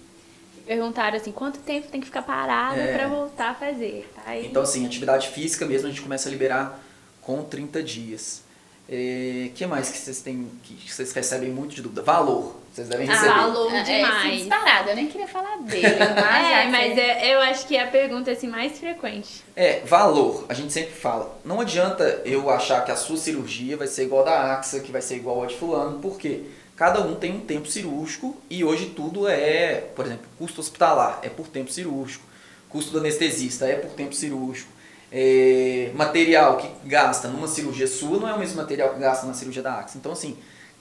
perguntaram 0.65 1.17
assim, 1.17 1.31
quanto 1.31 1.59
tempo 1.59 1.87
tem 1.87 1.99
que 2.01 2.07
ficar 2.07 2.21
parada 2.21 2.79
É. 2.79 2.93
pra 2.97 3.07
voltar 3.07 3.49
a 3.51 3.53
fazer? 3.55 4.09
Aí, 4.25 4.45
Então, 4.47 4.61
assim, 4.63 4.85
atividade 4.85 5.29
física 5.29 5.65
mesmo 5.65 5.87
a 5.87 5.89
gente 5.89 6.01
começa 6.01 6.27
a 6.27 6.31
liberar 6.31 6.83
com 7.21 7.43
30 7.43 7.81
dias. 7.83 8.43
O 8.89 9.51
que 9.53 9.65
mais 9.65 9.89
que 9.89 9.97
vocês 9.97 10.21
têm, 10.21 10.47
que 10.63 10.89
vocês 10.93 11.11
recebem 11.11 11.49
muito 11.49 11.75
de 11.75 11.81
dúvida? 11.81 12.01
Valor. 12.01 12.55
Vocês 12.77 12.89
devem 12.89 13.09
Ah, 13.09 13.13
receber. 13.13 13.33
valor 13.33 13.73
É, 13.73 13.81
demais. 13.81 14.25
esse 14.33 14.37
disparado, 14.45 14.89
eu 14.91 14.95
nem 14.95 15.07
queria 15.07 15.27
falar 15.27 15.57
dele, 15.63 15.81
mas, 16.15 16.45
é, 16.47 16.61
que 16.65 16.71
mas 16.71 16.97
é- 16.99 17.33
eu 17.35 17.39
acho 17.41 17.65
que 17.65 17.75
é 17.75 17.81
a 17.83 17.87
pergunta 17.87 18.29
assim, 18.29 18.47
mais 18.47 18.77
frequente. 18.77 19.43
É, 19.55 19.79
valor. 19.83 20.45
A 20.47 20.53
gente 20.53 20.71
sempre 20.71 20.91
fala. 20.93 21.39
Não 21.43 21.59
adianta 21.59 22.21
eu 22.23 22.47
achar 22.51 22.85
que 22.85 22.91
a 22.91 22.95
sua 22.95 23.17
cirurgia 23.17 23.75
vai 23.75 23.87
ser 23.87 24.03
igual 24.03 24.21
a 24.21 24.25
da 24.25 24.53
AXA, 24.53 24.79
que 24.81 24.91
vai 24.91 25.01
ser 25.01 25.15
igual 25.15 25.41
a 25.41 25.47
de 25.47 25.55
fulano, 25.55 25.97
porque 25.97 26.43
cada 26.75 27.01
um 27.01 27.15
tem 27.15 27.31
um 27.33 27.39
tempo 27.39 27.67
cirúrgico 27.67 28.37
e 28.47 28.63
hoje 28.63 28.93
tudo 28.95 29.27
é, 29.27 29.85
por 29.95 30.05
exemplo, 30.05 30.27
custo 30.37 30.61
hospitalar 30.61 31.17
é 31.23 31.29
por 31.29 31.47
tempo 31.47 31.71
cirúrgico, 31.71 32.23
custo 32.69 32.91
do 32.91 32.99
anestesista 32.99 33.65
é 33.65 33.73
por 33.73 33.89
tempo 33.93 34.13
cirúrgico. 34.13 34.69
É, 35.11 35.89
material 35.95 36.57
que 36.57 36.69
gasta 36.87 37.27
numa 37.27 37.47
cirurgia 37.47 37.87
sua 37.87 38.19
não 38.19 38.27
é 38.29 38.33
o 38.33 38.37
mesmo 38.39 38.57
material 38.57 38.93
que 38.93 38.99
gasta 38.99 39.25
na 39.25 39.33
cirurgia 39.33 39.63
da 39.63 39.79
AXA. 39.79 39.97
Então, 39.97 40.11
assim, 40.11 40.37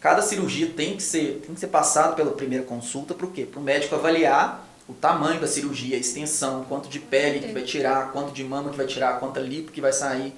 cada 0.06 0.22
cirurgia 0.22 0.68
tem 0.68 0.94
que 0.96 1.02
ser, 1.02 1.42
tem 1.44 1.52
que 1.52 1.58
ser 1.58 1.66
passado 1.66 2.14
pela 2.14 2.30
primeira 2.30 2.64
consulta, 2.64 3.12
o 3.12 3.26
quê? 3.32 3.44
Para 3.44 3.58
o 3.58 3.62
médico 3.64 3.92
avaliar 3.96 4.64
o 4.88 4.92
tamanho 4.92 5.40
da 5.40 5.48
cirurgia, 5.48 5.96
a 5.96 5.98
extensão, 5.98 6.64
quanto 6.68 6.88
de 6.88 7.00
pele 7.00 7.40
que 7.40 7.52
vai 7.52 7.64
tirar, 7.64 8.12
quanto 8.12 8.30
de 8.30 8.44
mama 8.44 8.70
que 8.70 8.76
vai 8.76 8.86
tirar, 8.86 9.18
quanta 9.18 9.40
lipo 9.40 9.72
que 9.72 9.80
vai 9.80 9.92
sair. 9.92 10.32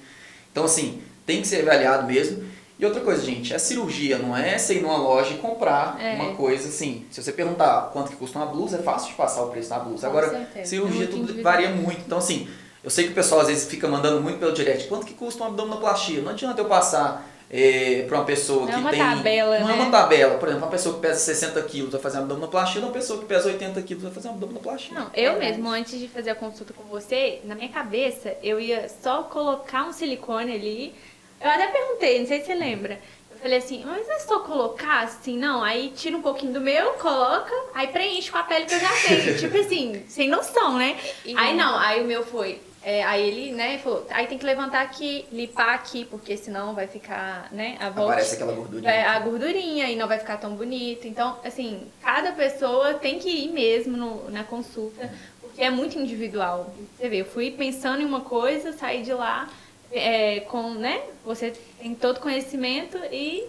Então, 0.51 0.63
assim, 0.63 1.03
tem 1.23 1.39
que 1.43 1.47
ser 1.47 1.61
avaliado 1.61 2.07
mesmo. 2.07 2.43
E 2.79 2.83
outra 2.83 2.99
coisa, 3.01 3.23
gente, 3.23 3.53
a 3.53 3.59
cirurgia 3.59 4.17
não 4.17 4.35
é 4.35 4.57
você 4.57 4.73
ir 4.73 4.81
numa 4.81 4.97
loja 4.97 5.35
e 5.35 5.37
comprar 5.37 6.01
É. 6.01 6.15
uma 6.15 6.33
coisa 6.33 6.67
assim. 6.67 7.05
Se 7.11 7.21
você 7.21 7.31
perguntar 7.31 7.91
quanto 7.93 8.09
que 8.09 8.15
custa 8.15 8.39
uma 8.39 8.47
blusa, 8.47 8.77
é 8.77 8.81
fácil 8.81 9.09
de 9.09 9.13
passar 9.17 9.43
o 9.43 9.49
preço 9.51 9.69
da 9.69 9.77
blusa. 9.77 10.09
Com 10.09 10.17
Agora, 10.17 10.31
certeza. 10.31 10.65
cirurgia 10.67 11.03
É 11.03 11.07
tudo 11.07 11.43
varia 11.43 11.69
muito. 11.69 12.01
Então, 12.07 12.17
assim, 12.17 12.49
eu 12.83 12.89
sei 12.89 13.03
que 13.05 13.11
o 13.11 13.13
pessoal 13.13 13.41
às 13.41 13.47
vezes 13.47 13.65
fica 13.69 13.87
mandando 13.87 14.19
muito 14.19 14.39
pelo 14.39 14.51
direct. 14.51 14.87
Quanto 14.87 15.05
que 15.05 15.13
custa 15.13 15.43
uma 15.43 15.49
abdominoplastia? 15.51 16.21
Não 16.23 16.31
adianta 16.31 16.59
eu 16.59 16.65
passar 16.65 17.28
é, 17.51 18.05
para 18.07 18.17
uma 18.19 18.25
pessoa 18.25 18.61
Não 18.65 18.69
é 18.69 18.73
que 18.73 18.79
uma 18.79 18.89
tem... 18.91 18.99
tabela, 18.99 19.59
Não 19.59 19.69
é 19.69 19.75
né? 19.75 19.81
uma 19.81 19.91
tabela. 19.91 20.35
Por 20.37 20.47
exemplo, 20.47 20.65
uma 20.65 20.71
pessoa 20.71 20.95
que 20.95 21.01
pesa 21.01 21.19
60 21.19 21.61
quilos 21.63 21.91
vai 21.91 21.99
fazer 22.01 22.17
uma 22.17 22.23
abdominoplastia, 22.23 22.81
uma 22.81 22.91
pessoa 22.91 23.19
que 23.19 23.25
pesa 23.25 23.47
80 23.49 23.81
quilos 23.81 24.03
vai 24.03 24.11
fazer 24.11 24.27
uma 24.27 24.35
abdominoplastia. 24.35 24.93
Não, 24.93 25.05
eu 25.15 25.31
Verdade. 25.33 25.39
mesmo, 25.53 25.69
antes 25.69 25.99
de 25.99 26.07
fazer 26.07 26.29
a 26.29 26.35
consulta 26.35 26.73
com 26.73 26.83
você, 26.83 27.39
na 27.45 27.55
minha 27.55 27.69
cabeça, 27.69 28.35
eu 28.43 28.59
ia 28.59 28.87
só 29.01 29.23
colocar 29.23 29.85
um 29.85 29.91
silicone 29.93 30.53
ali. 30.53 30.93
Eu 31.41 31.49
até 31.49 31.67
perguntei, 31.67 32.19
não 32.19 32.27
sei 32.27 32.39
se 32.41 32.47
você 32.47 32.53
lembra. 32.55 32.99
Eu 33.31 33.37
falei 33.39 33.57
assim, 33.57 33.83
mas 33.85 34.07
é 34.09 34.19
só 34.19 34.39
colocar 34.41 34.99
assim, 35.05 35.37
não? 35.37 35.63
Aí 35.63 35.93
tira 35.95 36.15
um 36.17 36.21
pouquinho 36.21 36.51
do 36.51 36.59
meu, 36.59 36.91
coloca, 36.95 37.53
aí 37.73 37.87
preenche 37.87 38.29
com 38.29 38.37
a 38.37 38.43
pele 38.43 38.65
que 38.65 38.75
eu 38.75 38.79
já 38.79 38.89
tenho. 39.07 39.37
tipo 39.39 39.57
assim, 39.57 40.03
sem 40.09 40.27
noção, 40.27 40.77
né? 40.77 40.97
E- 41.25 41.35
Aí 41.37 41.55
não, 41.55 41.77
aí 41.79 42.01
o 42.01 42.05
meu 42.05 42.21
foi. 42.23 42.59
É, 42.81 43.03
aí 43.03 43.27
ele, 43.27 43.51
né, 43.51 43.77
falou, 43.79 44.05
aí 44.09 44.25
tem 44.27 44.37
que 44.37 44.45
levantar 44.45 44.81
aqui, 44.81 45.25
limpar 45.31 45.73
aqui, 45.75 46.05
porque 46.05 46.37
senão 46.37 46.73
vai 46.73 46.87
ficar, 46.87 47.49
né, 47.51 47.77
a 47.79 47.89
volta. 47.89 48.13
Aparece 48.13 48.35
aquela 48.35 48.53
gordurinha. 48.53 48.89
É, 48.91 49.05
a 49.05 49.19
gordurinha 49.19 49.89
e 49.89 49.95
não 49.95 50.07
vai 50.07 50.17
ficar 50.19 50.37
tão 50.37 50.55
bonito. 50.55 51.07
Então, 51.07 51.37
assim, 51.43 51.87
cada 52.01 52.31
pessoa 52.31 52.93
tem 52.93 53.19
que 53.19 53.29
ir 53.29 53.49
mesmo 53.51 53.97
no- 53.97 54.29
na 54.31 54.43
consulta, 54.43 55.11
porque 55.41 55.61
é 55.61 55.69
muito 55.69 55.99
individual. 55.99 56.73
Você 56.97 57.09
vê, 57.09 57.21
eu 57.21 57.25
fui 57.25 57.51
pensando 57.51 58.01
em 58.01 58.05
uma 58.05 58.21
coisa, 58.21 58.71
saí 58.73 59.01
de 59.03 59.13
lá 59.13 59.49
é, 59.91 60.41
com, 60.41 60.69
né? 60.75 61.01
Você 61.25 61.51
tem 61.81 61.95
todo 61.95 62.19
conhecimento 62.19 62.97
e. 63.11 63.43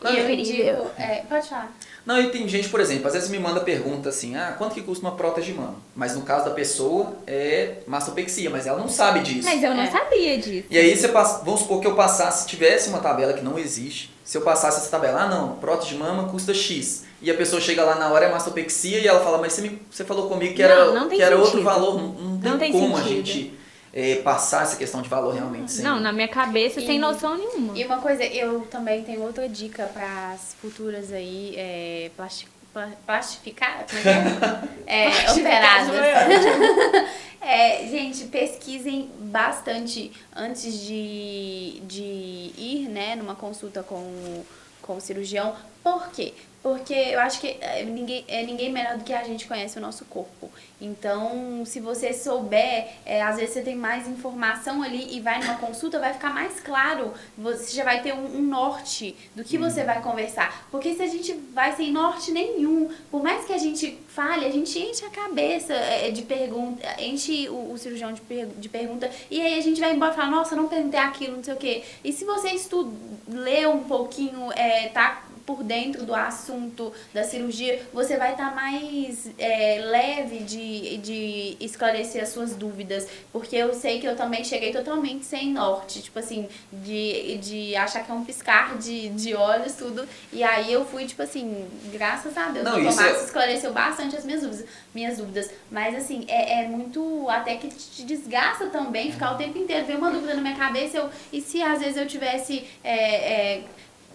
Não, 0.00 0.12
E 0.12 0.18
eu 0.18 0.30
indico, 0.30 0.86
é, 0.98 1.22
pode 1.28 1.48
falar. 1.48 1.74
Não, 2.04 2.20
e 2.20 2.30
tem 2.30 2.46
gente, 2.46 2.68
por 2.68 2.78
exemplo, 2.80 3.08
às 3.08 3.14
vezes 3.14 3.28
me 3.30 3.38
manda 3.38 3.60
pergunta 3.60 4.10
assim, 4.10 4.36
ah, 4.36 4.54
quanto 4.56 4.74
que 4.74 4.82
custa 4.82 5.04
uma 5.04 5.16
prótese 5.16 5.48
de 5.48 5.54
mama? 5.54 5.76
Mas 5.94 6.14
no 6.14 6.22
caso 6.22 6.44
da 6.44 6.50
pessoa 6.52 7.16
é 7.26 7.78
mastopexia, 7.86 8.48
mas 8.50 8.66
ela 8.66 8.78
não 8.78 8.88
sabe 8.88 9.20
disso. 9.20 9.48
Mas 9.48 9.62
eu 9.62 9.74
não 9.74 9.82
É. 9.82 9.90
sabia 9.90 10.38
disso. 10.38 10.66
E 10.70 10.78
aí 10.78 10.94
você 10.96 11.08
passa, 11.08 11.42
vamos 11.44 11.60
supor 11.62 11.80
que 11.80 11.86
eu 11.86 11.96
passasse, 11.96 12.42
se 12.42 12.48
tivesse 12.48 12.90
uma 12.90 12.98
tabela 13.00 13.32
que 13.32 13.42
não 13.42 13.58
existe, 13.58 14.10
se 14.22 14.36
eu 14.38 14.42
passasse 14.42 14.80
essa 14.82 14.90
tabela, 14.90 15.22
ah 15.22 15.28
não, 15.28 15.56
prótese 15.56 15.88
de 15.94 15.96
mama 15.96 16.28
custa 16.28 16.52
X. 16.54 17.04
E 17.20 17.30
a 17.30 17.34
pessoa 17.34 17.60
chega 17.60 17.82
lá 17.82 17.96
na 17.96 18.08
hora 18.12 18.26
é 18.26 18.30
mastopexia 18.30 19.00
e 19.00 19.08
ela 19.08 19.20
fala, 19.24 19.38
mas 19.38 19.54
você, 19.54 19.62
me- 19.62 19.80
você 19.90 20.04
falou 20.04 20.28
comigo 20.28 20.54
que 20.54 20.62
era, 20.62 20.84
Não, 20.84 20.94
não 20.94 21.08
que 21.08 21.20
era 21.20 21.36
outro 21.36 21.62
valor, 21.62 21.96
não, 21.96 22.08
não 22.12 22.38
tem, 22.38 22.50
Não 22.52 22.58
tem 22.58 22.70
como 22.72 22.96
a 22.98 23.02
gente 23.02 23.55
é, 23.98 24.16
passar 24.16 24.62
essa 24.64 24.76
questão 24.76 25.00
de 25.00 25.08
valor 25.08 25.32
realmente 25.32 25.72
sem. 25.72 25.82
Não, 25.82 25.98
na 25.98 26.12
minha 26.12 26.28
cabeça, 26.28 26.80
sem 26.82 26.96
E- 26.96 26.98
noção 26.98 27.34
nenhuma. 27.38 27.72
E 27.78 27.82
uma 27.82 27.96
coisa, 27.98 28.22
eu 28.24 28.60
também 28.70 29.02
tenho 29.02 29.22
outra 29.22 29.48
dica 29.48 29.84
para 29.86 30.32
as 30.32 30.54
futuras 30.60 31.10
aí, 31.14 31.54
é, 31.56 32.10
plasti, 32.14 32.46
pla- 32.74 32.92
plastificar, 33.06 33.86
como 33.88 33.98
é 33.98 34.02
que 34.02 34.08
é? 34.10 34.66
É, 35.26 35.30
operadas. 35.32 35.96
É, 37.40 37.86
gente, 37.86 38.24
pesquisem 38.24 39.08
bastante 39.20 40.10
antes 40.34 40.80
de, 40.80 41.80
de 41.86 42.02
ir, 42.02 42.88
né, 42.90 43.14
numa 43.14 43.36
consulta 43.36 43.84
com, 43.84 44.42
com 44.82 44.96
o 44.96 45.00
cirurgião, 45.00 45.54
Por 45.84 46.08
quê? 46.10 46.34
Porque 46.66 46.94
eu 46.94 47.20
acho 47.20 47.40
que 47.40 47.56
é, 47.60 47.84
ninguém, 47.84 48.24
é 48.26 48.42
ninguém 48.42 48.72
melhor 48.72 48.98
do 48.98 49.04
que 49.04 49.12
a 49.12 49.22
gente 49.22 49.46
conhece 49.46 49.78
o 49.78 49.80
nosso 49.80 50.04
corpo. 50.06 50.50
Então, 50.80 51.64
se 51.64 51.78
você 51.78 52.12
souber, 52.12 52.88
é, 53.04 53.22
às 53.22 53.36
vezes 53.36 53.54
você 53.54 53.62
tem 53.62 53.76
mais 53.76 54.08
informação 54.08 54.82
ali 54.82 55.16
e 55.16 55.20
vai 55.20 55.38
numa 55.38 55.54
consulta, 55.58 56.00
vai 56.00 56.12
ficar 56.12 56.34
mais 56.34 56.58
claro. 56.58 57.14
Você 57.38 57.72
já 57.72 57.84
vai 57.84 58.02
ter 58.02 58.12
um, 58.12 58.38
um 58.38 58.42
norte 58.42 59.14
do 59.36 59.44
que 59.44 59.56
você 59.56 59.84
vai 59.84 60.02
conversar. 60.02 60.66
Porque 60.68 60.92
se 60.92 61.02
a 61.02 61.06
gente 61.06 61.32
vai 61.54 61.76
sem 61.76 61.92
norte 61.92 62.32
nenhum, 62.32 62.90
por 63.12 63.22
mais 63.22 63.44
que 63.44 63.52
a 63.52 63.58
gente 63.58 63.96
fale, 64.08 64.44
a 64.44 64.50
gente 64.50 64.76
enche 64.76 65.04
a 65.04 65.10
cabeça 65.10 65.72
é, 65.72 66.10
de 66.10 66.22
pergunta, 66.22 66.84
enche 67.00 67.48
o, 67.48 67.74
o 67.74 67.78
cirurgião 67.78 68.12
de, 68.12 68.22
per, 68.22 68.48
de 68.48 68.68
pergunta, 68.68 69.08
e 69.30 69.40
aí 69.40 69.56
a 69.56 69.62
gente 69.62 69.80
vai 69.80 69.94
embora 69.94 70.10
e 70.12 70.16
fala, 70.16 70.32
nossa, 70.32 70.56
não 70.56 70.66
perguntei 70.66 70.98
aquilo, 70.98 71.36
não 71.36 71.44
sei 71.44 71.54
o 71.54 71.58
quê. 71.58 71.84
E 72.02 72.12
se 72.12 72.24
você 72.24 72.48
estuda, 72.48 72.90
lê 73.28 73.68
um 73.68 73.84
pouquinho, 73.84 74.50
é, 74.50 74.88
tá 74.88 75.22
por 75.46 75.62
dentro 75.62 76.04
do 76.04 76.14
assunto 76.14 76.92
da 77.14 77.22
cirurgia, 77.22 77.80
você 77.92 78.16
vai 78.16 78.32
estar 78.32 78.50
tá 78.50 78.54
mais 78.54 79.30
é, 79.38 79.80
leve 79.80 80.40
de, 80.40 80.96
de 80.98 81.56
esclarecer 81.60 82.22
as 82.22 82.30
suas 82.30 82.56
dúvidas. 82.56 83.06
Porque 83.32 83.54
eu 83.54 83.72
sei 83.72 84.00
que 84.00 84.06
eu 84.06 84.16
também 84.16 84.42
cheguei 84.42 84.72
totalmente 84.72 85.24
sem 85.24 85.52
norte, 85.52 86.02
tipo 86.02 86.18
assim, 86.18 86.48
de, 86.72 87.38
de 87.38 87.76
achar 87.76 88.04
que 88.04 88.10
é 88.10 88.14
um 88.14 88.24
piscar 88.24 88.76
de, 88.76 89.08
de 89.10 89.34
olhos, 89.34 89.74
tudo. 89.74 90.06
E 90.32 90.42
aí 90.42 90.72
eu 90.72 90.84
fui, 90.84 91.06
tipo 91.06 91.22
assim, 91.22 91.66
graças 91.92 92.36
a 92.36 92.48
Deus, 92.48 92.64
Não, 92.64 92.80
o 92.80 92.90
Tomás 92.90 93.00
é... 93.00 93.24
esclareceu 93.24 93.72
bastante 93.72 94.16
as 94.16 94.24
minhas 94.24 94.42
dúvidas, 94.42 94.66
minhas 94.94 95.18
dúvidas. 95.18 95.50
Mas 95.70 95.94
assim, 95.94 96.24
é, 96.28 96.64
é 96.64 96.68
muito 96.68 97.28
até 97.28 97.56
que 97.56 97.68
te 97.68 98.04
desgasta 98.04 98.66
também 98.66 99.12
ficar 99.12 99.32
o 99.32 99.36
tempo 99.36 99.56
inteiro, 99.56 99.86
ver 99.86 99.96
uma 99.96 100.10
dúvida 100.10 100.34
na 100.34 100.42
minha 100.42 100.56
cabeça, 100.56 100.96
eu, 100.96 101.10
e 101.32 101.40
se 101.40 101.62
às 101.62 101.78
vezes 101.78 101.96
eu 101.96 102.06
tivesse. 102.06 102.64
É, 102.82 102.96
é, 102.96 103.62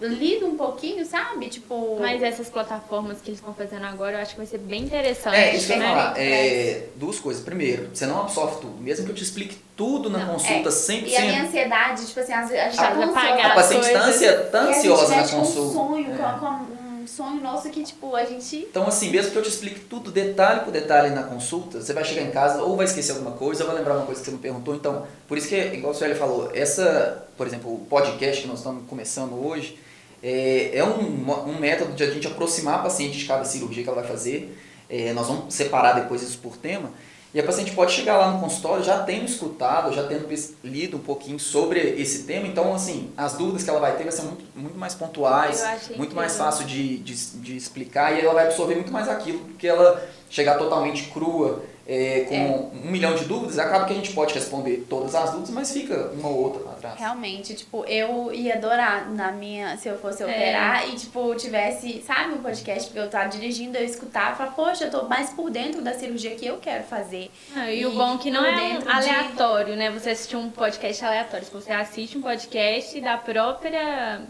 lido 0.08 0.48
um 0.48 0.58
pouquinho, 0.58 1.06
sabe? 1.06 1.48
Tipo. 1.48 1.98
Mas 2.00 2.22
essas 2.22 2.50
plataformas 2.50 3.22
que 3.22 3.30
eles 3.30 3.40
estão 3.40 3.54
fazendo 3.54 3.86
agora, 3.86 4.18
eu 4.18 4.22
acho 4.22 4.32
que 4.32 4.38
vai 4.38 4.46
ser 4.46 4.58
bem 4.58 4.84
interessante. 4.84 5.36
É, 5.36 5.56
isso 5.56 5.68
que 5.68 5.74
eu 5.74 5.78
ia 5.78 5.84
né? 5.84 5.90
falar. 5.90 6.20
É, 6.20 6.88
duas 6.96 7.20
coisas. 7.20 7.44
Primeiro, 7.44 7.90
você 7.94 8.06
não 8.06 8.22
absorve 8.22 8.62
tudo. 8.62 8.82
Mesmo 8.82 9.06
que 9.06 9.12
eu 9.12 9.16
te 9.16 9.24
explique 9.24 9.58
tudo 9.76 10.10
na 10.10 10.20
não, 10.20 10.34
consulta, 10.34 10.70
é. 10.70 10.72
100%. 10.72 11.08
E 11.08 11.16
a 11.16 11.22
minha 11.22 11.44
ansiedade, 11.44 12.06
tipo 12.06 12.20
assim, 12.20 12.34
a 12.34 12.46
gente 12.46 12.76
tá 12.76 12.88
A 12.90 13.56
paciente 13.56 13.92
tá, 13.92 14.06
ansia, 14.06 14.38
tá 14.52 14.62
ansiosa 14.62 15.16
na 15.16 15.28
consulta. 15.28 15.62
Um 15.62 15.74
sonho, 15.74 16.14
é. 16.14 16.18
com, 16.18 16.40
com 16.40 17.02
um 17.02 17.08
sonho 17.08 17.42
nosso 17.42 17.70
que, 17.70 17.84
tipo, 17.84 18.16
a 18.16 18.24
gente. 18.26 18.58
Então, 18.58 18.88
assim, 18.88 19.10
mesmo 19.10 19.32
que 19.32 19.38
eu 19.38 19.44
te 19.44 19.50
explique 19.50 19.82
tudo 19.82 20.12
detalhe 20.12 20.62
por 20.62 20.72
detalhe 20.72 21.10
na 21.14 21.24
consulta, 21.24 21.82
você 21.82 21.94
vai 21.94 22.04
chegar 22.04 22.22
em 22.22 22.32
casa 22.32 22.62
ou 22.62 22.76
vai 22.76 22.86
esquecer 22.86 23.12
alguma 23.14 23.32
coisa, 23.32 23.64
ou 23.64 23.70
vai 23.70 23.78
lembrar 23.78 23.96
uma 23.96 24.06
coisa 24.06 24.20
que 24.22 24.26
você 24.26 24.32
não 24.32 24.40
perguntou. 24.40 24.76
Então, 24.76 25.06
por 25.28 25.38
isso 25.38 25.48
que, 25.48 25.56
igual 25.56 25.94
o 25.94 25.96
Sueli 25.96 26.16
falou, 26.16 26.52
essa, 26.54 27.26
por 27.38 27.48
exemplo, 27.48 27.74
o 27.74 27.80
podcast 27.86 28.42
que 28.42 28.48
nós 28.48 28.60
estamos 28.60 28.84
começando 28.88 29.34
hoje 29.34 29.78
é, 30.24 30.78
é 30.78 30.84
um, 30.84 31.50
um 31.50 31.60
método 31.60 31.94
de 31.94 32.04
a 32.04 32.10
gente 32.10 32.28
aproximar 32.28 32.76
a 32.76 32.84
paciente 32.84 33.18
de 33.18 33.26
cada 33.26 33.44
cirurgia 33.44 33.84
que 33.84 33.90
ela 33.90 34.02
vai 34.02 34.10
fazer. 34.10 34.58
É, 34.90 35.14
nós 35.14 35.28
vamos 35.28 35.54
separar 35.54 35.94
depois 35.94 36.22
isso 36.22 36.38
por 36.40 36.58
tema. 36.58 36.92
E 37.34 37.40
a 37.40 37.44
paciente 37.44 37.72
pode 37.72 37.94
chegar 37.94 38.18
lá 38.18 38.30
no 38.32 38.42
consultório 38.42 38.84
já 38.84 39.04
tendo 39.04 39.24
escutado, 39.24 39.94
já 39.94 40.06
tendo 40.06 40.28
lido 40.66 40.98
um 40.98 41.00
pouquinho 41.00 41.40
sobre 41.40 41.80
esse 41.80 42.24
tema. 42.24 42.46
Então, 42.46 42.74
assim, 42.76 43.10
as 43.16 43.34
dúvidas 43.34 43.64
que 43.64 43.70
ela 43.70 43.80
vai 43.80 43.96
ter 43.96 44.04
vai 44.04 44.12
ser 44.12 44.24
muito, 44.24 44.44
muito 44.54 44.78
mais 44.78 44.94
pontuais, 44.96 45.64
muito 45.96 46.14
mais 46.14 46.36
fácil 46.36 46.66
de, 46.66 46.98
de, 46.98 47.16
de, 47.38 47.56
explicar 47.56 48.14
e 48.14 48.20
ela 48.20 48.34
vai 48.34 48.48
absorver 48.48 48.76
muito 48.76 48.92
mais 48.92 49.08
aquilo 49.08 49.40
do 49.40 49.54
que 49.54 49.66
ela 49.66 50.06
chegar 50.30 50.58
totalmente 50.58 51.04
crua 51.04 51.64
é, 51.92 52.22
com 52.22 52.36
é. 52.36 52.86
um 52.86 52.90
milhão 52.90 53.14
de 53.16 53.26
dúvidas, 53.26 53.60
acaba 53.60 53.86
que 53.86 53.92
a 53.92 53.96
gente 53.96 54.14
pode 54.14 54.34
responder 54.34 54.86
todas 54.90 55.14
as 55.14 55.32
dúvidas, 55.32 55.50
mas 55.50 55.74
fica 55.74 56.12
uma 56.14 56.30
ou 56.30 56.44
outra 56.44 56.64
lá 56.64 56.72
atrás. 56.72 56.98
Realmente, 56.98 57.54
tipo, 57.54 57.84
eu 57.86 58.32
ia 58.34 58.56
adorar 58.56 59.12
na 59.12 59.32
minha, 59.34 59.76
se 59.76 59.90
eu 59.90 59.98
fosse 59.98 60.24
é. 60.24 60.26
operar 60.26 60.90
e, 60.90 60.96
tipo, 60.96 61.36
tivesse, 61.36 62.02
sabe, 62.02 62.36
um 62.36 62.38
podcast, 62.38 62.88
porque 62.88 63.00
eu 63.00 63.10
tava 63.10 63.28
dirigindo, 63.28 63.78
eu 63.78 63.84
escutar, 63.84 64.38
falar, 64.38 64.52
poxa, 64.52 64.86
eu 64.86 64.92
tô 64.92 65.04
mais 65.04 65.32
por 65.32 65.50
dentro 65.50 65.82
da 65.82 65.94
cirurgia 65.94 66.36
que 66.36 66.46
eu 66.46 66.58
quero 66.58 66.86
fazer. 66.86 67.30
Ah, 67.54 67.70
e, 67.70 67.82
e, 67.82 67.86
o 67.86 67.92
bom 67.92 68.16
é 68.16 68.18
que 68.18 68.32
não 68.32 68.46
é 68.46 68.80
aleatório, 68.88 69.74
de... 69.74 69.80
né? 69.80 69.92
Você 69.92 70.12
assistir 70.12 70.38
um 70.38 70.50
podcast 70.50 71.04
aleatório. 71.04 71.46
Se 71.46 71.52
você 71.52 71.72
assiste 71.74 72.18
um 72.18 72.22
podcast 72.22 73.02
da 73.02 73.18
própria 73.18 74.22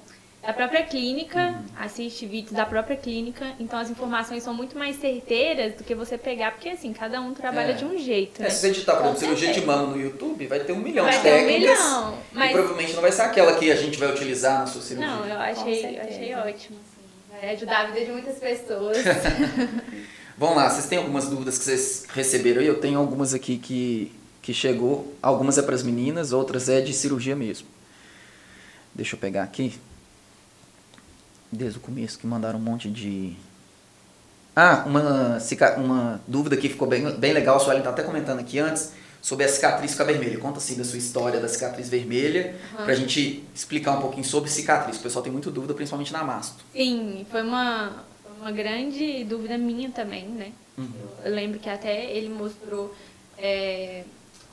da 0.41 0.53
própria 0.53 0.83
clínica, 0.83 1.49
uhum. 1.49 1.63
assiste 1.77 2.25
vídeos 2.25 2.53
da 2.53 2.65
própria 2.65 2.97
clínica, 2.97 3.53
então 3.59 3.77
as 3.77 3.91
informações 3.91 4.41
são 4.41 4.53
muito 4.53 4.75
mais 4.75 4.95
certeiras 4.95 5.75
do 5.75 5.83
que 5.83 5.93
você 5.93 6.17
pegar, 6.17 6.51
porque 6.51 6.69
assim, 6.69 6.91
cada 6.93 7.21
um 7.21 7.31
trabalha 7.31 7.71
é. 7.71 7.75
de 7.75 7.85
um 7.85 7.95
jeito. 7.95 8.41
É, 8.41 8.45
né? 8.45 8.49
se 8.49 8.61
você 8.61 8.71
digitar, 8.71 8.97
por 8.97 9.05
exemplo, 9.05 9.19
cirurgia 9.19 9.53
de 9.53 9.61
mão 9.63 9.91
no 9.91 10.01
YouTube, 10.01 10.47
vai 10.47 10.59
ter 10.61 10.73
um 10.73 10.79
milhão 10.79 11.05
vai 11.05 11.15
de 11.15 11.21
técnicas. 11.21 11.79
Um 11.79 11.83
milhão, 11.83 12.17
mas... 12.31 12.49
E 12.49 12.53
provavelmente 12.53 12.93
não 12.93 13.01
vai 13.03 13.11
ser 13.11 13.21
aquela 13.21 13.53
que 13.53 13.71
a 13.71 13.75
gente 13.75 13.99
vai 13.99 14.09
utilizar 14.09 14.61
na 14.61 14.65
sua 14.65 14.81
cirurgia. 14.81 15.11
Não, 15.11 15.27
eu 15.27 15.39
achei, 15.39 15.99
eu 15.99 16.01
achei 16.01 16.33
ótimo. 16.33 16.79
Assim. 16.79 17.39
Vai 17.39 17.49
ajudar 17.51 17.81
a 17.81 17.85
vida 17.91 18.05
de 18.05 18.11
muitas 18.11 18.39
pessoas. 18.39 18.97
Vamos 20.35 20.55
lá, 20.55 20.71
vocês 20.71 20.87
têm 20.87 20.97
algumas 20.97 21.27
dúvidas 21.27 21.59
que 21.59 21.65
vocês 21.65 22.07
receberam 22.11 22.61
aí? 22.61 22.67
Eu 22.67 22.79
tenho 22.79 22.97
algumas 22.97 23.35
aqui 23.35 23.59
que, 23.59 24.11
que 24.41 24.55
chegou. 24.55 25.13
Algumas 25.21 25.59
é 25.59 25.61
para 25.61 25.75
as 25.75 25.83
meninas, 25.83 26.33
outras 26.33 26.67
é 26.67 26.81
de 26.81 26.93
cirurgia 26.93 27.35
mesmo. 27.35 27.67
Deixa 28.95 29.15
eu 29.15 29.19
pegar 29.19 29.43
aqui 29.43 29.79
desde 31.51 31.77
o 31.77 31.81
começo, 31.81 32.17
que 32.17 32.25
mandaram 32.25 32.59
um 32.59 32.61
monte 32.61 32.89
de. 32.89 33.33
Ah, 34.55 34.83
uma, 34.85 35.37
uma 35.77 36.21
dúvida 36.27 36.57
que 36.57 36.69
ficou 36.69 36.87
bem, 36.87 37.17
bem 37.17 37.33
legal, 37.33 37.57
a 37.57 37.59
Suelen 37.59 37.81
tá 37.81 37.89
até 37.89 38.03
comentando 38.03 38.39
aqui 38.39 38.59
antes, 38.59 38.91
sobre 39.21 39.45
a 39.45 39.49
cicatriz 39.49 39.91
ficar 39.91 40.03
vermelha. 40.03 40.37
Conta 40.37 40.57
assim 40.57 40.75
da 40.75 40.83
sua 40.83 40.97
história 40.97 41.39
da 41.39 41.47
cicatriz 41.47 41.89
vermelha, 41.89 42.55
uhum. 42.77 42.85
pra 42.85 42.95
gente 42.95 43.43
explicar 43.55 43.97
um 43.97 44.01
pouquinho 44.01 44.25
sobre 44.25 44.49
cicatriz. 44.49 44.97
O 44.97 45.01
pessoal 45.01 45.23
tem 45.23 45.31
muita 45.31 45.49
dúvida, 45.49 45.73
principalmente 45.73 46.11
na 46.11 46.23
masto. 46.23 46.63
Sim, 46.73 47.25
foi 47.29 47.41
uma, 47.41 48.03
uma 48.39 48.51
grande 48.51 49.23
dúvida 49.23 49.57
minha 49.57 49.89
também, 49.89 50.27
né? 50.27 50.51
Uhum. 50.77 50.89
Eu 51.23 51.33
lembro 51.33 51.59
que 51.59 51.69
até 51.69 52.11
ele 52.11 52.29
mostrou. 52.29 52.93
É, 53.37 54.03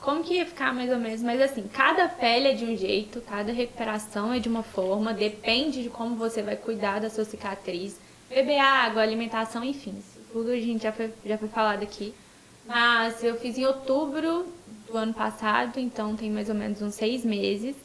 como 0.01 0.23
que 0.23 0.35
ia 0.35 0.45
ficar 0.45 0.73
mais 0.73 0.89
ou 0.91 0.97
menos, 0.97 1.21
mas 1.21 1.41
assim, 1.41 1.67
cada 1.67 2.07
pele 2.07 2.49
é 2.49 2.53
de 2.53 2.65
um 2.65 2.75
jeito, 2.75 3.21
cada 3.21 3.51
recuperação 3.51 4.33
é 4.33 4.39
de 4.39 4.47
uma 4.47 4.63
forma, 4.63 5.13
depende 5.13 5.83
de 5.83 5.89
como 5.89 6.15
você 6.15 6.41
vai 6.41 6.55
cuidar 6.55 6.99
da 6.99 7.09
sua 7.09 7.25
cicatriz, 7.25 7.99
beber 8.29 8.59
água, 8.59 9.01
alimentação, 9.01 9.63
enfim, 9.63 10.01
tudo 10.31 10.51
a 10.51 10.55
gente 10.55 10.83
já 10.83 10.91
foi, 10.91 11.11
já 11.25 11.37
foi 11.37 11.49
falado 11.49 11.83
aqui. 11.83 12.13
Mas 12.65 13.23
eu 13.23 13.35
fiz 13.35 13.57
em 13.57 13.65
outubro 13.65 14.45
do 14.87 14.95
ano 14.95 15.13
passado, 15.13 15.79
então 15.79 16.15
tem 16.15 16.29
mais 16.29 16.49
ou 16.49 16.55
menos 16.55 16.81
uns 16.81 16.93
seis 16.95 17.25
meses. 17.25 17.75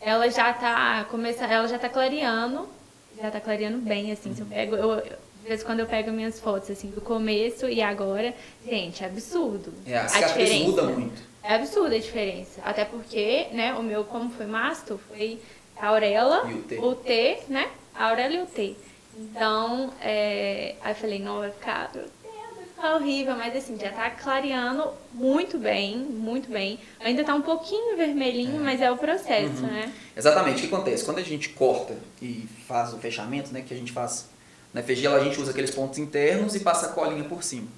Ela 0.00 0.28
já 0.28 0.52
tá 0.52 1.04
começando, 1.04 1.50
ela 1.50 1.68
já 1.68 1.78
tá 1.78 1.88
clareando, 1.88 2.68
já 3.16 3.30
tá 3.30 3.40
clareando 3.40 3.78
bem, 3.78 4.10
assim, 4.12 4.34
se 4.34 4.40
eu 4.40 4.46
pego, 4.46 4.74
eu, 4.74 4.92
às 4.92 5.48
vezes 5.48 5.64
quando 5.64 5.80
eu 5.80 5.86
pego 5.86 6.10
minhas 6.10 6.40
fotos 6.40 6.70
assim 6.70 6.90
do 6.90 7.00
começo 7.00 7.68
e 7.68 7.80
agora, 7.80 8.34
gente, 8.66 9.02
é 9.02 9.06
absurdo. 9.06 9.72
É, 9.86 9.96
a, 9.96 10.04
a 10.04 10.08
cicatriz 10.08 10.62
muda 10.62 10.82
muito. 10.82 11.33
É 11.44 11.56
absurda 11.56 11.94
a 11.94 11.98
diferença. 11.98 12.62
Até 12.64 12.86
porque, 12.86 13.48
né, 13.52 13.74
o 13.74 13.82
meu, 13.82 14.02
como 14.04 14.30
foi 14.30 14.46
masto, 14.46 14.98
foi 15.08 15.38
a 15.76 15.88
auréola, 15.88 16.50
o 16.78 16.94
T, 16.94 17.38
né? 17.48 17.70
A 17.94 18.08
auréola 18.08 18.34
e 18.34 18.42
o 18.42 18.46
T. 18.46 18.74
Então, 19.18 19.92
é, 20.00 20.74
aí 20.82 20.92
eu 20.92 20.96
falei, 20.96 21.18
não, 21.18 21.40
vai 21.40 21.50
ficar, 21.50 21.90
meu 21.94 22.02
Deus, 22.02 22.56
vai 22.56 22.64
ficar 22.64 22.96
horrível, 22.96 23.36
mas 23.36 23.54
assim, 23.54 23.78
já 23.78 23.92
tá 23.92 24.08
clareando 24.10 24.88
muito 25.12 25.58
bem, 25.58 25.98
muito 25.98 26.50
bem. 26.50 26.80
Ainda 26.98 27.22
tá 27.22 27.34
um 27.34 27.42
pouquinho 27.42 27.94
vermelhinho, 27.94 28.56
é. 28.56 28.64
mas 28.64 28.80
é 28.80 28.90
o 28.90 28.96
processo, 28.96 29.62
uhum. 29.62 29.70
né? 29.70 29.92
Exatamente, 30.16 30.56
o 30.64 30.68
que 30.68 30.74
acontece? 30.74 31.04
Quando 31.04 31.18
a 31.18 31.22
gente 31.22 31.50
corta 31.50 31.94
e 32.22 32.48
faz 32.66 32.94
o 32.94 32.98
fechamento, 32.98 33.52
né, 33.52 33.62
que 33.66 33.74
a 33.74 33.76
gente 33.76 33.92
faz 33.92 34.30
na 34.72 34.82
FG, 34.82 35.06
a 35.06 35.20
gente 35.20 35.38
usa 35.38 35.50
aqueles 35.50 35.70
pontos 35.70 35.98
internos 35.98 36.56
e 36.56 36.60
passa 36.60 36.86
a 36.86 36.88
colinha 36.88 37.24
por 37.24 37.44
cima. 37.44 37.68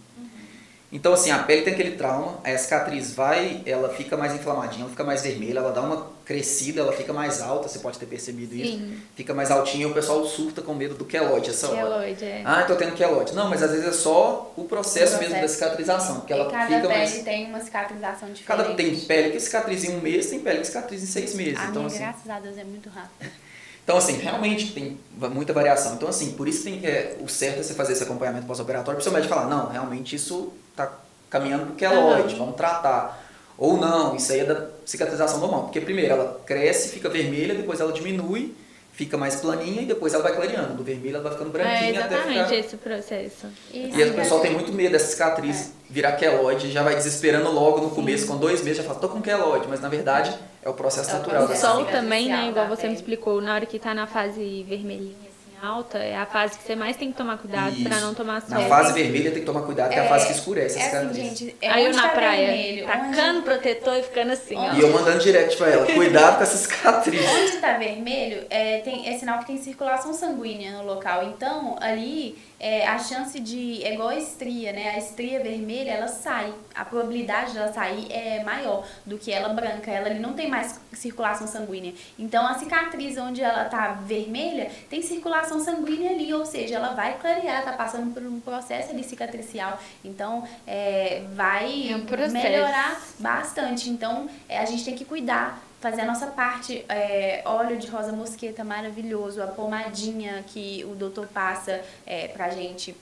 Então, 0.91 1.12
assim, 1.12 1.30
a 1.32 1.41
pele 1.41 1.62
tem 1.62 1.72
aquele 1.74 1.97
trauma, 1.97 2.39
a 2.45 2.57
cicatriz 2.57 3.12
vai, 3.12 3.61
ela 3.66 3.89
fica 3.89 4.16
mais 4.16 4.34
inflamadinha, 4.34 4.82
ela 4.82 4.91
fica 4.91 5.03
mais 5.03 5.22
vermelha, 5.22 5.59
ela 5.59 5.72
dá 5.72 5.80
uma 5.82 6.14
crescida, 6.24 6.80
ela 6.80 6.93
fica 6.93 7.12
mais 7.12 7.43
alta, 7.43 7.68
você 7.68 7.80
pode 7.80 7.99
ter 7.99 8.07
percebido 8.07 8.53
Sim. 8.53 8.62
isso. 8.62 9.03
Fica 9.16 9.34
mais 9.34 9.51
altinha 9.51 9.82
e 9.82 9.91
o 9.91 9.93
pessoal 9.93 10.24
surta 10.24 10.62
com 10.62 10.74
medo 10.74 10.95
do 10.95 11.05
queloide 11.05 11.51
essa 11.51 11.68
hora. 11.68 11.76
Queloide, 11.76 12.24
é. 12.24 12.43
Ah, 12.45 12.62
tô 12.62 12.76
tendo 12.76 12.95
queloide. 12.95 13.34
Não, 13.34 13.51
mas 13.51 13.64
às 13.64 13.72
vezes 13.72 13.87
é 13.87 13.93
só 13.93 14.53
o 14.57 14.64
processo, 14.64 15.16
o 15.16 15.18
processo. 15.18 15.20
mesmo 15.20 15.41
da 15.41 15.49
cicatrização. 15.49 16.16
Porque 16.20 16.32
e 16.32 16.37
ela 16.37 16.51
cada 16.51 16.66
fica 16.66 16.89
pele 16.89 16.99
mais... 16.99 17.22
tem 17.22 17.47
uma 17.47 17.61
cicatrização 17.61 18.28
diferente. 18.32 18.45
Cada 18.45 18.74
tem 18.74 19.01
pele 19.01 19.30
que 19.30 19.41
cicatriza 19.41 19.89
em 19.89 19.97
um 19.97 20.01
mês, 20.01 20.26
tem 20.26 20.41
pele 20.41 20.61
que 20.61 20.66
cicatriza 20.66 21.05
em 21.05 21.09
seis 21.09 21.34
meses. 21.34 21.59
A 21.59 21.64
então, 21.64 21.82
minha, 21.82 21.87
assim... 21.87 21.99
graças 21.99 22.30
a 22.30 22.39
Deus, 22.39 22.57
é 22.57 22.64
muito 22.64 22.89
rápido. 22.89 23.30
Então, 23.87 23.99
assim, 23.99 24.14
realmente 24.14 24.72
tem 24.72 24.99
muita 25.32 25.53
variação. 25.53 25.95
Então, 25.95 26.09
assim, 26.09 26.32
por 26.32 26.49
isso 26.49 26.64
tem 26.64 26.80
que, 26.80 26.89
é, 26.89 27.16
o 27.20 27.28
certo 27.28 27.61
é 27.61 27.62
você 27.62 27.72
fazer 27.72 27.93
esse 27.93 28.03
acompanhamento 28.03 28.45
pós-operatório, 28.45 28.97
para 28.97 29.01
o 29.01 29.03
seu 29.05 29.12
médico 29.12 29.32
falar, 29.32 29.49
não, 29.49 29.68
realmente 29.68 30.16
isso 30.16 30.53
tá 30.77 30.93
caminhando 31.31 31.64
para 31.64 31.72
o 31.72 31.77
queloide, 31.77 32.35
uhum. 32.35 32.39
vamos 32.39 32.57
tratar. 32.57 33.24
Ou 33.59 33.79
não, 33.79 34.14
isso 34.14 34.33
aí 34.33 34.41
é 34.41 34.45
da 34.45 34.66
cicatrização 34.85 35.39
normal. 35.39 35.64
Porque 35.64 35.81
primeiro 35.81 36.12
ela 36.12 36.41
cresce, 36.45 36.91
fica 36.91 37.09
vermelha, 37.09 37.55
depois 37.55 37.81
ela 37.81 37.93
diminui, 37.93 38.55
fica 38.93 39.16
mais 39.16 39.37
planinha 39.37 39.83
e 39.83 39.87
depois 39.87 40.12
ela 40.12 40.22
vai 40.22 40.35
clareando. 40.35 40.74
Do 40.74 40.85
vermelho 40.85 41.16
ela 41.16 41.22
vai 41.22 41.33
ficando 41.33 41.51
branquinha 41.51 42.01
é 42.01 42.03
até 42.03 42.16
ficar... 42.16 42.31
exatamente 42.31 42.55
esse 42.55 42.77
processo. 42.77 43.47
E 43.72 44.03
o 44.03 44.14
pessoal 44.14 44.41
tem 44.41 44.53
muito 44.53 44.72
medo 44.72 44.93
dessa 44.93 45.07
cicatriz 45.07 45.68
é. 45.68 45.70
virar 45.89 46.12
queloide, 46.12 46.70
já 46.70 46.83
vai 46.83 46.95
desesperando 46.95 47.51
logo 47.51 47.81
no 47.81 47.91
começo, 47.91 48.24
Sim. 48.24 48.33
com 48.33 48.37
dois 48.37 48.62
meses 48.62 48.79
já 48.79 48.85
fala, 48.85 48.99
tô 48.99 49.09
com 49.09 49.22
queloide, 49.22 49.66
mas 49.68 49.81
na 49.81 49.89
verdade 49.89 50.37
é 50.62 50.68
o 50.68 50.74
processo 50.74 51.11
é 51.11 51.12
natural. 51.14 51.45
O 51.45 51.57
sol 51.57 51.87
também, 51.87 52.29
né, 52.29 52.49
igual 52.49 52.68
você 52.68 52.89
me 52.89 52.95
explicou, 52.95 53.41
na 53.41 53.55
hora 53.55 53.64
que 53.64 53.79
tá 53.79 53.95
na 53.95 54.07
fase 54.07 54.64
vermelhinha, 54.68 55.26
alta 55.62 55.98
é 55.98 56.16
a 56.16 56.26
fase 56.26 56.59
que 56.59 56.64
você 56.64 56.74
mais 56.76 56.96
tem 56.96 57.11
que 57.12 57.16
tomar 57.18 57.38
cuidado 57.38 57.74
pra 57.82 58.00
não 58.00 58.14
tomar 58.14 58.40
sol. 58.42 58.50
Na 58.59 58.66
fase 58.68 58.92
vermelha 58.92 59.30
tem 59.30 59.40
que 59.40 59.46
tomar 59.46 59.62
cuidado, 59.62 59.90
que 59.90 59.96
é 59.98 60.00
a 60.04 60.09
fase 60.09 60.26
que 60.26 60.32
escurece 60.32 60.78
a 60.78 60.82
É 60.82 60.86
assim, 60.86 60.96
cicatriz. 61.14 61.16
gente. 61.38 61.57
É 61.62 61.70
Aí 61.70 61.82
eu 61.84 61.88
onde 61.88 61.96
na 61.96 62.02
tá 62.04 62.09
praia, 62.14 62.46
vermelho, 62.48 62.86
tacando 62.86 63.38
onde- 63.38 63.42
protetor 63.42 63.94
e 63.96 64.02
ficando 64.02 64.32
assim, 64.32 64.57
ó. 64.57 64.72
E 64.74 64.80
eu 64.80 64.90
mandando 64.92 65.18
direct 65.20 65.57
pra 65.57 65.68
ela, 65.70 65.86
cuidado 65.86 66.36
com 66.36 66.42
essa 66.42 66.57
cicatriz. 66.57 67.20
Onde 67.30 67.57
tá 67.59 67.76
vermelho, 67.78 68.44
é, 68.50 68.78
tem, 68.80 69.09
é 69.09 69.18
sinal 69.18 69.38
que 69.40 69.46
tem 69.46 69.57
circulação 69.59 70.12
sanguínea 70.12 70.72
no 70.72 70.84
local. 70.84 71.24
Então, 71.24 71.76
ali, 71.80 72.38
é, 72.59 72.86
a 72.86 72.98
chance 72.98 73.38
de... 73.38 73.82
É 73.84 73.94
igual 73.94 74.09
a 74.09 74.16
estria, 74.16 74.72
né? 74.72 74.90
A 74.90 74.98
estria 74.98 75.40
vermelha, 75.42 75.90
ela 75.90 76.09
sai. 76.09 76.52
A 76.74 76.84
probabilidade 76.84 77.52
dela 77.52 77.72
sair 77.72 78.11
é 78.11 78.42
maior 78.42 78.86
do 79.04 79.18
que 79.18 79.30
ela 79.30 79.50
branca. 79.50 79.90
Ela 79.90 80.09
ali 80.09 80.18
não 80.18 80.32
tem 80.32 80.48
mais 80.48 80.80
circulação 80.92 81.46
sanguínea. 81.46 81.92
Então, 82.18 82.46
a 82.46 82.54
cicatriz 82.54 83.18
onde 83.18 83.42
ela 83.42 83.66
tá 83.66 83.92
vermelha, 83.92 84.70
tem 84.88 85.02
circulação 85.02 85.61
sanguínea 85.61 86.11
ali. 86.11 86.32
Ou 86.32 86.46
seja, 86.46 86.76
ela 86.76 86.94
vai 86.94 87.18
clarear, 87.18 87.64
tá 87.64 87.72
passando 87.72 88.12
por 88.12 88.22
um 88.22 88.40
processo 88.40 88.90
ali 88.90 89.04
cicatricial. 89.04 89.78
Então, 90.04 90.44
é, 90.66 91.24
vai 91.34 91.90
É 91.90 91.96
um 91.96 92.32
melhorar 92.32 93.00
bastante. 93.18 93.90
Então, 93.90 94.28
é, 94.48 94.59
a 94.59 94.64
gente 94.64 94.84
tem 94.84 94.94
que 94.94 95.04
cuidar, 95.04 95.62
fazer 95.91 96.01
a 96.03 96.05
nossa 96.05 96.26
parte. 96.26 96.84
É, 96.89 97.43
óleo 97.45 97.76
de 97.76 97.87
rosa 97.87 98.12
mosqueta 98.12 98.64
maravilhoso, 98.64 99.41
a 99.41 99.47
pomadinha 99.47 100.45
que 100.49 100.84
o 100.91 100.95
doutor 100.95 101.28
passa 101.28 101.80
é, 102.05 102.28
pra 102.28 102.51
gente. 102.51 102.95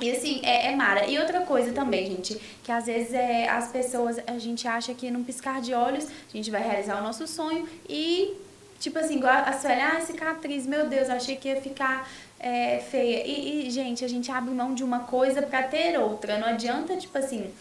E 0.00 0.10
assim, 0.10 0.40
é, 0.44 0.72
é 0.72 0.76
mara. 0.76 1.06
E 1.06 1.18
outra 1.18 1.40
coisa 1.40 1.72
também, 1.72 2.06
gente, 2.06 2.40
que 2.62 2.70
às 2.70 2.86
vezes 2.86 3.12
é, 3.12 3.48
as 3.48 3.68
pessoas, 3.68 4.18
a 4.26 4.38
gente 4.38 4.66
acha 4.68 4.94
que 4.94 5.10
num 5.10 5.24
piscar 5.24 5.60
de 5.60 5.74
olhos, 5.74 6.06
a 6.06 6.36
gente 6.36 6.50
vai 6.50 6.62
realizar 6.62 7.00
o 7.00 7.02
nosso 7.02 7.26
sonho 7.26 7.68
e, 7.88 8.36
tipo 8.78 8.98
assim, 8.98 9.16
igual 9.16 9.32
a 9.32 9.52
Sueli, 9.52 9.80
ah, 9.80 10.00
cicatriz, 10.00 10.66
meu 10.66 10.88
Deus, 10.88 11.08
achei 11.08 11.36
que 11.36 11.48
ia 11.48 11.60
ficar 11.60 12.08
é, 12.38 12.78
feia. 12.78 13.24
E, 13.26 13.66
e, 13.66 13.70
gente, 13.70 14.04
a 14.04 14.08
gente 14.08 14.30
abre 14.30 14.52
mão 14.52 14.74
de 14.74 14.82
uma 14.82 15.00
coisa 15.00 15.42
pra 15.42 15.62
ter 15.62 15.98
outra. 15.98 16.38
Não 16.38 16.48
adianta, 16.48 16.96
tipo 16.96 17.16
assim, 17.18 17.52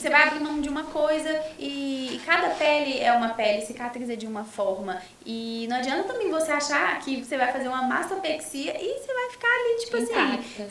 você 0.00 0.10
vai 0.10 0.22
abrir 0.22 0.40
mão 0.40 0.60
de 0.60 0.68
uma 0.68 0.84
coisa 0.84 1.42
e, 1.58 2.14
e 2.14 2.22
cada 2.24 2.50
pele 2.50 2.98
é 3.00 3.12
uma 3.12 3.30
pele, 3.30 3.64
cicatriz 3.64 4.08
é 4.08 4.16
de 4.16 4.26
uma 4.26 4.44
forma. 4.44 5.00
E 5.24 5.66
não 5.68 5.76
adianta 5.76 6.12
também 6.12 6.30
você 6.30 6.50
achar 6.50 6.98
que 7.00 7.24
você 7.24 7.36
vai 7.36 7.52
fazer 7.52 7.68
uma 7.68 7.82
mastopexia 7.82 8.76
e 8.80 8.98
você 8.98 9.12
vai 9.12 9.30
ficar 9.30 9.48
ali, 9.48 9.84
tipo 9.84 9.96
assim, 9.96 10.12
Intacta. 10.12 10.68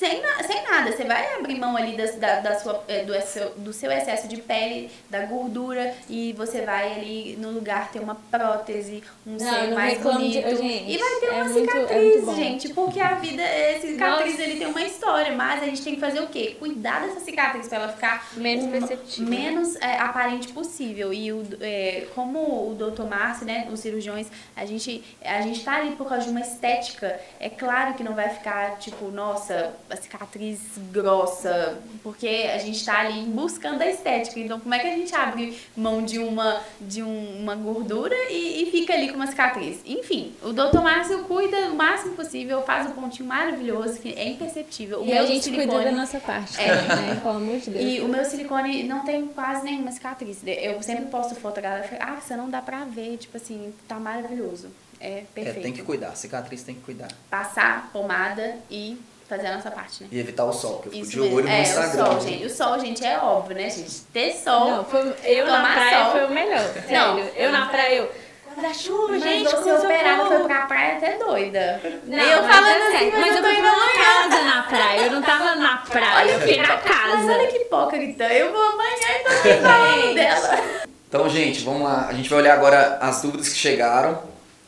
Sem, 0.00 0.22
na- 0.22 0.42
sem 0.42 0.62
nada. 0.62 0.90
Você 0.92 1.04
vai 1.04 1.34
abrir 1.34 1.56
mão 1.58 1.76
ali 1.76 1.94
das- 1.94 2.14
da, 2.16 2.40
da 2.40 2.58
sua, 2.58 2.82
eh, 2.88 3.04
do, 3.04 3.12
seu, 3.20 3.50
do 3.50 3.70
seu 3.72 3.92
excesso 3.92 4.26
de 4.26 4.38
pele, 4.40 4.90
da 5.10 5.26
gordura, 5.26 5.94
e 6.08 6.32
você 6.32 6.62
vai 6.62 6.92
ali 6.92 7.36
no 7.38 7.50
lugar 7.50 7.92
ter 7.92 8.00
uma 8.00 8.14
prótese, 8.30 9.02
um 9.26 9.36
Não, 9.36 9.66
não 9.66 9.74
mais 9.74 9.94
reclamo 9.98 10.18
de- 10.20 10.40
bonito. 10.40 10.56
gente, 10.62 10.90
e 10.90 10.96
vai 10.98 11.20
ter 11.20 11.26
é 11.26 11.30
uma 11.32 11.44
muito- 11.44 11.70
é 11.70 11.72
cicatriz, 11.82 12.24
bom. 12.24 12.34
gente. 12.34 12.68
Porque 12.74 12.98
a 13.00 13.14
vida, 13.16 13.42
essa 13.42 13.86
cicatriz 13.86 14.30
Nossa. 14.32 14.42
ele 14.42 14.58
tem 14.58 14.66
uma 14.68 14.82
história, 14.82 15.32
mas 15.36 15.62
a 15.62 15.66
gente 15.66 15.82
tem 15.82 15.94
que 15.94 16.00
fazer 16.00 16.20
o 16.20 16.28
quê? 16.28 16.56
Cuidar 16.58 17.06
dessa 17.06 17.20
cicatriz 17.20 17.68
pra 17.68 17.78
ela 17.78 17.88
ficar 17.92 18.26
Menos 18.36 18.64
uma- 18.64 18.72
perceptível. 18.72 19.28
menos 19.28 19.76
é, 19.76 19.98
aparente 19.98 20.48
possível. 20.48 21.12
E 21.12 21.30
o, 21.30 21.46
é, 21.60 22.06
como 22.14 22.70
o 22.70 22.74
doutor 22.74 23.06
Márcio, 23.06 23.44
né, 23.44 23.68
os 23.70 23.80
cirurgiões, 23.80 24.26
a 24.56 24.64
gente, 24.64 25.04
a 25.22 25.42
gente 25.42 25.62
tá 25.62 25.76
ali 25.76 25.90
por 25.96 26.08
causa 26.08 26.24
de 26.24 26.30
uma 26.30 26.40
estética. 26.40 27.20
É 27.38 27.50
claro 27.50 27.94
que 27.94 28.02
não 28.02 28.14
vai 28.14 28.30
ficar, 28.30 28.78
tipo, 28.78 29.06
nossa, 29.10 29.74
a 29.90 29.96
cicatriz 29.96 30.58
grossa, 30.92 31.78
porque 32.02 32.48
a 32.52 32.58
gente 32.58 32.84
tá 32.84 33.00
ali 33.00 33.22
buscando 33.26 33.82
a 33.82 33.86
estética. 33.90 34.38
Então, 34.38 34.60
como 34.60 34.74
é 34.74 34.78
que 34.78 34.86
a 34.86 34.90
gente 34.96 35.14
abre 35.14 35.58
mão 35.76 36.02
de 36.02 36.18
uma, 36.18 36.60
de 36.80 37.02
um- 37.02 37.38
uma 37.40 37.54
gordura 37.54 38.14
e, 38.30 38.62
e 38.62 38.70
fica 38.70 38.92
ali 38.92 39.08
com 39.08 39.16
uma 39.16 39.26
cicatriz? 39.26 39.80
Enfim, 39.84 40.32
o 40.42 40.52
doutor 40.52 40.82
Márcio 40.82 41.24
cuida 41.24 41.56
o 41.70 41.74
máximo 41.74 42.14
possível, 42.14 42.62
faz 42.62 42.86
um 42.88 42.92
pontinho 42.92 43.28
maravilhoso, 43.28 43.98
que 44.00 44.12
é 44.14 44.28
imperceptível. 44.28 45.00
O 45.00 45.04
E 45.04 45.08
meu 45.08 45.22
a 45.22 45.26
gente 45.26 45.48
cuida 45.50 45.62
silicone- 45.62 45.84
da 45.84 45.92
nossa 45.92 46.20
parte, 46.20 46.60
É. 46.60 46.66
né? 46.74 47.20
Pelo 47.22 47.36
amor 47.36 47.58
de 47.58 47.70
Deus. 47.70 47.84
e 47.84 48.00
o 48.00 48.08
meu 48.08 48.24
silicone 48.24 48.82
não 48.84 49.04
tem 49.04 49.26
quase 49.28 49.64
nenhuma 49.64 49.90
cicatriz. 49.92 50.38
Eu 50.46 50.82
sempre 50.82 51.06
posto 51.06 51.34
foto, 51.34 51.58
a 51.58 51.60
galera 51.60 51.84
fala, 51.88 52.16
ah, 52.16 52.20
você 52.20 52.36
não 52.36 52.48
dá 52.48 52.60
pra 52.62 52.84
ver, 52.84 53.16
tipo 53.18 53.36
assim, 53.36 53.72
tá 53.88 53.96
maravilhoso. 53.98 54.68
É 55.02 55.20
É, 55.20 55.24
perfeito. 55.34 55.62
tem 55.62 55.72
que 55.72 55.82
cuidar, 55.82 56.14
cicatriz 56.14 56.62
tem 56.62 56.74
que 56.74 56.82
cuidar. 56.82 57.08
Passar 57.30 57.88
pomada 57.90 58.56
e 58.70 58.98
fazer 59.30 59.46
a 59.46 59.54
nossa 59.54 59.70
parte, 59.70 60.02
né? 60.02 60.08
E 60.12 60.18
evitar 60.18 60.44
o 60.44 60.52
sol, 60.52 60.80
que 60.80 60.88
eu 60.88 60.92
fico 60.92 61.04
Isso 61.04 61.12
de 61.12 61.20
mesmo. 61.20 61.36
olho 61.36 61.44
no 61.46 61.50
é, 61.52 61.62
Instagram. 61.62 62.02
o 62.04 62.06
sol, 62.10 62.20
gente. 62.20 62.44
O 62.46 62.50
sol, 62.50 62.78
gente, 62.80 63.06
é 63.06 63.18
óbvio, 63.18 63.56
né, 63.56 63.70
gente? 63.70 64.00
Ter 64.12 64.32
sol. 64.34 64.70
Não, 64.70 64.84
foi, 64.84 65.14
eu 65.24 65.46
na 65.46 65.56
Tomar 65.56 65.74
praia 65.74 66.02
sol. 66.04 66.12
foi 66.12 66.24
o 66.26 66.30
melhor. 66.30 66.64
Sério. 66.72 66.90
Não. 66.90 67.18
Eu 67.36 67.52
na 67.52 67.66
praia, 67.66 67.94
eu. 67.96 68.12
Guarda-chuva, 68.52 69.06
Mas 69.10 69.22
gente, 69.22 69.44
você 69.48 69.56
com 69.62 69.84
operada 69.84 70.24
foi 70.26 70.38
pra 70.40 70.66
praia 70.66 70.96
até 70.96 71.16
doida. 71.18 71.80
Não, 72.04 72.18
eu 72.18 72.42
mas 72.42 72.52
falando 72.56 72.82
é 72.82 72.96
assim, 72.96 73.10
mas, 73.12 73.20
mas 73.20 73.30
eu 73.30 73.36
eu 73.36 73.42
tô 73.44 73.48
indo 73.50 73.68
amanhã. 73.68 73.92
casa 74.04 74.42
na 74.44 74.62
praia. 74.64 75.00
Eu 75.02 75.12
não 75.12 75.22
tava 75.22 75.54
na 75.54 75.76
praia, 75.78 76.30
eu 76.32 76.40
fui 76.40 76.56
na 76.56 76.66
Mas 76.66 76.82
casa. 76.82 77.32
olha 77.32 77.46
que 77.46 77.56
hipócrita. 77.58 78.24
Eu 78.24 78.52
vou 78.52 78.60
amanhã 78.60 78.96
e 79.08 79.22
tô 79.22 79.28
aqui 79.30 79.62
falando 79.62 80.14
dela. 80.14 80.60
Então, 81.08 81.28
gente, 81.28 81.60
vamos 81.64 81.82
lá. 81.82 82.06
A 82.08 82.12
gente 82.12 82.28
vai 82.28 82.40
olhar 82.40 82.54
agora 82.54 82.98
as 83.00 83.22
dúvidas 83.22 83.48
que 83.50 83.56
chegaram. 83.56 84.20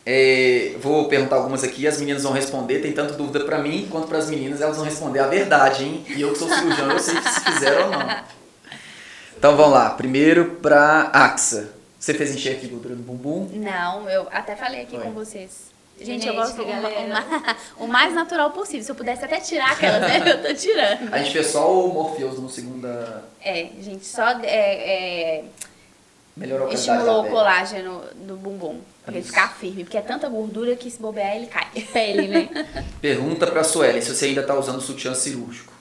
É, 0.04 0.74
vou 0.80 1.08
perguntar 1.08 1.36
algumas 1.36 1.62
aqui, 1.62 1.86
as 1.86 1.98
meninas 1.98 2.22
vão 2.24 2.32
responder. 2.32 2.80
Tem 2.80 2.92
tanto 2.92 3.14
dúvida 3.14 3.44
pra 3.44 3.58
mim 3.58 3.88
quanto 3.90 4.08
para 4.08 4.18
as 4.18 4.28
meninas, 4.28 4.60
elas 4.60 4.76
vão 4.76 4.84
responder 4.84 5.20
a 5.20 5.26
verdade, 5.26 5.84
hein? 5.84 6.04
E 6.08 6.20
eu 6.20 6.32
que 6.32 6.38
sou 6.38 6.48
cirurgião, 6.48 6.90
eu 6.90 6.98
sei 6.98 7.14
se 7.22 7.40
fizeram 7.40 7.84
ou 7.84 7.90
não. 7.90 8.22
Então 9.42 9.56
vamos 9.56 9.72
lá. 9.72 9.90
Primeiro 9.90 10.52
pra 10.62 11.10
Axa. 11.12 11.70
Você 11.98 12.14
fez 12.14 12.32
enxerto 12.32 12.60
de 12.60 12.68
gordura 12.68 12.94
no 12.94 13.02
bumbum? 13.02 13.48
Não, 13.54 14.08
eu 14.08 14.28
até 14.30 14.54
falei 14.54 14.82
aqui 14.82 14.96
Oi. 14.96 15.02
com 15.02 15.10
vocês. 15.10 15.72
Gente, 15.98 16.06
Gente, 16.06 16.28
eu 16.28 16.34
gosto 16.34 16.62
o, 16.62 17.84
o 17.84 17.88
mais 17.88 18.14
natural 18.14 18.50
possível. 18.52 18.84
Se 18.84 18.90
eu 18.92 18.94
pudesse 18.94 19.24
até 19.24 19.40
tirar 19.40 19.72
aquela, 19.72 19.98
né? 19.98 20.22
Eu 20.30 20.42
tô 20.42 20.54
tirando. 20.54 21.12
A 21.12 21.18
gente 21.18 21.32
fez 21.32 21.48
só 21.48 21.72
o 21.72 21.92
Morpheus 21.92 22.38
no 22.38 22.48
segunda. 22.48 23.24
É, 23.40 23.68
gente, 23.80 24.06
só 24.06 24.30
é, 24.42 25.38
é, 25.38 25.44
Melhorou 26.36 26.68
a 26.68 26.72
estimulou 26.72 27.26
o 27.26 27.28
colágeno 27.28 28.02
do 28.14 28.36
bumbum. 28.36 28.80
Pra 29.04 29.14
ele 29.14 29.22
ficar 29.24 29.54
firme. 29.56 29.84
Porque 29.84 29.98
é 29.98 30.02
tanta 30.02 30.28
gordura 30.28 30.76
que 30.76 30.90
se 30.90 30.98
bobear, 31.00 31.34
ele 31.36 31.46
cai. 31.46 31.66
Pele, 31.92 32.28
né? 32.28 32.48
Pergunta 33.00 33.46
pra 33.46 33.64
Sueli 33.64 34.00
se 34.00 34.14
você 34.14 34.26
ainda 34.26 34.42
tá 34.42 34.54
usando 34.54 34.80
sutiã 34.80 35.14
cirúrgico. 35.14 35.72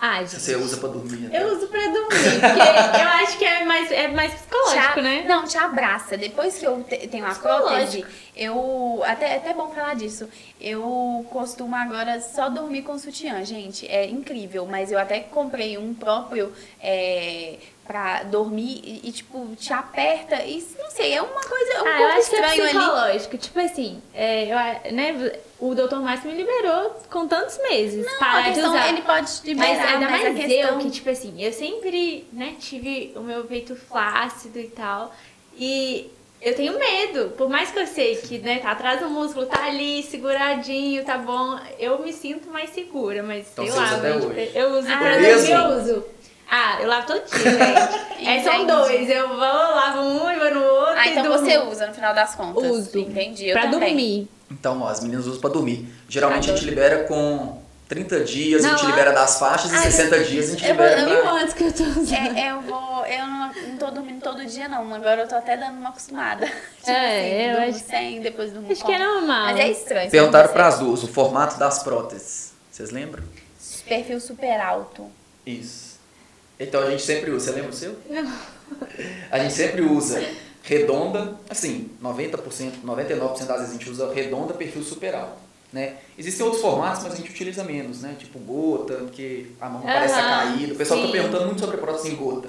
Ai, 0.00 0.24
Se 0.28 0.34
gente. 0.36 0.42
você 0.44 0.54
usa 0.54 0.76
pra 0.76 0.88
dormir. 0.90 1.16
né? 1.22 1.42
Eu 1.42 1.56
uso 1.56 1.66
pra 1.66 1.80
dormir, 1.88 2.06
porque 2.08 3.00
eu 3.02 3.08
acho 3.08 3.36
que 3.36 3.44
é 3.44 3.64
mais, 3.64 3.90
é 3.90 4.06
mais 4.06 4.32
psicológico, 4.32 4.92
Te 4.94 4.98
a- 5.00 5.02
né? 5.02 5.24
Não, 5.26 5.44
te 5.44 5.58
abraça. 5.58 6.16
Depois 6.16 6.56
que 6.56 6.64
eu 6.64 6.84
te- 6.84 7.08
tenho 7.08 7.26
a 7.26 7.34
prótese, 7.34 8.06
eu. 8.36 9.02
Até, 9.04 9.34
até 9.34 9.52
bom 9.52 9.70
falar 9.70 9.96
disso. 9.96 10.28
Eu 10.60 11.26
costumo 11.30 11.74
agora 11.74 12.20
só 12.20 12.48
dormir 12.48 12.82
com 12.82 12.96
sutiã, 12.96 13.44
gente. 13.44 13.88
É 13.88 14.06
incrível. 14.06 14.66
Mas 14.66 14.92
eu 14.92 15.00
até 15.00 15.18
comprei 15.18 15.76
um 15.76 15.92
próprio 15.92 16.52
é, 16.80 17.56
pra 17.88 18.22
dormir 18.22 18.82
e, 18.84 19.08
e, 19.08 19.12
tipo, 19.12 19.56
te 19.56 19.72
aperta. 19.72 20.44
E 20.44 20.62
não 20.78 20.90
sei, 20.90 21.14
é 21.14 21.22
uma 21.22 21.40
coisa. 21.40 21.82
Um 21.82 21.86
ah, 21.86 21.90
eu 21.90 21.96
pouco 21.96 22.18
acho 22.18 22.30
que 22.30 22.36
é 22.36 22.40
estranho 22.40 22.62
ali. 22.62 22.78
psicológico. 22.78 23.38
Tipo 23.38 23.60
assim, 23.60 24.02
é, 24.14 24.44
eu 24.44 24.92
né, 24.92 25.32
o 25.58 25.74
doutor 25.74 26.00
Márcio 26.00 26.30
me 26.30 26.36
liberou 26.36 26.94
com 27.10 27.26
tantos 27.26 27.58
meses. 27.62 28.04
Não, 28.04 28.18
parar 28.18 28.50
de 28.52 28.60
usar. 28.60 28.88
ele 28.90 29.00
pode 29.02 29.30
liberar, 29.42 29.68
Mas 29.68 29.80
ainda 29.86 30.10
mas 30.10 30.22
mais 30.22 30.26
a 30.26 30.38
questão... 30.38 30.70
eu, 30.74 30.78
que 30.78 30.90
tipo 30.90 31.08
assim, 31.10 31.42
eu 31.42 31.52
sempre, 31.52 32.28
né, 32.30 32.54
tive 32.60 33.12
o 33.16 33.20
meu 33.20 33.42
peito 33.44 33.74
flácido 33.74 34.58
e 34.60 34.68
tal. 34.68 35.12
E 35.56 36.10
eu 36.42 36.54
tenho 36.54 36.78
medo. 36.78 37.30
Por 37.38 37.48
mais 37.48 37.70
que 37.70 37.78
eu 37.78 37.86
sei 37.86 38.16
que, 38.16 38.38
né, 38.38 38.58
tá 38.58 38.72
atrás 38.72 39.00
do 39.00 39.08
músculo, 39.08 39.46
tá 39.46 39.64
ali, 39.64 40.02
seguradinho, 40.02 41.04
tá 41.04 41.16
bom. 41.18 41.58
Eu 41.78 41.98
me 42.00 42.12
sinto 42.12 42.50
mais 42.50 42.70
segura, 42.70 43.22
mas 43.22 43.46
Então 43.50 43.64
sei 43.64 43.72
você 43.72 43.78
lá, 43.80 43.86
usa 43.86 43.96
até 43.96 44.14
hoje? 44.16 44.50
eu 44.54 44.70
uso 44.78 44.88
Ah, 44.92 44.98
pra 44.98 45.20
eu 45.20 45.78
uso. 45.78 46.04
Ah, 46.50 46.78
eu 46.80 46.88
lavo 46.88 47.06
todo 47.06 47.22
dia, 47.26 47.38
gente. 47.50 48.24
é, 48.26 48.42
são 48.42 48.66
dois. 48.66 49.08
Eu 49.10 49.28
vou, 49.28 49.38
lavo 49.38 50.00
um 50.00 50.30
e 50.30 50.38
vou 50.38 50.54
no 50.54 50.64
outro. 50.64 50.94
Ah, 50.96 51.06
e 51.06 51.10
então 51.10 51.22
durmo. 51.24 51.38
você 51.38 51.58
usa 51.58 51.86
no 51.88 51.94
final 51.94 52.14
das 52.14 52.34
contas. 52.34 52.64
Uso. 52.70 52.98
Entendi, 52.98 53.48
eu 53.48 53.52
pra 53.52 53.62
também. 53.70 53.80
dormir. 53.90 54.28
Então, 54.50 54.80
ó, 54.80 54.88
as 54.88 55.00
meninas 55.00 55.26
usam 55.26 55.40
pra 55.40 55.50
dormir. 55.50 55.86
Geralmente 56.08 56.50
a 56.50 56.54
gente 56.56 56.64
libera 56.64 57.04
com 57.04 57.60
30 57.86 58.20
dias, 58.24 58.64
a 58.64 58.68
Não, 58.68 58.76
gente 58.78 58.86
ah, 58.86 58.90
libera 58.90 59.12
das 59.12 59.38
faixas, 59.38 59.70
e 59.70 59.74
ah, 59.74 59.78
60 59.82 60.24
dias 60.24 60.46
a 60.46 60.50
gente 60.52 60.66
eu 60.66 60.74
vou- 60.74 60.84
libera 60.86 61.00
eu 61.10 61.20
pra... 61.22 61.30
Quantos 61.32 61.54
que 61.54 61.64
eu 61.64 61.72
tô 61.72 61.82
usando? 61.84 62.36
É, 62.38 62.50
eu 62.52 62.60
vou. 62.62 63.04
Eu 63.06 63.26
não, 63.26 63.52
não 63.52 63.76
tô 63.76 63.90
dormindo 63.90 64.22
todo 64.22 64.44
dia, 64.46 64.68
não. 64.68 64.94
Agora 64.94 65.22
eu 65.22 65.28
tô 65.28 65.34
até 65.34 65.54
dando 65.54 65.76
uma 65.76 65.90
acostumada. 65.90 66.46
tipo 66.80 66.90
É, 66.90 67.50
eu 67.50 67.56
durmo 67.58 67.68
acho- 67.76 67.84
sem, 67.86 68.20
depois 68.22 68.52
durmo 68.52 68.72
Acho 68.72 68.84
que 68.86 68.92
é 68.92 68.96
com. 68.98 69.04
normal. 69.04 69.44
Mas 69.48 69.58
é 69.60 69.68
estranho. 69.70 70.10
Perguntaram 70.10 70.46
você 70.48 70.52
para 70.54 70.66
as 70.66 70.78
duas 70.78 71.02
o 71.02 71.08
formato 71.08 71.58
das 71.58 71.82
próteses. 71.82 72.52
Vocês 72.70 72.90
lembram? 72.90 73.22
Perfil 73.86 74.18
super 74.20 74.58
alto. 74.60 75.10
Isso. 75.46 75.87
Então 76.58 76.82
a 76.82 76.90
gente 76.90 77.02
sempre 77.02 77.30
usa. 77.30 77.46
Você 77.46 77.56
lembra 77.56 77.70
o 77.70 77.74
seu? 77.74 77.96
A 79.30 79.38
gente 79.38 79.54
sempre 79.54 79.82
usa 79.82 80.20
redonda, 80.62 81.34
assim, 81.48 81.90
90%, 82.02 82.82
99% 82.84 83.46
das 83.46 83.58
vezes 83.58 83.70
a 83.70 83.72
gente 83.72 83.88
usa 83.88 84.12
redonda, 84.12 84.52
perfil 84.52 84.82
super 84.82 85.14
alto. 85.14 85.38
Né? 85.72 85.96
Existem 86.18 86.44
outros 86.44 86.62
formatos, 86.62 87.04
mas 87.04 87.12
a 87.12 87.16
gente 87.16 87.30
utiliza 87.30 87.62
menos, 87.64 88.00
né? 88.00 88.16
Tipo 88.18 88.38
gota, 88.38 88.94
porque 88.94 89.46
a 89.60 89.68
mão 89.68 89.82
parece 89.82 90.14
Aham, 90.14 90.52
caída. 90.52 90.74
O 90.74 90.76
pessoal 90.76 91.00
está 91.00 91.12
sim. 91.12 91.18
perguntando 91.18 91.46
muito 91.46 91.60
sobre 91.60 91.76
a 91.76 91.80
prótese 91.80 92.08
em 92.08 92.16
gota. 92.16 92.48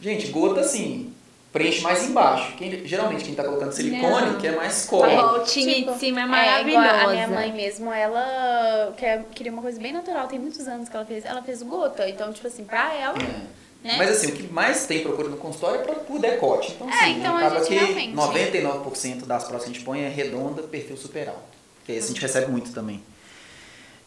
Gente, 0.00 0.28
gota, 0.28 0.60
assim, 0.60 1.12
preenche 1.52 1.80
mais 1.82 2.02
embaixo. 2.08 2.56
Quem, 2.56 2.84
geralmente 2.86 3.24
quem 3.24 3.34
tá 3.34 3.44
colocando 3.44 3.72
silicone 3.72 4.30
Não. 4.32 4.40
quer 4.40 4.56
mais 4.56 4.86
A 4.86 4.90
cola. 4.90 5.28
voltinha 5.36 5.74
Tipo, 5.74 5.92
de 5.92 5.98
cima 5.98 6.20
é 6.20 6.22
É, 6.22 6.26
maravilhosa. 6.26 6.86
igual 6.88 7.08
a 7.08 7.12
minha 7.12 7.28
mãe 7.28 7.52
mesmo, 7.52 7.92
ela 7.92 8.94
quer, 8.96 9.24
queria 9.34 9.52
uma 9.52 9.62
coisa 9.62 9.78
bem 9.80 9.92
natural. 9.92 10.26
Tem 10.28 10.38
muitos 10.38 10.66
anos 10.66 10.88
que 10.88 10.96
ela 10.96 11.04
fez. 11.04 11.24
Ela 11.24 11.42
fez 11.42 11.62
gota. 11.62 12.08
Então, 12.08 12.32
tipo 12.32 12.46
assim, 12.46 12.64
pra 12.64 12.94
ela, 12.94 13.16
É. 13.18 13.86
né? 13.86 13.94
Mas 13.98 14.10
assim, 14.10 14.28
o 14.28 14.32
que 14.32 14.44
mais 14.52 14.86
tem 14.86 15.02
procura 15.02 15.28
no 15.28 15.36
consultório 15.36 15.80
é 15.80 15.94
por 15.94 16.18
decote. 16.18 16.72
Então, 16.72 16.88
É, 16.88 16.94
assim, 16.94 17.18
então 17.18 17.36
a 17.36 17.40
acaba 17.40 17.56
gente 17.58 17.68
que 17.68 17.74
realmente- 17.74 18.14
99% 18.16 19.26
das 19.26 19.44
provas 19.44 19.64
que 19.64 19.70
a 19.70 19.72
gente 19.74 19.84
põe 19.84 20.00
é 20.02 20.08
redonda, 20.08 20.62
perfil 20.62 20.96
super 20.96 21.28
alto. 21.28 21.40
Porque 21.78 21.92
esse 21.92 22.06
a 22.06 22.08
gente 22.14 22.20
recebe 22.22 22.50
muito 22.50 22.72
também. 22.72 23.02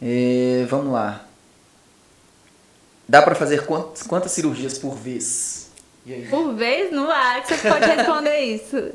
É, 0.01 0.65
vamos 0.69 0.91
lá. 0.91 1.25
Dá 3.07 3.21
pra 3.21 3.35
fazer 3.35 3.65
quantas, 3.65 4.01
quantas 4.03 4.31
cirurgias 4.31 4.77
por 4.79 4.95
vez? 4.95 5.54
E? 6.05 6.27
Por 6.29 6.53
vez 6.53 6.91
no 6.91 7.09
ar 7.09 7.41
que 7.43 7.55
você 7.55 7.67
pode 7.69 7.85
responder 7.85 8.39
isso. 8.45 8.91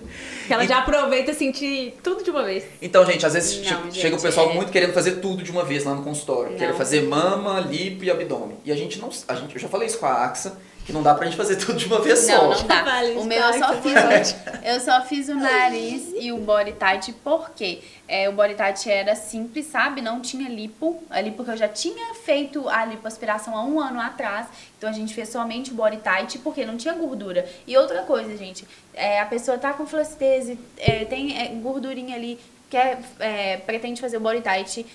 Que 0.47 0.53
ela 0.55 0.67
já 0.67 0.79
aproveita 0.79 1.33
sentir 1.35 1.95
tudo 2.03 2.23
de 2.23 2.31
uma 2.31 2.43
vez. 2.45 2.65
Então, 2.81 3.05
gente, 3.07 3.25
às 3.27 3.35
vezes 3.35 3.57
Não, 3.59 3.65
che- 3.65 3.83
gente, 3.85 3.99
chega 3.99 4.17
o 4.17 4.21
pessoal 4.23 4.51
é- 4.51 4.55
muito 4.55 4.71
querendo 4.73 4.93
fazer 4.93 5.13
tudo 5.17 5.43
de 5.43 5.51
uma 5.51 5.65
vez 5.65 5.85
lá 5.85 5.95
no 5.95 6.03
consultório. 6.03 6.53
Não. 6.53 6.59
Quer 6.59 6.75
fazer 6.75 7.03
mama, 7.03 7.59
lipo 7.61 8.05
e 8.05 8.11
abdômen. 8.11 8.57
E 8.65 8.71
a 8.73 8.77
gente 8.77 8.99
não. 9.01 9.11
A 9.29 9.35
gente, 9.35 9.55
eu 9.55 9.61
já 9.61 9.69
falei 9.69 9.87
isso 9.89 9.99
com 9.99 10.07
a 10.07 10.25
AXA, 10.25 10.59
que 10.85 10.93
não 10.93 11.03
dá 11.03 11.15
pra 11.15 11.27
gente 11.27 11.37
fazer 11.37 11.57
tudo 11.57 11.79
de 11.79 11.87
uma 11.87 12.01
vez 12.01 12.21
só. 12.21 12.33
Não, 12.33 12.51
não 12.51 12.67
dá. 12.67 12.83
Vale, 12.85 13.13
o 13.13 13.25
meu 13.25 13.39
eu 13.39 13.59
só, 13.59 13.75
fiz 13.75 13.93
o, 13.93 14.37
eu 14.65 14.81
só 14.81 15.03
fiz 15.03 15.29
o 15.29 15.35
nariz 15.35 16.13
e 16.19 16.33
o 16.33 16.39
body 16.39 16.73
tight 16.73 17.13
porque 17.25 17.81
é, 18.09 18.29
o 18.29 18.33
body 18.33 18.55
tight 18.55 18.91
era 18.91 19.15
simples, 19.15 19.67
sabe? 19.67 20.01
Não 20.01 20.21
tinha 20.21 20.49
lipo. 20.49 21.03
A 21.11 21.21
lipo 21.21 21.45
que 21.45 21.51
eu 21.51 21.57
já 21.57 21.69
tinha 21.69 22.15
feito 22.15 22.69
a 22.69 22.85
lipoaspiração 22.85 23.57
há 23.57 23.63
um 23.65 23.79
ano 23.79 24.01
atrás. 24.01 24.47
Então 24.77 24.89
a 24.89 24.93
gente 24.93 25.15
fez 25.15 25.29
somente 25.29 25.71
o 25.71 25.75
body 25.75 25.99
tight 25.99 26.39
porque 26.39 26.65
não 26.65 26.77
tinha 26.77 26.95
gordura. 26.95 27.49
E 27.67 27.77
outra 27.77 28.03
coisa, 28.03 28.37
gente, 28.37 28.67
é, 28.95 29.21
a 29.21 29.27
pessoa 29.27 29.59
tá 29.59 29.73
com 29.73 29.87
flacidez, 29.87 30.57
é, 30.79 31.05
tem 31.05 31.41
é, 31.41 31.49
gordurinha 31.49 32.17
ali, 32.17 32.41
quer, 32.69 32.99
é, 33.19 33.59
pretende 33.59 34.01
fazer 34.01 34.17
o 34.17 34.21
body 34.21 34.41
tight. 34.41 34.87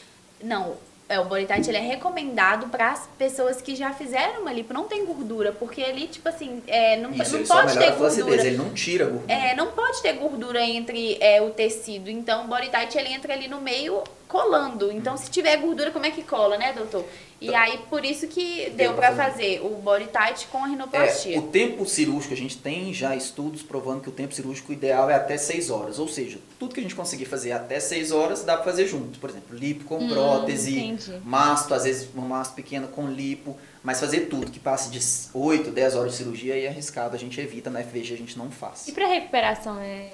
Não, 0.43 0.75
é, 1.07 1.19
o 1.19 1.25
body 1.25 1.45
tight 1.45 1.69
ele 1.69 1.77
é 1.77 1.81
recomendado 1.81 2.67
para 2.69 2.91
as 2.91 3.07
pessoas 3.17 3.61
que 3.61 3.75
já 3.75 3.93
fizeram 3.93 4.41
uma 4.41 4.51
lipo, 4.51 4.73
não 4.73 4.85
tem 4.85 5.05
gordura, 5.05 5.51
porque 5.51 5.81
ali, 5.83 6.07
tipo 6.07 6.27
assim, 6.27 6.63
é, 6.67 6.97
não, 6.97 7.11
Isso, 7.11 7.33
não 7.33 7.39
ele 7.39 7.47
pode 7.47 7.77
ter 7.77 7.91
gordura. 7.91 8.47
ele 8.47 8.57
não 8.57 8.73
tira 8.73 9.05
gordura. 9.05 9.33
É, 9.33 9.55
não 9.55 9.67
pode 9.67 10.01
ter 10.01 10.13
gordura 10.13 10.61
entre 10.61 11.17
é, 11.21 11.41
o 11.41 11.51
tecido. 11.51 12.09
Então, 12.09 12.45
o 12.45 12.47
body 12.47 12.69
tight 12.69 12.97
ele 12.97 13.09
entra 13.09 13.33
ali 13.33 13.47
no 13.47 13.61
meio 13.61 14.03
colando. 14.28 14.91
Então, 14.91 15.15
se 15.17 15.30
tiver 15.30 15.57
gordura, 15.57 15.91
como 15.91 16.05
é 16.05 16.11
que 16.11 16.23
cola, 16.23 16.57
né, 16.57 16.73
doutor? 16.73 17.05
E 17.41 17.51
Tá. 17.51 17.59
aí, 17.61 17.80
por 17.89 18.03
isso 18.05 18.28
que 18.28 18.69
Deu 18.76 18.93
pra 18.93 19.13
fazer 19.13 19.59
o 19.61 19.69
body 19.76 20.07
tight 20.07 20.47
com 20.47 20.63
a 20.63 20.67
É, 20.67 20.71
rinoplastia. 20.71 21.38
o 21.39 21.43
tempo 21.47 21.86
cirúrgico, 21.86 22.34
a 22.34 22.38
gente 22.38 22.57
tem 22.57 22.93
já 22.93 23.13
estudos 23.15 23.61
provando 23.61 24.01
que 24.01 24.09
o 24.09 24.11
tempo 24.11 24.34
cirúrgico 24.34 24.71
ideal 24.71 25.09
é 25.09 25.15
até 25.15 25.38
6 25.38 25.69
horas. 25.69 25.99
Ou 25.99 26.07
seja, 26.07 26.39
tudo 26.57 26.73
que 26.73 26.80
a 26.80 26.84
gente 26.84 26.95
conseguir 26.95 27.26
fazer 27.26 27.51
até 27.51 27.80
6 27.80 28.11
horas 28.11 28.43
dá 28.43 28.55
pra 28.55 28.63
fazer 28.65 28.88
junto. 28.88 29.19
Por 29.19 29.30
exemplo, 29.30 29.55
lipo 29.55 29.84
com 29.84 29.97
Hum, 29.97 30.07
prótese, 30.07 30.80
entendi. 30.80 31.19
masto, 31.26 31.73
às 31.73 31.84
vezes 31.84 32.07
um 32.15 32.21
masto 32.21 32.55
pequeno 32.55 32.88
com 32.88 33.07
lipo. 33.07 33.55
Mas 33.84 33.99
fazer 33.99 34.21
tudo 34.21 34.49
que 34.49 34.59
passe 34.59 34.89
de 34.89 34.99
8, 35.38 35.69
10 35.71 35.93
horas 35.95 36.13
de 36.13 36.17
cirurgia 36.17 36.53
aí 36.55 36.65
é 36.65 36.69
arriscado, 36.69 37.15
a 37.15 37.19
gente 37.19 37.39
evita, 37.39 37.69
na 37.69 37.82
FVG 37.84 38.13
a 38.13 38.17
gente 38.17 38.38
não 38.38 38.49
faz. 38.49 38.88
E 38.88 38.91
pra 38.93 39.07
recuperação 39.07 39.80
é. 39.80 40.09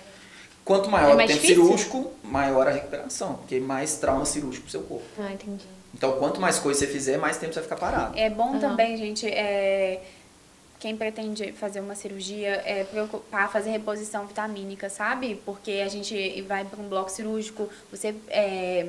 Quanto 0.64 0.90
maior 0.90 1.12
É 1.12 1.14
o 1.16 1.18
tempo 1.18 1.34
difícil? 1.34 1.56
cirúrgico, 1.64 2.12
maior 2.24 2.68
a 2.68 2.72
recuperação, 2.72 3.36
porque 3.36 3.60
mais 3.60 3.96
trauma 3.98 4.26
cirúrgico 4.26 4.64
pro 4.64 4.72
seu 4.72 4.84
corpo. 4.84 5.06
Ah, 5.20 5.32
entendi. 5.34 5.66
Então, 5.94 6.14
quanto 6.14 6.40
mais 6.40 6.60
coisa 6.60 6.80
você 6.80 6.88
fizer, 6.88 7.18
mais 7.18 7.38
tempo 7.38 7.54
você 7.54 7.60
vai 7.60 7.64
ficar 7.70 7.76
parado. 7.78 8.18
É 8.18 8.30
bom 8.30 8.52
Aham. 8.52 8.60
também, 8.60 8.96
gente, 8.96 9.28
é, 9.28 10.02
quem 10.80 10.96
pretende 10.96 11.52
fazer 11.52 11.80
uma 11.80 11.96
cirurgia 11.96 12.62
é 12.66 12.84
preocupar 12.84 13.52
fazer 13.52 13.72
reposição 13.72 14.26
vitamínica, 14.26 14.90
sabe? 14.90 15.42
Porque 15.46 15.82
a 15.84 15.88
gente 15.90 16.42
vai 16.44 16.64
para 16.64 16.80
um 16.80 16.88
bloco 16.88 17.10
cirúrgico, 17.12 17.68
você 17.92 18.16
é, 18.30 18.88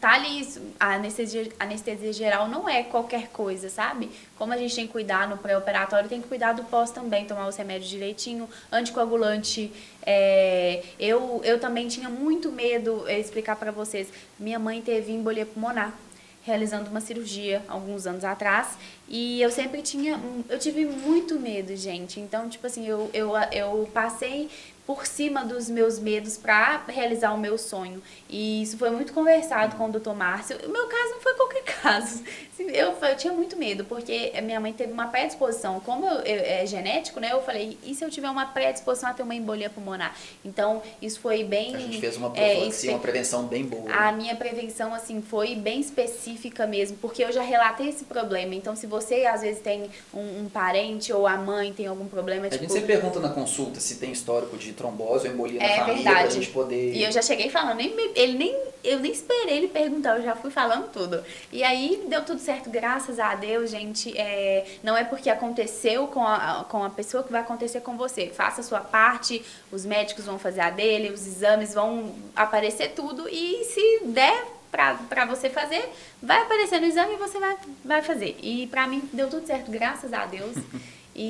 tá 0.00 0.14
ali, 0.14 0.46
a 0.78 0.94
anestesia, 0.94 1.48
anestesia 1.58 2.12
geral 2.12 2.48
não 2.48 2.68
é 2.68 2.82
qualquer 2.82 3.28
coisa, 3.28 3.68
sabe? 3.68 4.10
Como 4.36 4.52
a 4.52 4.56
gente 4.56 4.74
tem 4.74 4.86
que 4.86 4.92
cuidar 4.92 5.28
no 5.28 5.36
pré-operatório, 5.36 6.08
tem 6.08 6.20
que 6.20 6.28
cuidar 6.28 6.52
do 6.52 6.64
pós 6.64 6.90
também, 6.90 7.26
tomar 7.26 7.48
os 7.48 7.56
remédios 7.56 7.90
direitinho, 7.90 8.48
anticoagulante. 8.70 9.72
É, 10.04 10.82
eu, 10.98 11.40
eu 11.44 11.58
também 11.58 11.88
tinha 11.88 12.08
muito 12.08 12.50
medo, 12.50 13.08
explicar 13.08 13.56
para 13.56 13.70
vocês, 13.70 14.08
minha 14.38 14.58
mãe 14.58 14.80
teve 14.80 15.12
embolia 15.12 15.46
pulmonar 15.46 15.94
realizando 16.42 16.90
uma 16.90 17.00
cirurgia 17.00 17.62
alguns 17.68 18.06
anos 18.06 18.24
atrás 18.24 18.78
e 19.06 19.42
eu 19.42 19.50
sempre 19.50 19.82
tinha 19.82 20.18
eu 20.48 20.58
tive 20.58 20.86
muito 20.86 21.38
medo 21.38 21.76
gente 21.76 22.18
então 22.18 22.48
tipo 22.48 22.66
assim 22.66 22.86
eu, 22.86 23.10
eu, 23.12 23.32
eu 23.52 23.88
passei 23.92 24.48
por 24.86 25.06
cima 25.06 25.44
dos 25.44 25.68
meus 25.68 25.98
medos 25.98 26.36
para 26.36 26.82
realizar 26.88 27.32
o 27.32 27.38
meu 27.38 27.58
sonho 27.58 28.02
e 28.30 28.62
isso 28.62 28.78
foi 28.78 28.90
muito 28.90 29.12
conversado 29.12 29.76
com 29.76 29.86
o 29.86 29.92
Dr. 29.92 30.12
Márcio 30.14 30.56
o 30.64 30.68
meu 30.70 30.86
caso 30.86 31.10
não 31.10 31.20
foi 31.20 31.34
qualquer 31.34 31.62
caso 31.82 32.22
Assim, 32.52 32.70
eu, 32.72 32.92
eu 33.00 33.16
tinha 33.16 33.32
muito 33.32 33.56
medo 33.56 33.84
porque 33.84 34.32
a 34.36 34.40
minha 34.42 34.60
mãe 34.60 34.72
teve 34.72 34.92
uma 34.92 35.06
predisposição 35.08 35.80
como 35.80 36.06
eu, 36.06 36.16
eu- 36.20 36.44
é 36.44 36.66
genético 36.66 37.18
né 37.18 37.30
eu 37.32 37.40
falei 37.42 37.76
e 37.84 37.94
se 37.94 38.04
eu 38.04 38.10
tiver 38.10 38.28
uma 38.30 38.46
predisposição 38.46 39.10
a 39.10 39.14
ter 39.14 39.22
uma 39.22 39.34
embolia 39.34 39.68
pulmonar 39.70 40.14
então 40.44 40.82
isso 41.02 41.18
foi 41.20 41.42
bem 41.44 41.74
A 41.74 41.78
gente 41.78 42.00
fez 42.00 42.16
uma 42.16 42.28
é, 42.28 42.30
profilaxia, 42.30 42.68
isso- 42.68 42.90
uma 42.90 42.98
prevenção 42.98 43.44
bem 43.46 43.64
boa. 43.64 43.90
a 43.90 44.12
minha 44.12 44.36
prevenção, 44.36 44.94
assim, 44.94 45.20
foi 45.22 45.54
bem 45.54 45.80
específica 45.80 46.66
mesmo, 46.66 46.96
porque 46.98 47.24
eu 47.24 47.32
já 47.32 47.42
relatei 47.42 47.88
esse 47.88 48.04
problema. 48.04 48.54
Então, 48.54 48.76
se 48.76 48.86
você, 48.86 49.26
às 49.26 49.40
vezes, 49.42 49.60
tem 49.62 49.90
um, 50.12 50.42
um 50.44 50.48
parente 50.48 51.12
ou 51.12 51.26
a 51.26 51.36
mãe 51.36 51.72
tem 51.72 51.86
algum 51.86 52.06
problema, 52.06 52.46
A 52.46 52.50
tipo... 52.50 52.62
gente 52.62 52.72
sempre 52.72 52.86
pergunta 52.94 53.18
na 53.20 53.28
consulta 53.30 53.80
se 53.80 53.96
tem 53.96 54.12
histórico 54.12 54.56
de 54.56 54.72
trombose 54.72 55.26
ou 55.28 55.34
embolia 55.34 55.58
na 55.60 55.66
É 55.66 55.76
família 55.76 55.94
verdade. 55.96 56.20
pra 56.20 56.30
gente 56.30 56.48
poder. 56.50 56.94
E 56.94 57.02
eu 57.02 57.10
já 57.12 57.22
cheguei 57.22 57.48
falando, 57.50 57.76
nem, 57.78 57.94
me- 57.94 58.12
ele 58.20 58.38
nem, 58.38 58.56
eu 58.84 58.98
nem 59.00 59.10
esperei 59.12 59.56
ele 59.58 59.68
perguntar, 59.68 60.16
eu 60.18 60.22
já 60.22 60.34
fui 60.36 60.50
falando 60.50 60.90
tudo. 60.92 61.24
E 61.52 61.62
aí 61.62 62.04
deu 62.08 62.24
tudo 62.24 62.40
certo, 62.40 62.68
graças 62.70 63.18
a 63.18 63.34
Deus, 63.34 63.70
gente. 63.70 64.16
É, 64.16 64.66
não 64.82 64.96
é 64.96 65.04
porque 65.04 65.30
aconteceu 65.30 66.06
com 66.08 66.26
a, 66.26 66.64
com 66.68 66.84
a 66.84 66.90
pessoa 66.90 67.22
que 67.22 67.32
vai 67.32 67.40
acontecer 67.40 67.80
com 67.80 67.96
você. 67.96 68.26
Faça 68.28 68.60
a 68.60 68.64
sua 68.64 68.80
parte, 68.80 69.42
os 69.72 69.84
médicos 69.84 70.24
vão 70.26 70.38
fazer 70.38 70.60
a 70.60 70.70
dele, 70.70 71.10
os 71.10 71.26
exames 71.26 71.74
vão 71.74 72.14
aparecer 72.36 72.92
tudo. 72.94 73.28
E 73.28 73.64
se 73.64 74.04
der 74.06 74.44
pra, 74.70 74.94
pra 75.08 75.24
você 75.24 75.48
fazer, 75.50 75.88
vai 76.22 76.42
aparecer 76.42 76.80
no 76.80 76.86
exame 76.86 77.14
e 77.14 77.16
você 77.16 77.38
vai, 77.38 77.56
vai 77.84 78.02
fazer. 78.02 78.36
E 78.42 78.66
pra 78.66 78.86
mim 78.86 79.02
deu 79.12 79.28
tudo 79.28 79.46
certo, 79.46 79.70
graças 79.70 80.12
a 80.12 80.26
Deus. 80.26 80.56
E 81.12 81.28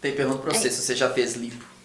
Tem 0.00 0.12
é? 0.12 0.14
Pergunta 0.14 0.38
pra 0.38 0.52
É. 0.52 0.54
você 0.54 0.70
se 0.70 0.80
você 0.80 0.94
já 0.94 1.10
fez 1.12 1.34
lipo. 1.34 1.75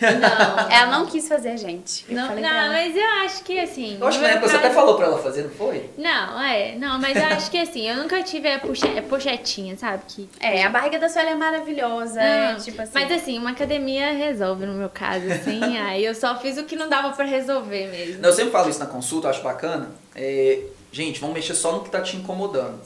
Não. 0.00 0.70
ela 0.70 0.98
não 0.98 1.06
quis 1.06 1.26
fazer, 1.28 1.56
gente. 1.56 2.04
Eu 2.08 2.16
Não, 2.16 2.28
falei 2.28 2.42
não 2.42 2.68
mas 2.68 2.96
eu 2.96 3.06
acho 3.24 3.42
que 3.44 3.58
assim. 3.58 3.98
Eu 4.00 4.06
acho 4.06 4.18
que 4.18 4.24
na 4.24 4.30
época 4.30 4.48
você 4.48 4.56
até 4.56 4.70
falou 4.70 4.96
pra 4.96 5.06
ela 5.06 5.18
fazer, 5.22 5.42
não 5.44 5.50
foi? 5.50 5.90
Não, 5.96 6.40
é. 6.42 6.74
Não, 6.76 6.98
mas 6.98 7.16
eu 7.16 7.24
acho 7.26 7.50
que 7.50 7.58
assim, 7.58 7.88
eu 7.88 7.96
nunca 7.96 8.22
tive 8.22 8.50
a 8.50 8.58
poche- 8.58 8.98
a 8.98 9.02
pochetinha, 9.02 9.76
sabe? 9.76 10.02
Que, 10.06 10.28
É, 10.40 10.64
a 10.64 10.68
barriga 10.68 10.98
da 10.98 11.08
Sueli 11.08 11.30
é 11.30 11.34
maravilhosa, 11.34 12.20
Ah, 12.20 12.52
é, 12.52 12.54
tipo 12.56 12.80
assim. 12.82 12.92
Mas 12.94 13.12
assim, 13.12 13.38
uma 13.38 13.50
academia 13.50 14.12
resolve 14.12 14.66
no 14.66 14.74
meu 14.74 14.88
caso, 14.88 15.30
assim. 15.30 15.60
aí 15.78 16.04
eu 16.04 16.14
só 16.14 16.38
fiz 16.38 16.56
o 16.58 16.64
que 16.64 16.76
não 16.76 16.88
dava 16.88 17.10
pra 17.10 17.24
resolver 17.24 17.86
mesmo. 17.88 18.20
Não, 18.22 18.28
eu 18.30 18.34
sempre 18.34 18.50
falo 18.52 18.68
isso 18.70 18.78
na 18.78 18.86
consulta, 18.86 19.26
eu 19.26 19.30
acho 19.30 19.42
bacana. 19.42 19.90
É, 20.14 20.60
gente, 20.92 21.20
vamos 21.20 21.34
mexer 21.34 21.54
só 21.54 21.72
no 21.72 21.80
que 21.82 21.90
tá 21.90 22.00
te 22.00 22.16
incomodando. 22.16 22.80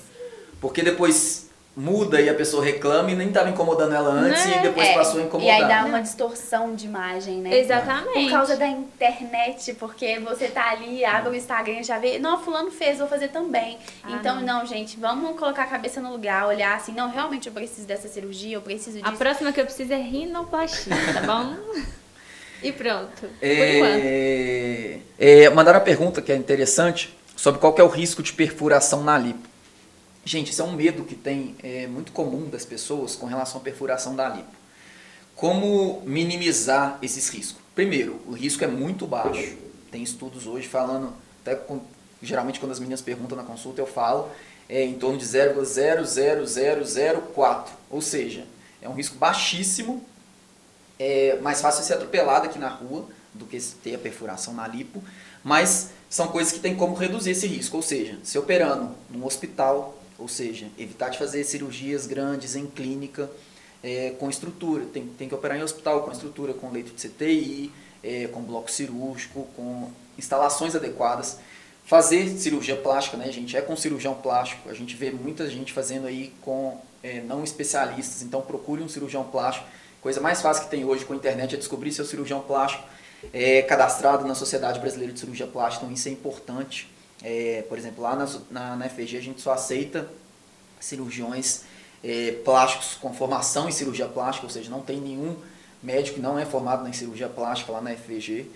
Porque 0.61 0.82
depois 0.82 1.51
muda 1.77 2.20
e 2.20 2.29
a 2.29 2.35
pessoa 2.35 2.64
reclama 2.64 3.11
e 3.11 3.16
nem 3.16 3.33
tava 3.33 3.51
incomodando 3.51 3.95
ela 3.95 4.11
antes 4.11 4.47
Né? 4.47 4.59
e 4.59 4.62
depois 4.62 4.87
É, 4.87 4.95
passou 4.95 5.18
a 5.18 5.22
E 5.22 5.27
incomodar. 5.27 5.55
aí 5.57 5.66
dá 5.66 5.85
uma 5.85 6.01
distorção 6.01 6.72
de 6.75 6.87
imagem, 6.87 7.39
né? 7.41 7.59
Exatamente. 7.59 8.12
Por 8.12 8.31
causa 8.31 8.57
da 8.57 8.66
internet, 8.68 9.75
porque 9.75 10.20
você 10.20 10.47
tá 10.49 10.70
ali, 10.70 11.05
abre 11.05 11.31
o 11.31 11.35
Instagram 11.35 11.81
e 11.81 11.83
já 11.83 11.99
vê, 11.99 12.18
não, 12.20 12.41
fulano 12.41 12.70
fez, 12.70 12.99
vou 12.99 13.09
fazer 13.09 13.29
também. 13.29 13.77
Ah, 14.05 14.12
então, 14.12 14.37
não. 14.37 14.61
não. 14.61 14.66
gente, 14.66 14.97
vamos 14.99 15.37
colocar 15.39 15.64
a 15.64 15.66
cabeça 15.66 16.01
no 16.01 16.12
lugar, 16.12 16.47
olhar 16.47 16.77
assim, 16.77 16.93
não, 16.93 17.11
realmente 17.11 17.49
eu 17.49 17.53
preciso 17.53 17.87
dessa 17.89 18.07
cirurgia, 18.07 18.57
eu 18.57 18.62
preciso 18.62 18.99
A 19.03 19.09
disso. 19.09 19.16
próxima 19.18 19.53
que 19.53 19.61
eu 19.61 19.64
preciso 19.64 19.93
é 19.93 19.97
rinoplastia, 19.97 20.95
tá 21.12 21.20
bom? 21.22 21.57
e 22.62 22.70
pronto. 22.70 23.20
Por 23.20 23.29
enquanto. 23.43 24.01
É, 24.01 24.99
é, 25.18 25.51
mandaram 25.51 25.79
uma 25.81 25.85
pergunta 25.85 26.22
que 26.22 26.31
é 26.31 26.37
interessante 26.37 27.12
sobre 27.37 27.61
qual 27.61 27.72
que 27.72 27.81
é 27.81 27.85
o 27.85 27.89
risco 27.89 28.22
de 28.22 28.33
perfuração 28.33 29.03
na 29.03 29.18
lipo. 29.18 29.54
Gente, 30.25 30.51
isso 30.53 30.62
é 30.62 30.64
um 30.64 30.72
medo 30.72 31.05
que 31.05 31.14
tem 31.14 31.55
é, 31.62 31.87
muito 31.87 32.11
comum 32.12 32.49
das 32.49 32.64
pessoas 32.64 33.14
com 33.14 33.27
relação 33.27 33.61
à 33.61 33.64
perfuração 33.64 34.16
da 34.16 34.27
lipo. 34.29 34.49
Como 35.37 36.01
minimizar 36.07 36.99
esses 37.03 37.29
riscos? 37.29 37.62
Primeiro, 37.75 38.18
o 38.27 38.33
risco 38.33 38.64
é 38.64 38.66
muito 38.66 39.07
baixo. 39.07 39.57
Tem 39.91 40.03
estudos 40.03 40.47
hoje 40.47 40.66
falando, 40.68 41.12
até 41.43 41.55
com- 41.55 41.81
geralmente 42.22 42.59
quando 42.59 42.72
as 42.72 42.79
meninas 42.79 43.03
perguntam 43.03 43.37
na 43.37 43.45
consulta 43.45 43.81
eu 43.83 43.87
falo, 43.87 44.31
é 44.68 44.83
em 44.83 44.95
torno 44.95 45.18
de 45.18 45.27
0,00004. 45.27 47.72
Ou 47.91 48.01
seja, 48.01 48.47
é 48.81 48.89
um 48.89 48.95
risco 48.95 49.16
baixíssimo 49.16 50.03
é 50.99 51.37
mais 51.43 51.61
fácil 51.61 51.85
ser 51.85 51.93
atropelado 51.95 52.47
aqui 52.47 52.59
na 52.59 52.68
rua 52.68 53.07
do 53.35 53.45
que 53.47 53.61
ter 53.61 53.97
a 53.97 53.99
perfuração 53.99 54.55
na 54.55 54.66
lipo, 54.68 55.03
mas 55.43 55.91
são 56.09 56.29
coisas 56.29 56.53
que 56.53 56.61
tem 56.61 56.77
como 56.77 56.95
reduzir 56.95 57.33
esse 57.33 57.49
risco, 57.49 57.77
ou 57.77 57.83
seja, 57.83 58.16
se 58.22 58.39
operando 58.39 58.95
num 59.11 59.27
hospital, 59.27 59.99
ou 60.19 60.29
seja, 60.29 60.67
evitar 60.79 61.09
de 61.09 61.19
fazer 61.19 61.45
cirurgias 61.45 62.07
grandes 62.07 62.57
em 62.57 62.67
clínica, 62.67 63.31
é, 63.83 64.11
com 64.19 64.31
estrutura. 64.31 64.87
Tem, 64.87 65.07
tem 65.07 65.29
que 65.29 65.35
operar 65.35 65.59
em 65.59 65.62
hospital 65.62 66.03
com 66.03 66.12
estrutura, 66.12 66.55
com 66.55 66.71
leito 66.71 66.93
de 66.93 67.09
CTI, 67.09 67.73
é, 68.03 68.27
com 68.29 68.43
bloco 68.43 68.71
cirúrgico, 68.71 69.47
com 69.57 69.91
instalações 70.17 70.75
adequadas. 70.75 71.39
Fazer 71.85 72.29
cirurgia 72.39 72.77
plástica, 72.77 73.17
né, 73.17 73.31
gente? 73.31 73.57
É 73.57 73.61
com 73.61 73.77
cirurgião 73.77 74.15
plástico. 74.15 74.71
A 74.71 74.75
gente 74.75 74.97
vê 74.97 75.11
muita 75.11 75.49
gente 75.51 75.73
fazendo 75.73 76.07
aí 76.07 76.33
com 76.41 76.81
é, 77.03 77.21
não 77.21 77.45
especialistas. 77.45 78.23
Então 78.23 78.41
procure 78.41 78.83
um 78.83 78.89
cirurgião 78.89 79.25
plástico. 79.25 79.67
Coisa 80.01 80.21
mais 80.21 80.41
fácil 80.41 80.65
que 80.65 80.71
tem 80.71 80.85
hoje 80.85 81.05
com 81.05 81.12
a 81.12 81.17
internet 81.17 81.55
é 81.55 81.59
descobrir 81.59 81.93
seu 81.93 82.05
cirurgião 82.05 82.41
plástico 82.41 82.85
é, 83.33 83.62
cadastrado 83.62 84.27
na 84.27 84.35
Sociedade 84.35 84.81
Brasileira 84.81 85.12
de 85.12 85.21
Cirurgia 85.21 85.47
Plástica. 85.47 85.85
Então 85.85 85.95
isso 85.95 86.09
é 86.09 86.12
importante. 86.12 86.89
É, 87.25 87.64
por 87.66 87.79
exemplo, 87.79 88.03
lá 88.03 88.14
na, 88.14 88.29
na, 88.51 88.77
na 88.77 88.89
FG 88.89 89.16
a 89.16 89.22
gente 89.22 89.41
só 89.41 89.53
aceita 89.53 90.07
cirurgiões 90.79 91.62
é, 92.05 92.33
plásticos 92.45 92.99
com 93.01 93.14
formação 93.14 93.66
em 93.66 93.72
cirurgia 93.72 94.07
plástica, 94.07 94.47
ou 94.47 94.53
seja, 94.53 94.70
não 94.70 94.83
tem 94.83 95.01
nenhum 95.01 95.35
médico 95.83 96.16
que 96.16 96.20
não 96.20 96.39
é 96.39 96.45
formado 96.45 96.87
em 96.87 96.93
cirurgia 96.93 97.29
plástica 97.29 97.72
lá 97.72 97.81
na 97.81 97.95
FVG. 97.95 98.47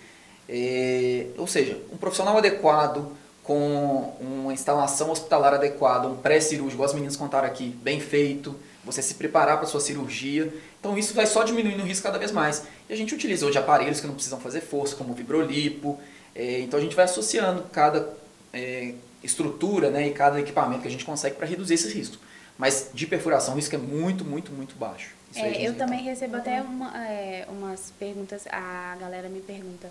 É, 0.46 1.28
ou 1.38 1.46
seja, 1.46 1.80
um 1.90 1.96
profissional 1.96 2.36
adequado, 2.36 3.10
com 3.42 4.14
uma 4.20 4.52
instalação 4.52 5.10
hospitalar 5.10 5.54
adequada, 5.54 6.06
um 6.06 6.16
pré-cirúrgico, 6.18 6.84
as 6.84 6.92
meninas 6.92 7.16
contaram 7.16 7.48
aqui, 7.48 7.70
bem 7.82 7.98
feito, 7.98 8.54
você 8.84 9.00
se 9.00 9.14
preparar 9.14 9.56
para 9.56 9.66
sua 9.66 9.80
cirurgia. 9.80 10.52
Então 10.78 10.98
isso 10.98 11.14
vai 11.14 11.26
só 11.26 11.42
diminuindo 11.42 11.82
o 11.82 11.86
risco 11.86 12.02
cada 12.02 12.18
vez 12.18 12.30
mais. 12.30 12.64
E 12.86 12.92
a 12.92 12.96
gente 12.96 13.14
utiliza 13.14 13.46
hoje 13.46 13.56
aparelhos 13.56 14.00
que 14.00 14.06
não 14.06 14.14
precisam 14.14 14.38
fazer 14.38 14.60
força, 14.60 14.94
como 14.94 15.12
o 15.12 15.14
vibrolipo. 15.14 15.98
É, 16.34 16.60
então 16.60 16.78
a 16.78 16.82
gente 16.82 16.94
vai 16.94 17.06
associando 17.06 17.62
cada 17.72 18.14
é, 18.52 18.94
estrutura 19.22 19.90
né, 19.90 20.08
e 20.08 20.12
cada 20.12 20.40
equipamento 20.40 20.82
que 20.82 20.88
a 20.88 20.90
gente 20.90 21.04
consegue 21.04 21.36
para 21.36 21.46
reduzir 21.46 21.74
esse 21.74 21.92
risco. 21.92 22.16
Mas 22.56 22.90
de 22.92 23.06
perfuração 23.06 23.54
o 23.54 23.56
risco 23.56 23.74
é 23.74 23.78
muito, 23.78 24.24
muito, 24.24 24.52
muito 24.52 24.74
baixo. 24.74 25.14
É, 25.34 25.62
eu 25.62 25.76
também 25.76 26.02
recebo 26.02 26.36
até 26.36 26.60
uma, 26.62 27.06
é, 27.06 27.46
umas 27.48 27.92
perguntas, 27.98 28.46
a 28.50 28.96
galera 28.98 29.28
me 29.28 29.40
pergunta, 29.40 29.90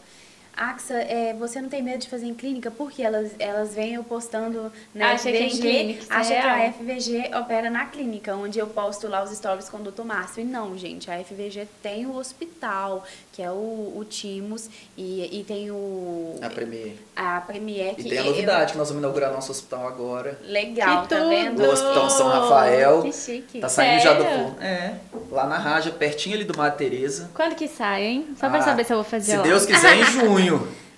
Axa, 0.57 0.95
é, 0.95 1.35
você 1.35 1.61
não 1.61 1.69
tem 1.69 1.83
medo 1.83 1.99
de 1.99 2.09
fazer 2.09 2.25
em 2.25 2.33
clínica? 2.33 2.71
Porque 2.71 3.03
elas, 3.03 3.31
elas 3.37 3.75
vêm 3.75 3.93
eu 3.93 4.03
postando 4.03 4.71
na 4.93 5.11
acha 5.11 5.29
FVG, 5.29 5.37
que 5.37 5.45
é 5.45 5.59
clínica, 5.59 6.05
acha 6.09 6.33
é 6.33 6.41
que 6.41 6.47
a 6.47 6.73
FVG 6.73 7.35
opera 7.35 7.69
na 7.69 7.85
clínica, 7.85 8.35
onde 8.35 8.57
eu 8.57 8.65
posto 8.65 9.07
lá 9.07 9.23
os 9.23 9.29
stories 9.29 9.69
com 9.69 9.77
o 9.77 9.91
Dr. 9.91 10.03
Márcio. 10.03 10.41
E 10.41 10.43
não, 10.43 10.75
gente, 10.75 11.11
a 11.11 11.23
FVG 11.23 11.67
tem 11.83 12.07
o 12.07 12.15
hospital, 12.15 13.05
que 13.31 13.43
é 13.43 13.51
o, 13.51 13.93
o 13.95 14.03
Timos, 14.09 14.67
e, 14.97 15.39
e 15.39 15.43
tem 15.43 15.69
o... 15.69 16.39
A 16.41 16.49
Premier. 16.49 16.93
A 17.15 17.39
Premier. 17.41 17.93
Que 17.93 18.01
e 18.01 18.09
tem 18.09 18.17
a 18.17 18.23
novidade, 18.23 18.63
eu... 18.63 18.71
que 18.71 18.77
nós 18.79 18.87
vamos 18.89 19.03
inaugurar 19.03 19.31
nosso 19.31 19.51
hospital 19.51 19.87
agora. 19.87 20.39
Legal, 20.43 21.03
que 21.03 21.09
tá 21.09 21.17
tudo. 21.17 21.29
vendo? 21.29 21.61
No 21.61 21.71
Hospital 21.71 22.09
São 22.09 22.27
Rafael. 22.29 23.03
Que 23.03 23.13
chique. 23.13 23.59
Tá 23.59 23.69
saindo 23.69 24.01
Sério? 24.01 24.23
já 24.23 24.47
do. 24.47 24.63
É, 24.63 24.95
lá 25.31 25.45
na 25.45 25.57
Raja, 25.57 25.91
pertinho 25.91 26.35
ali 26.35 26.43
do 26.43 26.57
Madre 26.57 26.77
Teresa. 26.77 27.29
Quando 27.33 27.55
que 27.55 27.67
sai, 27.67 28.03
hein? 28.03 28.27
Só 28.39 28.49
pra 28.49 28.59
ah, 28.59 28.63
saber 28.63 28.83
se 28.83 28.93
eu 28.93 28.97
vou 28.97 29.03
fazer 29.03 29.31
Se 29.31 29.37
lá. 29.37 29.43
Deus 29.43 29.65
quiser, 29.65 29.97
em 29.97 30.03
junho. 30.11 30.46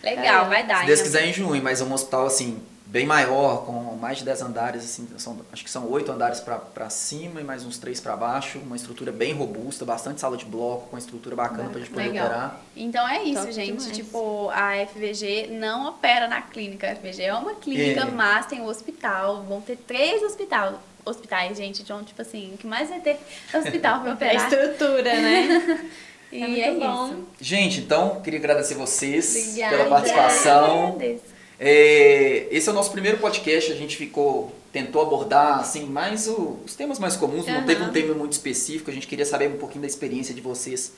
Legal, 0.04 0.46
É. 0.46 0.50
vai 0.50 0.66
dar. 0.66 0.80
Se 0.82 0.86
Deus 0.88 1.02
quiser, 1.02 1.26
em 1.28 1.34
junho, 1.34 1.62
mas 1.62 1.82
é 1.82 1.84
um 1.84 1.94
hospital 1.94 2.26
assim, 2.26 2.58
bem 2.86 3.06
maior, 3.06 3.66
com 3.66 3.74
mais 3.98 4.18
de 4.18 4.24
10 4.24 4.42
andares, 4.42 4.84
assim, 4.84 5.08
são, 5.18 5.38
acho 5.52 5.64
que 5.64 5.70
são 5.70 5.88
8 5.92 6.12
andares 6.12 6.40
para 6.40 6.90
cima 6.90 7.40
e 7.42 7.44
mais 7.44 7.64
uns 7.66 7.78
3 7.78 8.00
para 8.00 8.16
baixo, 8.16 8.60
uma 8.60 8.76
estrutura 8.76 9.12
bem 9.12 9.34
robusta, 9.34 9.84
bastante 9.86 10.22
sala 10.22 10.38
de 10.38 10.46
bloco, 10.46 10.88
com 10.88 10.96
uma 10.96 11.00
estrutura 11.00 11.36
bacana 11.36 11.70
pra 11.70 11.80
gente 11.80 11.92
poder 11.92 12.08
Legal. 12.08 12.26
operar. 12.28 12.62
Então 12.76 13.08
é 13.08 13.22
isso, 13.24 13.42
Top 13.42 13.52
gente. 13.52 13.78
demais. 13.78 13.92
Tipo, 13.98 14.50
a 14.52 14.72
FVG 14.88 15.48
não 15.52 15.90
opera 15.90 16.28
na 16.28 16.42
clínica. 16.42 16.88
A 16.90 16.96
FVG 16.96 17.24
é 17.24 17.34
uma 17.36 17.54
clínica, 17.56 18.02
É. 18.02 18.06
mas 18.06 18.46
tem 18.48 18.62
o 18.62 18.66
hospital. 18.66 19.44
Vão 19.44 19.60
ter 19.62 19.76
três 19.76 20.24
hospital, 20.24 20.82
hospitais, 21.06 21.58
gente. 21.58 21.82
Então, 21.84 22.04
tipo 22.04 22.22
assim, 22.22 22.54
o 22.54 22.58
que 22.58 22.66
mais 22.66 22.90
vai 22.90 23.02
ter 23.02 23.18
é 23.54 23.58
hospital 23.58 24.00
pra 24.02 24.12
É 24.12 24.14
operar. 24.14 24.36
estrutura, 24.52 25.14
né? 25.14 25.90
e 26.32 26.44
é 26.44 26.48
muito 26.48 26.84
é 26.84 26.88
bom. 26.88 27.08
isso. 27.08 27.24
Gente, 27.42 27.80
então, 27.82 28.22
queria 28.22 28.40
agradecer 28.40 28.76
vocês 28.76 29.36
Obrigada. 29.50 29.78
pela 29.78 29.90
participação. 29.90 30.88
Agradeço. 30.96 31.24
É, 31.60 32.48
esse 32.52 32.70
é 32.70 32.72
o 32.72 32.76
nosso 32.76 32.92
primeiro 32.92 33.18
podcast, 33.18 33.72
a 33.72 33.76
gente 33.76 33.98
ficou 33.98 34.56
tentou 34.72 35.02
abordar 35.02 35.60
assim 35.60 35.86
mais 35.88 36.28
o- 36.28 36.60
os 36.64 36.76
temas 36.76 37.00
mais 37.00 37.16
comuns, 37.16 37.48
não 37.48 37.56
Aham. 37.56 37.66
teve 37.66 37.82
um 37.84 37.90
tema 37.92 38.14
muito 38.14 38.34
específico, 38.34 38.92
a 38.92 38.94
gente 38.94 39.08
queria 39.08 39.26
saber 39.26 39.48
um 39.50 39.58
pouquinho 39.58 39.82
da 39.82 39.88
experiência 39.88 40.32
de 40.34 40.42
vocês, 40.42 40.94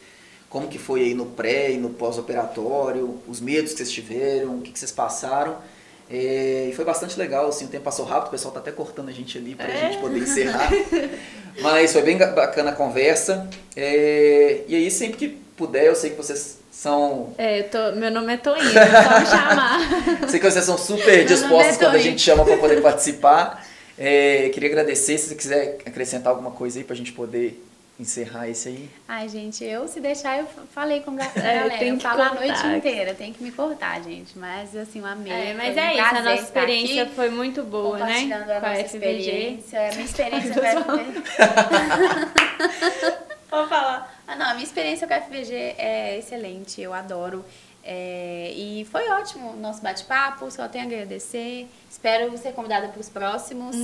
como 0.49 0.67
que 0.67 0.77
foi 0.77 1.03
aí 1.03 1.13
no 1.13 1.25
pré 1.27 1.71
e 1.71 1.77
no 1.77 1.89
pós-operatório, 1.91 3.17
os 3.27 3.39
medos 3.39 3.71
que 3.71 3.77
vocês 3.77 3.89
tiveram, 3.91 4.57
o 4.57 4.61
que, 4.61 4.71
que 4.71 4.77
vocês 4.77 4.91
passaram. 4.91 5.55
É, 6.09 6.67
e 6.69 6.73
foi 6.75 6.83
bastante 6.83 7.17
legal, 7.17 7.47
assim, 7.47 7.65
o 7.65 7.67
tempo 7.69 7.83
passou 7.85 8.05
rápido, 8.05 8.27
o 8.27 8.31
pessoal 8.31 8.53
tá 8.53 8.59
até 8.59 8.71
cortando 8.71 9.09
a 9.09 9.11
gente 9.13 9.37
ali 9.37 9.55
pra 9.55 9.67
É. 9.67 9.77
gente 9.91 9.97
poder 9.99 10.19
encerrar. 10.19 10.69
Mas 11.61 11.93
foi 11.93 12.01
bem 12.01 12.17
bacana 12.17 12.71
a 12.71 12.73
conversa. 12.73 13.47
É, 13.75 14.61
e 14.67 14.75
aí, 14.75 14.89
sempre 14.91 15.17
que 15.17 15.29
puder, 15.55 15.85
eu 15.85 15.95
sei 15.95 16.09
que 16.11 16.17
vocês 16.17 16.59
são 16.71 17.33
É, 17.37 17.63
tô, 17.63 17.91
meu 17.93 18.09
nome 18.11 18.33
é 18.33 18.37
Toinha, 18.37 18.63
só 18.71 19.19
me 19.19 19.25
chamar. 19.25 19.79
Sei 20.29 20.39
que 20.39 20.49
vocês 20.49 20.65
são 20.65 20.77
super 20.77 21.25
dispostos 21.25 21.49
nome 21.49 21.67
é 21.75 21.77
quando 21.77 21.95
a 21.95 21.99
gente 21.99 22.21
chama 22.21 22.43
para 22.45 22.57
poder 22.57 22.81
participar. 22.81 23.65
É, 23.99 24.49
queria 24.53 24.69
agradecer, 24.69 25.17
se 25.17 25.29
você 25.29 25.35
quiser 25.35 25.77
acrescentar 25.85 26.31
alguma 26.31 26.51
coisa 26.51 26.79
aí 26.79 26.83
para 26.83 26.93
a 26.93 26.97
gente 26.97 27.11
poder 27.11 27.61
encerrar 28.01 28.47
esse 28.49 28.67
aí. 28.69 28.89
Ai, 29.07 29.29
gente, 29.29 29.63
eu 29.63 29.87
se 29.87 29.99
deixar, 29.99 30.39
eu 30.39 30.47
falei 30.73 31.01
com 31.01 31.11
a 31.11 31.23
É, 31.39 31.59
galera. 31.59 31.77
tem 31.77 31.89
eu 31.89 31.97
que 31.97 32.03
falo 32.03 32.21
a 32.21 32.33
noite 32.33 32.67
inteira, 32.67 33.13
tem 33.13 33.31
que 33.31 33.43
me 33.43 33.51
cortar, 33.51 34.01
gente. 34.01 34.37
Mas 34.37 34.75
assim, 34.75 34.99
eu 34.99 35.05
amei. 35.05 35.31
É, 35.31 35.53
mas 35.53 35.75
um 35.75 35.79
é 35.79 35.93
isso, 35.93 36.01
a 36.03 36.13
nossa 36.21 36.33
experiência 36.41 37.03
aqui, 37.03 37.15
foi 37.15 37.29
muito 37.29 37.63
boa, 37.63 37.97
né? 37.97 38.05
compartilhando 38.05 38.49
a 38.51 38.59
Com 38.59 38.65
a 38.65 38.69
nossa 38.69 38.83
FVG. 38.83 38.95
experiência. 39.19 39.79
A 39.87 39.91
minha 39.91 40.03
experiência 40.05 40.53
com 40.53 40.59
a 40.59 40.97
FVG. 40.97 41.23
Vou 43.51 43.67
falar. 43.67 44.21
Ah, 44.27 44.35
não, 44.35 44.45
a 44.45 44.53
minha 44.53 44.63
experiência 44.63 45.05
com 45.07 45.13
a 45.13 45.19
FVG 45.21 45.53
é 45.77 46.17
excelente, 46.17 46.81
eu 46.81 46.93
adoro. 46.93 47.43
É, 47.83 48.53
e 48.55 48.85
foi 48.85 49.09
ótimo 49.09 49.51
o 49.51 49.57
nosso 49.57 49.81
bate-papo, 49.81 50.49
só 50.51 50.67
tenho 50.67 50.83
a 50.83 50.87
agradecer. 50.87 51.67
Espero 51.89 52.37
ser 52.37 52.53
convidada 52.53 52.87
para 52.89 52.99
os 52.99 53.09
próximos, 53.09 53.75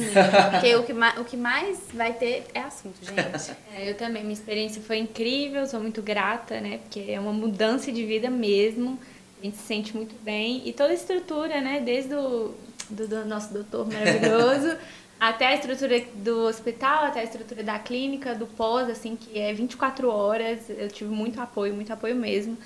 porque 0.52 0.76
o 0.76 0.84
que, 0.84 0.94
o 0.94 1.26
que 1.26 1.38
mais 1.38 1.80
vai 1.94 2.14
ter 2.14 2.46
é 2.54 2.62
assunto, 2.62 2.98
gente. 3.04 3.58
É, 3.76 3.90
eu 3.90 3.96
também, 3.96 4.24
minha 4.24 4.34
experiência 4.34 4.82
foi 4.82 4.98
incrível, 4.98 5.66
sou 5.68 5.80
muito 5.80 6.02
grata, 6.02 6.60
né? 6.60 6.80
Porque 6.80 7.06
é 7.10 7.20
uma 7.20 7.34
mudança 7.34 7.92
de 7.92 8.06
vida 8.06 8.30
mesmo. 8.30 9.00
A 9.40 9.46
gente 9.46 9.58
se 9.58 9.64
sente 9.64 9.96
muito 9.96 10.16
bem. 10.24 10.64
E 10.66 10.74
toda 10.74 10.90
a 10.90 10.94
estrutura, 10.94 11.62
né? 11.62 11.80
Desde 11.80 12.16
o 12.16 12.56
do, 12.90 13.08
do 13.08 13.26
nosso 13.26 13.54
doutor 13.54 13.88
maravilhoso, 13.92 14.78
até 15.20 15.48
a 15.48 15.56
estrutura 15.56 16.02
do 16.16 16.46
hospital, 16.46 17.06
até 17.06 17.22
a 17.22 17.24
estrutura 17.24 17.64
da 17.64 17.80
clínica, 17.80 18.34
do 18.34 18.48
pós, 18.48 18.90
assim, 18.90 19.16
que 19.16 19.38
é 19.40 19.54
24 19.54 20.10
horas. 20.10 20.70
Eu 20.70 20.88
tive 20.88 21.14
muito 21.14 21.40
apoio, 21.42 21.74
muito 21.74 21.92
apoio 21.92 22.16
mesmo. 22.16 22.58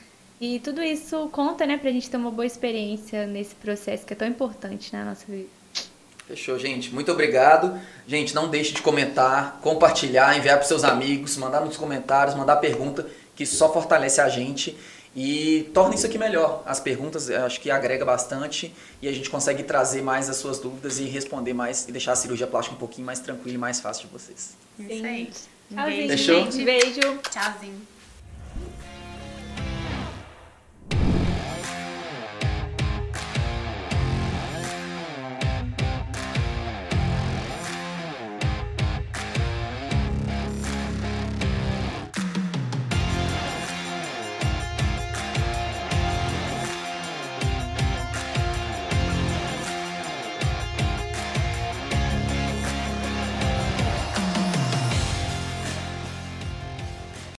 E 0.42 0.60
tudo 0.60 0.82
isso 0.82 1.30
conta, 1.32 1.68
né, 1.68 1.78
pra 1.78 1.92
gente 1.92 2.10
ter 2.10 2.18
uma 2.18 2.32
boa 2.32 2.48
experiência 2.48 3.28
nesse 3.28 3.54
processo 3.54 4.04
que 4.04 4.14
é 4.14 4.16
tão 4.16 4.28
importante 4.28 4.92
na 4.92 5.06
nossa 5.06 5.24
vida. 5.28 5.48
Fechou, 6.28 6.58
gente. 6.58 6.92
Muito 6.92 7.12
obrigado. 7.12 7.80
Gente, 8.08 8.34
não 8.34 8.50
deixe 8.50 8.74
de 8.74 8.82
comentar, 8.82 9.60
compartilhar, 9.62 10.36
enviar 10.36 10.58
para 10.58 10.66
seus 10.66 10.84
amigos, 10.84 11.38
mandar 11.38 11.62
nos 11.62 11.78
comentários, 11.78 12.36
mandar 12.36 12.56
pergunta, 12.56 13.06
que 13.36 13.46
só 13.46 13.72
fortalece 13.72 14.20
a 14.20 14.30
gente 14.30 14.76
e 15.16 15.70
torna 15.76 15.94
isso 15.94 16.08
aqui 16.08 16.18
melhor. 16.18 16.64
As 16.66 16.80
perguntas 16.80 17.30
eu 17.30 17.46
acho 17.46 17.62
que 17.62 17.70
agrega 17.70 18.04
bastante 18.04 18.74
e 19.00 19.08
a 19.08 19.12
gente 19.12 19.30
consegue 19.30 19.62
trazer 19.62 20.02
mais 20.02 20.28
as 20.28 20.38
suas 20.38 20.58
dúvidas 20.58 21.00
e 21.00 21.04
responder 21.04 21.54
mais 21.54 21.88
e 21.88 21.92
deixar 21.92 22.14
a 22.14 22.16
cirurgia 22.16 22.48
plástica 22.48 22.76
um 22.76 22.80
pouquinho 22.80 23.06
mais 23.06 23.20
tranquila 23.20 23.56
e 23.56 23.60
mais 23.60 23.80
fácil 23.80 24.08
de 24.08 24.14
vocês. 24.14 24.56
Isso 24.80 25.06
aí. 25.06 25.30
Tchauzinho, 25.70 26.08
beijo, 26.08 26.10
Fechou? 26.10 26.44
gente. 26.44 26.66
Beijo. 26.66 27.20
Tchauzinho. 27.30 27.91